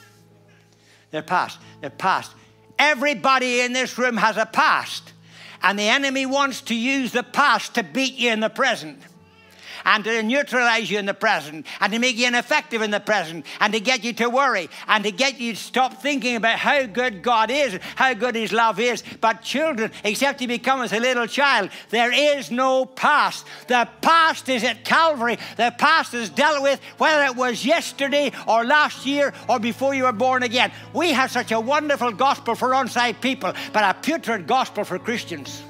Their 1.11 1.21
past. 1.21 1.59
Their 1.81 1.91
past. 1.91 2.31
Everybody 2.79 3.61
in 3.61 3.73
this 3.73 3.99
room 3.99 4.17
has 4.17 4.37
a 4.37 4.47
past, 4.47 5.13
and 5.61 5.77
the 5.77 5.87
enemy 5.87 6.25
wants 6.25 6.61
to 6.61 6.73
use 6.73 7.11
the 7.11 7.21
past 7.21 7.75
to 7.75 7.83
beat 7.83 8.15
you 8.15 8.31
in 8.31 8.39
the 8.39 8.49
present 8.49 8.99
and 9.85 10.03
to 10.03 10.23
neutralize 10.23 10.89
you 10.89 10.99
in 10.99 11.05
the 11.05 11.13
present 11.13 11.65
and 11.79 11.93
to 11.93 11.99
make 11.99 12.17
you 12.17 12.27
ineffective 12.27 12.81
in 12.81 12.91
the 12.91 12.99
present 12.99 13.45
and 13.59 13.73
to 13.73 13.79
get 13.79 14.03
you 14.03 14.13
to 14.13 14.29
worry 14.29 14.69
and 14.87 15.03
to 15.03 15.11
get 15.11 15.39
you 15.39 15.53
to 15.53 15.59
stop 15.59 16.01
thinking 16.01 16.35
about 16.35 16.59
how 16.59 16.85
good 16.85 17.21
God 17.21 17.51
is, 17.51 17.79
how 17.95 18.13
good 18.13 18.35
His 18.35 18.51
love 18.51 18.79
is. 18.79 19.03
But 19.21 19.41
children, 19.41 19.91
except 20.03 20.41
you 20.41 20.47
become 20.47 20.81
as 20.81 20.93
a 20.93 20.99
little 20.99 21.27
child, 21.27 21.69
there 21.89 22.11
is 22.11 22.51
no 22.51 22.85
past. 22.85 23.45
The 23.67 23.87
past 24.01 24.49
is 24.49 24.63
at 24.63 24.83
Calvary. 24.83 25.37
The 25.57 25.73
past 25.77 26.13
is 26.13 26.29
dealt 26.29 26.63
with 26.63 26.79
whether 26.97 27.25
it 27.25 27.35
was 27.35 27.65
yesterday 27.65 28.31
or 28.47 28.65
last 28.65 29.05
year 29.05 29.33
or 29.47 29.59
before 29.59 29.93
you 29.93 30.03
were 30.03 30.11
born 30.11 30.43
again. 30.43 30.71
We 30.93 31.11
have 31.11 31.31
such 31.31 31.51
a 31.51 31.59
wonderful 31.59 32.11
gospel 32.11 32.55
for 32.55 32.69
onside 32.69 33.21
people, 33.21 33.53
but 33.73 33.83
a 33.83 33.99
putrid 33.99 34.47
gospel 34.47 34.83
for 34.83 34.99
Christians. 34.99 35.61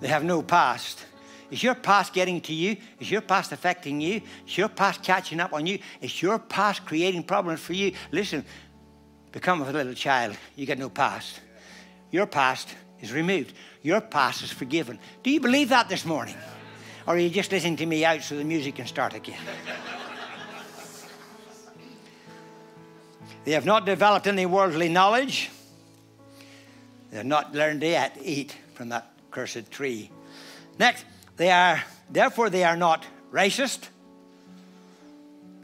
They 0.00 0.08
have 0.08 0.24
no 0.24 0.42
past. 0.42 1.04
Is 1.50 1.62
your 1.62 1.74
past 1.74 2.12
getting 2.12 2.40
to 2.42 2.52
you? 2.52 2.76
Is 3.00 3.10
your 3.10 3.20
past 3.20 3.52
affecting 3.52 4.00
you? 4.00 4.22
Is 4.46 4.56
your 4.56 4.68
past 4.68 5.02
catching 5.02 5.40
up 5.40 5.52
on 5.52 5.66
you? 5.66 5.78
Is 6.00 6.22
your 6.22 6.38
past 6.38 6.86
creating 6.86 7.24
problems 7.24 7.60
for 7.60 7.72
you? 7.72 7.92
Listen, 8.12 8.44
become 9.32 9.60
a 9.62 9.70
little 9.70 9.94
child. 9.94 10.36
You 10.54 10.64
get 10.64 10.78
no 10.78 10.88
past. 10.88 11.40
Your 12.10 12.26
past 12.26 12.68
is 13.00 13.12
removed. 13.12 13.52
Your 13.82 14.00
past 14.00 14.42
is 14.42 14.52
forgiven. 14.52 14.98
Do 15.22 15.30
you 15.30 15.40
believe 15.40 15.70
that 15.70 15.88
this 15.88 16.04
morning? 16.04 16.36
Or 17.06 17.14
are 17.14 17.18
you 17.18 17.30
just 17.30 17.50
listening 17.50 17.76
to 17.76 17.86
me 17.86 18.04
out 18.04 18.22
so 18.22 18.36
the 18.36 18.44
music 18.44 18.76
can 18.76 18.86
start 18.86 19.14
again? 19.14 19.40
they 23.44 23.52
have 23.52 23.64
not 23.64 23.86
developed 23.86 24.26
any 24.26 24.46
worldly 24.46 24.88
knowledge. 24.88 25.50
They 27.10 27.16
have 27.16 27.26
not 27.26 27.54
learned 27.54 27.82
yet 27.82 28.16
eat 28.22 28.56
from 28.74 28.90
that 28.90 29.09
cursed 29.30 29.70
tree. 29.70 30.10
Next, 30.78 31.04
they 31.36 31.50
are, 31.50 31.82
therefore, 32.10 32.50
they 32.50 32.64
are 32.64 32.76
not 32.76 33.04
racist. 33.32 33.88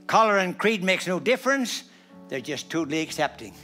Color 0.07 0.39
and 0.39 0.57
creed 0.57 0.83
makes 0.83 1.07
no 1.07 1.19
difference. 1.19 1.85
They're 2.29 2.41
just 2.41 2.71
totally 2.71 3.01
accepting. 3.01 3.55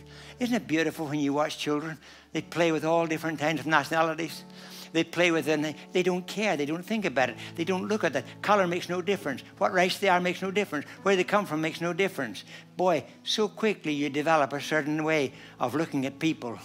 Isn't 0.41 0.55
it 0.55 0.67
beautiful 0.67 1.07
when 1.07 1.21
you 1.21 1.33
watch 1.33 1.59
children? 1.59 1.99
They 2.33 2.43
play 2.43 2.73
with 2.73 2.85
all 2.85 3.07
different 3.07 3.39
kinds 3.39 3.61
of 3.61 3.67
nationalities. 3.67 4.45
They 4.93 5.05
play 5.05 5.31
with 5.31 5.49
it 5.49 5.53
and 5.53 5.65
they, 5.65 5.77
they 5.93 6.03
don't 6.03 6.27
care. 6.27 6.57
They 6.57 6.67
don't 6.67 6.85
think 6.85 7.05
about 7.05 7.31
it. 7.31 7.37
They 7.55 7.65
don't 7.65 7.89
look 7.89 8.05
at 8.05 8.13
that. 8.13 8.25
Color 8.43 8.67
makes 8.67 8.89
no 8.89 9.01
difference. 9.01 9.43
What 9.59 9.73
race 9.73 9.99
they 9.99 10.09
are 10.09 10.21
makes 10.21 10.43
no 10.43 10.51
difference. 10.51 10.87
Where 11.03 11.17
they 11.17 11.25
come 11.25 11.47
from 11.47 11.61
makes 11.61 11.81
no 11.81 11.93
difference. 11.93 12.45
Boy, 12.77 13.05
so 13.25 13.49
quickly 13.49 13.93
you 13.93 14.11
develop 14.11 14.53
a 14.53 14.61
certain 14.61 15.03
way 15.05 15.33
of 15.59 15.75
looking 15.75 16.05
at 16.07 16.19
people 16.19 16.59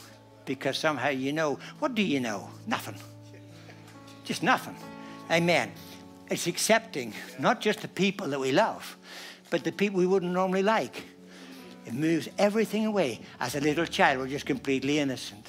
because 0.45 0.77
somehow 0.77 1.09
you 1.09 1.31
know. 1.31 1.59
What 1.79 1.95
do 1.95 2.01
you 2.01 2.19
know? 2.19 2.49
Nothing. 2.65 2.95
Just 4.27 4.43
nothing. 4.43 4.75
Amen. 5.31 5.71
It's 6.29 6.47
accepting 6.47 7.13
not 7.39 7.61
just 7.61 7.81
the 7.81 7.87
people 7.87 8.27
that 8.27 8.39
we 8.39 8.51
love, 8.51 8.97
but 9.49 9.63
the 9.63 9.71
people 9.71 9.99
we 9.99 10.05
wouldn't 10.05 10.33
normally 10.33 10.63
like. 10.63 11.01
It 11.85 11.93
moves 11.93 12.27
everything 12.37 12.85
away. 12.85 13.21
As 13.39 13.55
a 13.55 13.61
little 13.61 13.85
child, 13.85 14.19
we're 14.19 14.27
just 14.27 14.45
completely 14.45 14.99
innocent 14.99 15.47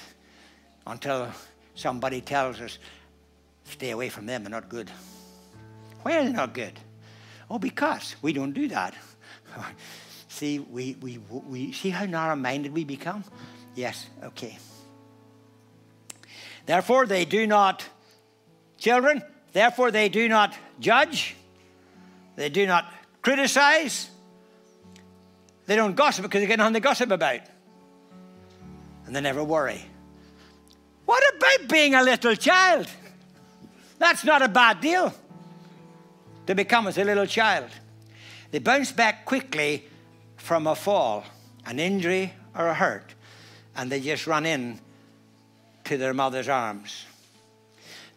until 0.86 1.28
somebody 1.74 2.20
tells 2.20 2.60
us, 2.60 2.78
stay 3.64 3.90
away 3.90 4.10
from 4.10 4.26
them, 4.26 4.44
they're 4.44 4.50
not 4.50 4.68
good. 4.68 4.88
Why 6.02 6.18
are 6.18 6.24
they 6.24 6.30
not 6.30 6.54
good? 6.54 6.78
Oh, 7.50 7.58
because 7.58 8.14
we 8.22 8.32
don't 8.32 8.52
do 8.52 8.68
that. 8.68 8.94
see, 10.28 10.60
we, 10.60 10.96
we, 11.00 11.18
we 11.18 11.72
see 11.72 11.90
how 11.90 12.04
narrow 12.04 12.36
minded 12.36 12.72
we 12.72 12.84
become? 12.84 13.24
Yes, 13.74 14.06
okay. 14.22 14.56
Therefore, 16.64 17.06
they 17.06 17.24
do 17.24 17.44
not 17.44 17.84
Children, 18.78 19.22
therefore 19.52 19.90
they 19.90 20.08
do 20.08 20.28
not 20.28 20.54
judge, 20.80 21.36
they 22.36 22.48
do 22.48 22.66
not 22.66 22.92
criticize, 23.20 24.08
they 25.66 25.76
don't 25.76 25.94
gossip 25.94 26.22
because 26.22 26.40
they 26.40 26.46
get 26.46 26.58
nothing 26.58 26.74
to 26.74 26.80
gossip 26.80 27.10
about, 27.10 27.40
and 29.06 29.14
they 29.14 29.20
never 29.20 29.44
worry. 29.44 29.84
What 31.04 31.22
about 31.36 31.68
being 31.68 31.94
a 31.94 32.02
little 32.02 32.34
child? 32.36 32.86
That's 33.98 34.24
not 34.24 34.42
a 34.42 34.48
bad 34.48 34.80
deal 34.80 35.12
to 36.46 36.54
become 36.54 36.86
as 36.86 36.98
a 36.98 37.04
little 37.04 37.26
child. 37.26 37.68
They 38.50 38.60
bounce 38.60 38.92
back 38.92 39.26
quickly 39.26 39.84
from 40.36 40.66
a 40.66 40.74
fall, 40.74 41.24
an 41.66 41.78
injury, 41.80 42.32
or 42.56 42.68
a 42.68 42.74
hurt, 42.74 43.14
and 43.76 43.90
they 43.90 44.00
just 44.00 44.26
run 44.26 44.46
in 44.46 44.78
to 45.84 45.98
their 45.98 46.14
mother's 46.14 46.48
arms. 46.48 47.04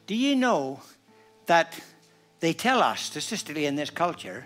Do 0.07 0.15
you 0.15 0.35
know 0.35 0.79
that 1.45 1.79
they 2.39 2.53
tell 2.53 2.81
us 2.81 3.01
statistically 3.01 3.65
in 3.65 3.75
this 3.75 3.89
culture 3.89 4.45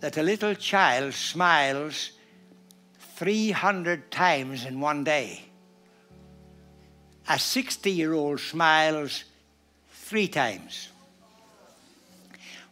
that 0.00 0.16
a 0.16 0.22
little 0.22 0.54
child 0.54 1.14
smiles 1.14 2.12
300 3.16 4.10
times 4.10 4.64
in 4.64 4.80
one 4.80 5.04
day? 5.04 5.42
A 7.28 7.38
60 7.38 7.90
year 7.90 8.12
old 8.12 8.40
smiles 8.40 9.24
three 9.90 10.28
times. 10.28 10.88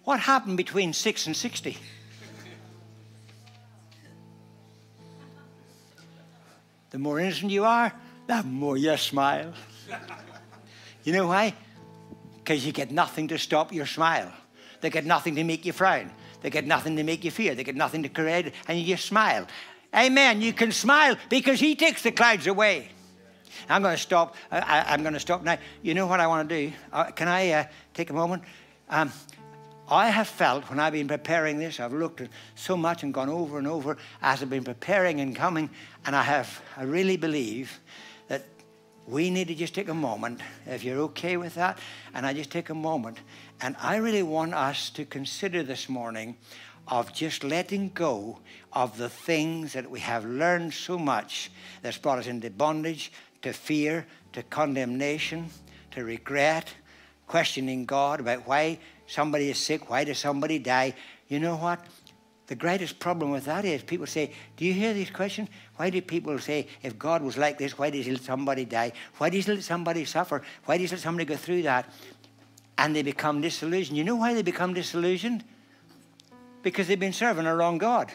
What 0.04 0.20
happened 0.20 0.56
between 0.56 0.92
6 0.92 1.26
and 1.26 1.36
60? 1.36 1.76
The 6.90 6.98
more 6.98 7.18
innocent 7.18 7.50
you 7.50 7.64
are, 7.64 7.92
the 8.28 8.42
more 8.44 8.76
you 8.76 8.96
smile. 8.96 9.52
You 11.02 11.12
know 11.12 11.26
why? 11.26 11.54
Because 12.44 12.66
you 12.66 12.72
get 12.72 12.90
nothing 12.90 13.28
to 13.28 13.38
stop 13.38 13.72
your 13.72 13.86
smile. 13.86 14.30
They 14.82 14.90
get 14.90 15.06
nothing 15.06 15.34
to 15.36 15.44
make 15.44 15.64
you 15.64 15.72
frown. 15.72 16.10
They 16.42 16.50
get 16.50 16.66
nothing 16.66 16.94
to 16.96 17.02
make 17.02 17.24
you 17.24 17.30
fear. 17.30 17.54
They 17.54 17.64
get 17.64 17.74
nothing 17.74 18.02
to 18.02 18.10
create, 18.10 18.52
and 18.68 18.78
you 18.78 18.84
just 18.84 19.06
smile. 19.06 19.46
Amen. 19.96 20.42
You 20.42 20.52
can 20.52 20.70
smile 20.70 21.16
because 21.30 21.58
He 21.58 21.74
takes 21.74 22.02
the 22.02 22.12
clouds 22.12 22.46
away. 22.46 22.90
I'm 23.66 23.80
going 23.80 23.96
to 23.96 24.02
stop. 24.02 24.36
I, 24.50 24.92
am 24.92 25.00
going 25.00 25.14
to 25.14 25.20
stop 25.20 25.42
now. 25.42 25.56
You 25.80 25.94
know 25.94 26.06
what 26.06 26.20
I 26.20 26.26
want 26.26 26.46
to 26.46 26.66
do? 26.66 26.72
Uh, 26.92 27.04
can 27.12 27.28
I 27.28 27.50
uh, 27.50 27.64
take 27.94 28.10
a 28.10 28.12
moment? 28.12 28.42
Um, 28.90 29.10
I 29.88 30.10
have 30.10 30.28
felt 30.28 30.68
when 30.68 30.78
I've 30.80 30.92
been 30.92 31.08
preparing 31.08 31.58
this, 31.58 31.80
I've 31.80 31.94
looked 31.94 32.20
at 32.20 32.28
so 32.54 32.76
much 32.76 33.04
and 33.04 33.14
gone 33.14 33.30
over 33.30 33.56
and 33.56 33.66
over 33.66 33.96
as 34.20 34.42
I've 34.42 34.50
been 34.50 34.64
preparing 34.64 35.20
and 35.20 35.34
coming, 35.34 35.70
and 36.04 36.14
I 36.14 36.22
have, 36.22 36.60
I 36.76 36.82
really 36.82 37.16
believe 37.16 37.80
that 38.28 38.44
we 39.06 39.30
need 39.30 39.48
to 39.48 39.54
just 39.54 39.74
take 39.74 39.88
a 39.88 39.94
moment, 39.94 40.40
if 40.66 40.82
you're 40.82 41.00
okay 41.00 41.36
with 41.36 41.54
that, 41.56 41.78
and 42.14 42.24
I 42.24 42.32
just 42.32 42.50
take 42.50 42.70
a 42.70 42.74
moment. 42.74 43.18
And 43.60 43.76
I 43.80 43.96
really 43.96 44.22
want 44.22 44.54
us 44.54 44.90
to 44.90 45.04
consider 45.04 45.62
this 45.62 45.88
morning 45.88 46.36
of 46.88 47.12
just 47.12 47.44
letting 47.44 47.90
go 47.94 48.38
of 48.72 48.98
the 48.98 49.08
things 49.08 49.72
that 49.72 49.90
we 49.90 50.00
have 50.00 50.24
learned 50.24 50.74
so 50.74 50.98
much 50.98 51.50
that's 51.82 51.98
brought 51.98 52.18
us 52.18 52.26
into 52.26 52.50
bondage, 52.50 53.12
to 53.42 53.52
fear, 53.52 54.06
to 54.32 54.42
condemnation, 54.42 55.48
to 55.90 56.04
regret, 56.04 56.74
questioning 57.26 57.84
God 57.84 58.20
about 58.20 58.46
why 58.46 58.78
somebody 59.06 59.50
is 59.50 59.58
sick, 59.58 59.90
why 59.90 60.04
does 60.04 60.18
somebody 60.18 60.58
die. 60.58 60.94
You 61.28 61.40
know 61.40 61.56
what? 61.56 61.84
The 62.46 62.54
greatest 62.54 62.98
problem 62.98 63.30
with 63.30 63.46
that 63.46 63.64
is 63.64 63.82
people 63.82 64.06
say, 64.06 64.32
Do 64.56 64.64
you 64.64 64.74
hear 64.74 64.92
these 64.92 65.10
questions? 65.10 65.48
Why 65.76 65.88
do 65.90 66.00
people 66.02 66.38
say, 66.38 66.68
if 66.82 66.98
God 66.98 67.22
was 67.22 67.38
like 67.38 67.56
this, 67.56 67.78
why 67.78 67.90
does 67.90 68.04
he 68.04 68.12
let 68.12 68.22
somebody 68.22 68.64
die? 68.64 68.92
Why 69.16 69.30
does 69.30 69.46
he 69.46 69.52
let 69.52 69.62
somebody 69.62 70.04
suffer? 70.04 70.42
Why 70.66 70.76
does 70.76 70.90
he 70.90 70.96
let 70.96 71.02
somebody 71.02 71.24
go 71.24 71.36
through 71.36 71.62
that? 71.62 71.90
And 72.76 72.94
they 72.94 73.02
become 73.02 73.40
disillusioned. 73.40 73.96
You 73.96 74.04
know 74.04 74.16
why 74.16 74.34
they 74.34 74.42
become 74.42 74.74
disillusioned? 74.74 75.42
Because 76.62 76.86
they've 76.86 77.00
been 77.00 77.12
serving 77.14 77.46
a 77.46 77.56
wrong 77.56 77.78
God. 77.78 78.12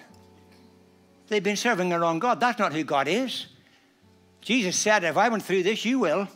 They've 1.28 1.44
been 1.44 1.56
serving 1.56 1.92
a 1.92 2.00
wrong 2.00 2.20
God. 2.20 2.40
That's 2.40 2.60
not 2.60 2.74
who 2.74 2.84
God 2.84 3.08
is. 3.08 3.48
Jesus 4.42 4.76
said, 4.76 5.04
If 5.04 5.18
I 5.18 5.30
went 5.30 5.44
through 5.44 5.64
this, 5.64 5.86
you 5.86 6.00
will. 6.00 6.28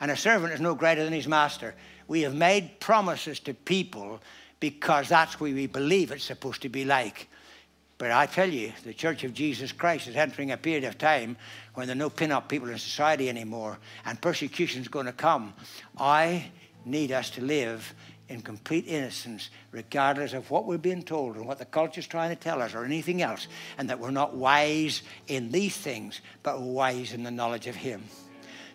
And 0.00 0.10
a 0.10 0.16
servant 0.16 0.52
is 0.52 0.60
no 0.60 0.74
greater 0.74 1.04
than 1.04 1.12
his 1.12 1.28
master. 1.28 1.74
We 2.08 2.22
have 2.22 2.34
made 2.34 2.80
promises 2.80 3.38
to 3.40 3.54
people 3.54 4.20
because 4.60 5.08
that's 5.08 5.40
what 5.40 5.52
we 5.52 5.66
believe 5.66 6.12
it's 6.12 6.24
supposed 6.24 6.62
to 6.62 6.68
be 6.68 6.84
like. 6.84 7.28
But 7.98 8.12
I 8.12 8.26
tell 8.26 8.48
you, 8.48 8.72
the 8.84 8.94
Church 8.94 9.24
of 9.24 9.34
Jesus 9.34 9.72
Christ 9.72 10.08
is 10.08 10.16
entering 10.16 10.52
a 10.52 10.56
period 10.56 10.84
of 10.84 10.96
time 10.96 11.36
when 11.74 11.86
there 11.86 11.94
are 11.94 11.98
no 11.98 12.08
pin 12.08 12.32
up 12.32 12.48
people 12.48 12.70
in 12.70 12.78
society 12.78 13.28
anymore 13.28 13.78
and 14.06 14.20
persecution 14.20 14.80
is 14.80 14.88
going 14.88 15.06
to 15.06 15.12
come. 15.12 15.52
I 15.98 16.50
need 16.84 17.12
us 17.12 17.30
to 17.30 17.42
live 17.42 17.94
in 18.30 18.40
complete 18.40 18.86
innocence, 18.86 19.50
regardless 19.72 20.32
of 20.32 20.50
what 20.50 20.64
we're 20.64 20.78
being 20.78 21.02
told 21.02 21.36
and 21.36 21.46
what 21.46 21.58
the 21.58 21.64
culture's 21.64 22.06
trying 22.06 22.30
to 22.30 22.36
tell 22.36 22.62
us 22.62 22.74
or 22.74 22.84
anything 22.84 23.22
else, 23.22 23.48
and 23.76 23.90
that 23.90 23.98
we're 23.98 24.12
not 24.12 24.34
wise 24.34 25.02
in 25.26 25.50
these 25.50 25.76
things, 25.76 26.20
but 26.42 26.60
wise 26.60 27.12
in 27.12 27.24
the 27.24 27.30
knowledge 27.30 27.66
of 27.66 27.74
Him. 27.74 28.04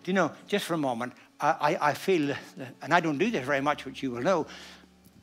Do 0.04 0.12
you 0.12 0.14
know, 0.14 0.34
just 0.48 0.66
for 0.66 0.74
a 0.74 0.78
moment, 0.78 1.14
I, 1.40 1.78
I 1.82 1.94
feel, 1.94 2.36
and 2.82 2.94
I 2.94 3.00
don't 3.00 3.18
do 3.18 3.32
this 3.32 3.46
very 3.46 3.62
much, 3.62 3.86
which 3.86 4.04
you 4.04 4.12
will 4.12 4.22
know, 4.22 4.46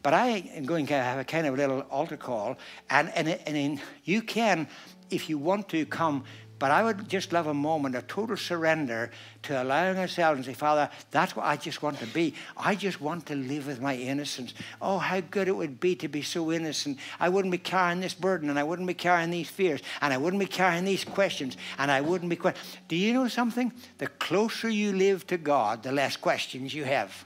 but 0.02 0.14
I 0.14 0.50
am 0.54 0.64
going 0.64 0.86
to 0.86 0.94
have 0.94 1.18
a 1.18 1.24
kind 1.24 1.46
of 1.46 1.56
little 1.56 1.80
altar 1.90 2.16
call, 2.16 2.58
and, 2.90 3.10
and, 3.14 3.28
and 3.28 3.80
you 4.04 4.22
can, 4.22 4.66
if 5.10 5.28
you 5.28 5.38
want 5.38 5.68
to, 5.70 5.86
come. 5.86 6.24
But 6.58 6.70
I 6.70 6.84
would 6.84 7.08
just 7.08 7.32
love 7.32 7.48
a 7.48 7.54
moment 7.54 7.96
of 7.96 8.06
total 8.06 8.36
surrender 8.36 9.10
to 9.42 9.60
allowing 9.60 9.98
ourselves 9.98 10.36
and 10.36 10.44
say, 10.46 10.54
Father, 10.54 10.88
that's 11.10 11.34
what 11.34 11.44
I 11.44 11.56
just 11.56 11.82
want 11.82 11.98
to 11.98 12.06
be. 12.06 12.34
I 12.56 12.76
just 12.76 13.00
want 13.00 13.26
to 13.26 13.34
live 13.34 13.66
with 13.66 13.80
my 13.80 13.96
innocence. 13.96 14.54
Oh, 14.80 14.98
how 14.98 15.20
good 15.22 15.48
it 15.48 15.56
would 15.56 15.80
be 15.80 15.96
to 15.96 16.06
be 16.06 16.22
so 16.22 16.52
innocent. 16.52 16.98
I 17.18 17.30
wouldn't 17.30 17.50
be 17.50 17.58
carrying 17.58 17.98
this 17.98 18.14
burden, 18.14 18.48
and 18.48 18.60
I 18.60 18.62
wouldn't 18.62 18.86
be 18.86 18.94
carrying 18.94 19.30
these 19.30 19.48
fears, 19.48 19.80
and 20.00 20.12
I 20.12 20.18
wouldn't 20.18 20.38
be 20.38 20.46
carrying 20.46 20.84
these 20.84 21.04
questions, 21.04 21.56
and 21.78 21.90
I 21.90 22.00
wouldn't 22.00 22.30
be. 22.30 22.36
Que- 22.36 22.54
Do 22.86 22.94
you 22.94 23.12
know 23.12 23.26
something? 23.26 23.72
The 23.98 24.06
closer 24.06 24.68
you 24.68 24.92
live 24.92 25.26
to 25.28 25.38
God, 25.38 25.82
the 25.82 25.90
less 25.90 26.16
questions 26.16 26.72
you 26.72 26.84
have. 26.84 27.24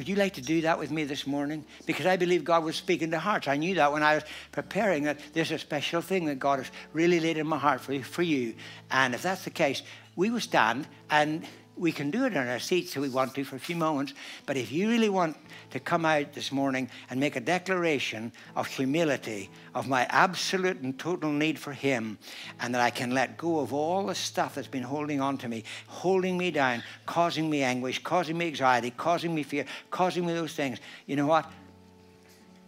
Would 0.00 0.08
you 0.08 0.16
like 0.16 0.32
to 0.32 0.40
do 0.40 0.62
that 0.62 0.78
with 0.78 0.90
me 0.90 1.04
this 1.04 1.26
morning? 1.26 1.62
Because 1.84 2.06
I 2.06 2.16
believe 2.16 2.42
God 2.42 2.64
was 2.64 2.74
speaking 2.74 3.10
to 3.10 3.18
hearts. 3.18 3.48
I 3.48 3.58
knew 3.58 3.74
that 3.74 3.92
when 3.92 4.02
I 4.02 4.14
was 4.14 4.24
preparing 4.50 5.02
that 5.02 5.20
there's 5.34 5.50
a 5.50 5.58
special 5.58 6.00
thing 6.00 6.24
that 6.24 6.38
God 6.38 6.58
has 6.58 6.70
really 6.94 7.20
laid 7.20 7.36
in 7.36 7.46
my 7.46 7.58
heart 7.58 7.82
for, 7.82 8.02
for 8.02 8.22
you. 8.22 8.54
And 8.90 9.14
if 9.14 9.20
that's 9.20 9.44
the 9.44 9.50
case, 9.50 9.82
we 10.16 10.30
will 10.30 10.40
stand 10.40 10.88
and 11.10 11.44
we 11.80 11.92
can 11.92 12.10
do 12.10 12.26
it 12.26 12.34
in 12.34 12.46
our 12.46 12.58
seats 12.58 12.94
if 12.94 13.00
we 13.00 13.08
want 13.08 13.34
to 13.34 13.42
for 13.42 13.56
a 13.56 13.58
few 13.58 13.74
moments. 13.74 14.12
But 14.44 14.58
if 14.58 14.70
you 14.70 14.90
really 14.90 15.08
want 15.08 15.34
to 15.70 15.80
come 15.80 16.04
out 16.04 16.34
this 16.34 16.52
morning 16.52 16.90
and 17.08 17.18
make 17.18 17.36
a 17.36 17.40
declaration 17.40 18.32
of 18.54 18.66
humility, 18.66 19.48
of 19.74 19.88
my 19.88 20.04
absolute 20.10 20.80
and 20.80 20.98
total 20.98 21.32
need 21.32 21.58
for 21.58 21.72
Him, 21.72 22.18
and 22.60 22.74
that 22.74 22.82
I 22.82 22.90
can 22.90 23.12
let 23.12 23.38
go 23.38 23.60
of 23.60 23.72
all 23.72 24.06
the 24.06 24.14
stuff 24.14 24.56
that's 24.56 24.68
been 24.68 24.82
holding 24.82 25.22
on 25.22 25.38
to 25.38 25.48
me, 25.48 25.64
holding 25.86 26.36
me 26.36 26.50
down, 26.50 26.82
causing 27.06 27.48
me 27.48 27.62
anguish, 27.62 28.02
causing 28.02 28.36
me 28.36 28.48
anxiety, 28.48 28.90
causing 28.90 29.34
me 29.34 29.42
fear, 29.42 29.64
causing 29.90 30.26
me 30.26 30.34
those 30.34 30.52
things. 30.52 30.80
You 31.06 31.16
know 31.16 31.26
what? 31.26 31.50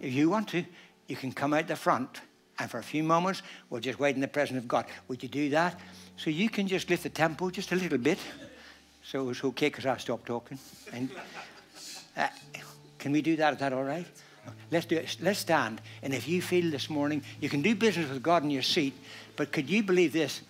If 0.01 0.15
you 0.15 0.31
want 0.31 0.49
to, 0.49 0.65
you 1.07 1.17
can 1.17 1.33
come 1.33 1.53
out 1.53 1.69
the 1.69 1.77
front. 1.77 2.23
And 2.59 2.71
for 2.71 2.79
a 2.79 2.83
few 2.83 3.03
moments, 3.03 3.43
we'll 3.69 3.83
just 3.83 3.99
wait 3.99 4.15
in 4.15 4.23
the 4.23 4.29
presence 4.29 4.57
of 4.57 4.67
God. 4.67 4.87
Would 5.09 5.23
you 5.23 5.29
do 5.29 5.51
that? 5.51 5.79
So 6.17 6.31
you 6.31 6.49
can 6.49 6.67
just 6.67 6.89
lift 6.89 7.03
the 7.03 7.11
tempo 7.11 7.51
just 7.51 7.73
a 7.73 7.77
little 7.77 7.99
bit. 7.99 8.19
So 9.13 9.21
it 9.21 9.25
was 9.25 9.45
okay 9.45 9.67
because 9.67 9.85
I 9.85 9.99
stopped 9.99 10.25
talking. 10.25 10.59
And 10.91 11.11
uh, 12.17 12.29
can 12.99 13.13
we 13.13 13.21
do 13.21 13.37
that? 13.37 13.53
Is 13.53 13.59
that 13.59 13.75
all 13.75 13.85
right? 13.85 14.07
Let's 14.71 14.87
do 14.87 14.97
it. 14.97 15.19
Let's 15.21 15.41
stand. 15.41 15.83
And 16.03 16.15
if 16.15 16.27
you 16.27 16.41
feel 16.41 16.71
this 16.71 16.89
morning, 16.89 17.23
you 17.39 17.51
can 17.51 17.61
do 17.61 17.75
business 17.75 18.09
with 18.09 18.23
God 18.23 18.43
in 18.43 18.51
your 18.51 18.63
seat. 18.63 18.95
But 19.37 19.53
could 19.53 19.69
you 19.69 19.83
believe 19.83 20.15
this? 20.15 20.41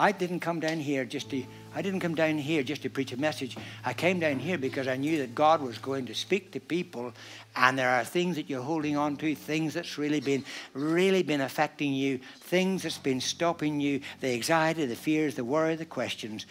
I 0.00 0.12
didn't 0.12 0.40
come 0.40 0.60
down 0.60 0.78
here 0.78 1.04
just 1.04 1.30
to. 1.30 1.44
I 1.72 1.82
didn't 1.82 2.00
come 2.00 2.16
down 2.16 2.38
here 2.38 2.64
just 2.64 2.82
to 2.82 2.90
preach 2.90 3.12
a 3.12 3.16
message. 3.16 3.56
I 3.84 3.92
came 3.92 4.18
down 4.18 4.40
here 4.40 4.58
because 4.58 4.88
I 4.88 4.96
knew 4.96 5.18
that 5.18 5.36
God 5.36 5.62
was 5.62 5.78
going 5.78 6.06
to 6.06 6.14
speak 6.14 6.50
to 6.52 6.60
people, 6.60 7.12
and 7.54 7.78
there 7.78 7.90
are 7.90 8.04
things 8.04 8.34
that 8.36 8.50
you're 8.50 8.62
holding 8.62 8.96
on 8.96 9.16
to, 9.18 9.34
things 9.36 9.74
that's 9.74 9.98
really 9.98 10.18
been, 10.20 10.44
really 10.74 11.22
been 11.22 11.42
affecting 11.42 11.92
you, 11.92 12.18
things 12.40 12.82
that's 12.82 12.98
been 12.98 13.20
stopping 13.20 13.78
you, 13.78 14.00
the 14.18 14.32
anxiety, 14.32 14.84
the 14.86 14.96
fears, 14.96 15.36
the 15.36 15.44
worry, 15.44 15.76
the 15.76 15.84
questions 15.84 16.46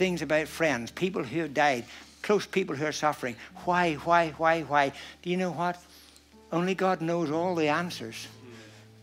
things 0.00 0.22
about 0.22 0.48
friends, 0.48 0.90
people 0.90 1.22
who 1.22 1.40
have 1.40 1.52
died, 1.52 1.84
close 2.22 2.46
people 2.46 2.74
who 2.74 2.86
are 2.86 2.92
suffering. 2.92 3.36
Why, 3.66 3.96
why, 3.96 4.30
why, 4.38 4.62
why? 4.62 4.92
Do 5.20 5.28
you 5.28 5.36
know 5.36 5.50
what? 5.50 5.78
Only 6.50 6.74
God 6.74 7.02
knows 7.02 7.30
all 7.30 7.54
the 7.54 7.68
answers. 7.68 8.26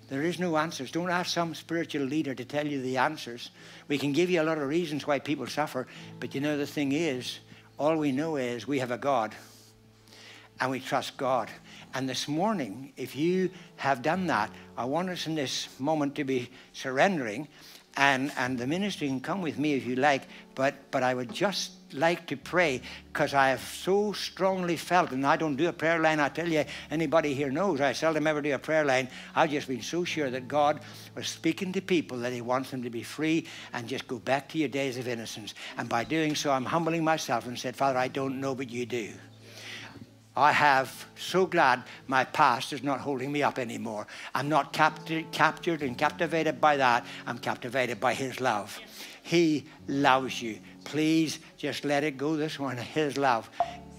There 0.07 0.23
is 0.23 0.39
no 0.39 0.57
answers. 0.57 0.91
Don't 0.91 1.09
ask 1.09 1.33
some 1.33 1.53
spiritual 1.53 2.03
leader 2.03 2.33
to 2.33 2.45
tell 2.45 2.65
you 2.65 2.81
the 2.81 2.97
answers. 2.97 3.51
We 3.87 3.97
can 3.97 4.13
give 4.13 4.29
you 4.29 4.41
a 4.41 4.43
lot 4.43 4.57
of 4.57 4.67
reasons 4.67 5.05
why 5.05 5.19
people 5.19 5.47
suffer, 5.47 5.87
but 6.19 6.33
you 6.33 6.41
know 6.41 6.57
the 6.57 6.67
thing 6.67 6.93
is, 6.93 7.39
all 7.77 7.97
we 7.97 8.11
know 8.11 8.37
is 8.37 8.67
we 8.67 8.79
have 8.79 8.91
a 8.91 8.97
God 8.97 9.35
and 10.59 10.71
we 10.71 10.79
trust 10.79 11.17
God. 11.17 11.49
And 11.93 12.07
this 12.07 12.27
morning, 12.27 12.93
if 12.97 13.15
you 13.15 13.49
have 13.75 14.01
done 14.01 14.27
that, 14.27 14.51
I 14.77 14.85
want 14.85 15.09
us 15.09 15.27
in 15.27 15.35
this 15.35 15.67
moment 15.79 16.15
to 16.15 16.23
be 16.23 16.49
surrendering 16.73 17.47
and, 17.97 18.31
and 18.37 18.57
the 18.57 18.67
ministry 18.67 19.07
can 19.07 19.19
come 19.19 19.41
with 19.41 19.57
me 19.57 19.73
if 19.73 19.85
you 19.85 19.95
like, 19.95 20.23
but, 20.55 20.75
but 20.91 21.03
I 21.03 21.13
would 21.13 21.33
just 21.33 21.71
like 21.93 22.27
to 22.27 22.37
pray 22.37 22.81
because 23.11 23.33
I 23.33 23.49
have 23.49 23.61
so 23.61 24.13
strongly 24.13 24.77
felt, 24.77 25.11
and 25.11 25.25
I 25.25 25.37
don't 25.37 25.55
do 25.55 25.67
a 25.67 25.73
prayer 25.73 25.99
line. 25.99 26.19
I 26.19 26.29
tell 26.29 26.47
you, 26.47 26.65
anybody 26.91 27.33
here 27.33 27.49
knows 27.49 27.81
I 27.81 27.93
seldom 27.93 28.27
ever 28.27 28.41
do 28.41 28.53
a 28.53 28.59
prayer 28.59 28.85
line. 28.85 29.09
I've 29.35 29.49
just 29.49 29.67
been 29.67 29.81
so 29.81 30.03
sure 30.03 30.29
that 30.29 30.47
God 30.47 30.81
was 31.15 31.27
speaking 31.27 31.71
to 31.73 31.81
people 31.81 32.17
that 32.19 32.33
He 32.33 32.41
wants 32.41 32.71
them 32.71 32.83
to 32.83 32.89
be 32.89 33.03
free 33.03 33.45
and 33.73 33.87
just 33.87 34.07
go 34.07 34.19
back 34.19 34.49
to 34.49 34.57
your 34.57 34.69
days 34.69 34.97
of 34.97 35.07
innocence. 35.07 35.53
And 35.77 35.89
by 35.89 36.03
doing 36.03 36.35
so, 36.35 36.51
I'm 36.51 36.65
humbling 36.65 37.03
myself 37.03 37.47
and 37.47 37.57
said, 37.57 37.75
Father, 37.75 37.97
I 37.97 38.07
don't 38.07 38.39
know, 38.39 38.55
but 38.55 38.69
you 38.69 38.85
do. 38.85 39.13
I 40.37 40.51
have 40.51 41.07
so 41.15 41.47
glad 41.47 41.83
my 42.05 42.23
past 42.23 42.71
is 42.71 42.83
not 42.83 42.99
holding 42.99 43.31
me 43.31 43.41
up 43.41 43.57
anymore. 43.57 44.05
I'm 44.35 44.47
not 44.47 44.71
captured, 44.71 45.31
captured 45.31 45.81
and 45.81 45.97
captivated 45.97 46.61
by 46.61 46.77
that. 46.77 47.07
I'm 47.25 47.39
captivated 47.39 47.99
by 47.99 48.13
His 48.13 48.39
love. 48.39 48.79
He 49.27 49.65
loves 49.89 50.41
you. 50.41 50.57
Please 50.85 51.39
just 51.57 51.83
let 51.83 52.05
it 52.05 52.15
go 52.15 52.37
this 52.37 52.57
one. 52.57 52.77
His 52.95 53.17
love. 53.17 53.49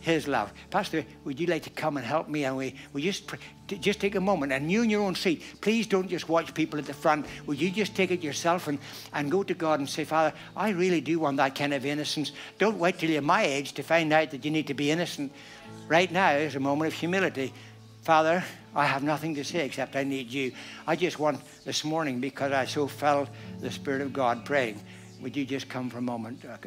His 0.01 0.27
love. 0.27 0.55
Pastor, 0.71 1.05
would 1.25 1.39
you 1.39 1.47
like 1.47 1.65
to 1.65 1.71
come 1.71 1.99
and 1.99 2.07
help 2.07 2.31
me? 2.31 2.45
And 2.45 2.57
we, 2.57 2.75
we 2.95 3.03
just 3.03 3.27
pray, 3.27 3.39
just 3.67 4.01
take 4.01 4.15
a 4.15 4.23
moment 4.23 4.53
and 4.53 4.73
you 4.73 4.83
in 4.83 4.89
your 4.89 5.03
own 5.03 5.15
seat, 5.15 5.43
please 5.61 5.87
don't 5.87 6.09
just 6.09 6.31
watch 6.31 6.55
people 6.55 6.79
at 6.79 6.87
the 6.87 6.95
front. 6.95 7.27
Would 7.45 7.61
you 7.61 7.71
just 7.71 7.95
take 7.95 8.11
it 8.11 8.23
yourself 8.23 8.69
and, 8.69 8.79
and 9.13 9.31
go 9.31 9.43
to 9.43 9.53
God 9.53 9.81
and 9.81 9.89
say, 9.89 10.05
Father, 10.05 10.33
I 10.57 10.71
really 10.71 11.03
do 11.03 11.19
want 11.19 11.37
that 11.37 11.55
kind 11.55 11.75
of 11.75 11.85
innocence. 11.85 12.33
Don't 12.59 12.79
wait 12.79 12.99
till 12.99 13.11
you're 13.11 13.21
my 13.21 13.43
age 13.43 13.73
to 13.73 13.83
find 13.83 14.11
out 14.15 14.31
that 14.31 14.47
you 14.47 14.51
need 14.51 14.69
to 14.69 14.75
be 14.75 14.91
innocent 14.91 15.31
right 15.89 16.11
now 16.11 16.31
is 16.31 16.55
a 16.55 16.61
moment 16.61 16.91
of 16.91 16.99
humility. 16.99 17.53
Father, 18.01 18.43
I 18.75 18.87
have 18.87 19.03
nothing 19.03 19.35
to 19.35 19.45
say 19.45 19.67
except 19.67 19.95
I 19.95 20.05
need 20.05 20.31
you. 20.31 20.53
I 20.87 20.97
just 20.97 21.19
want 21.19 21.41
this 21.67 21.85
morning, 21.85 22.19
because 22.19 22.53
I 22.53 22.65
so 22.65 22.87
felt 22.87 23.29
the 23.61 23.71
Spirit 23.71 24.01
of 24.01 24.15
God 24.15 24.47
praying, 24.47 24.81
would 25.21 25.37
you 25.37 25.45
just 25.45 25.69
come 25.69 25.91
for 25.91 25.99
a 25.99 26.03
moment? 26.03 26.45
Okay. 26.45 26.59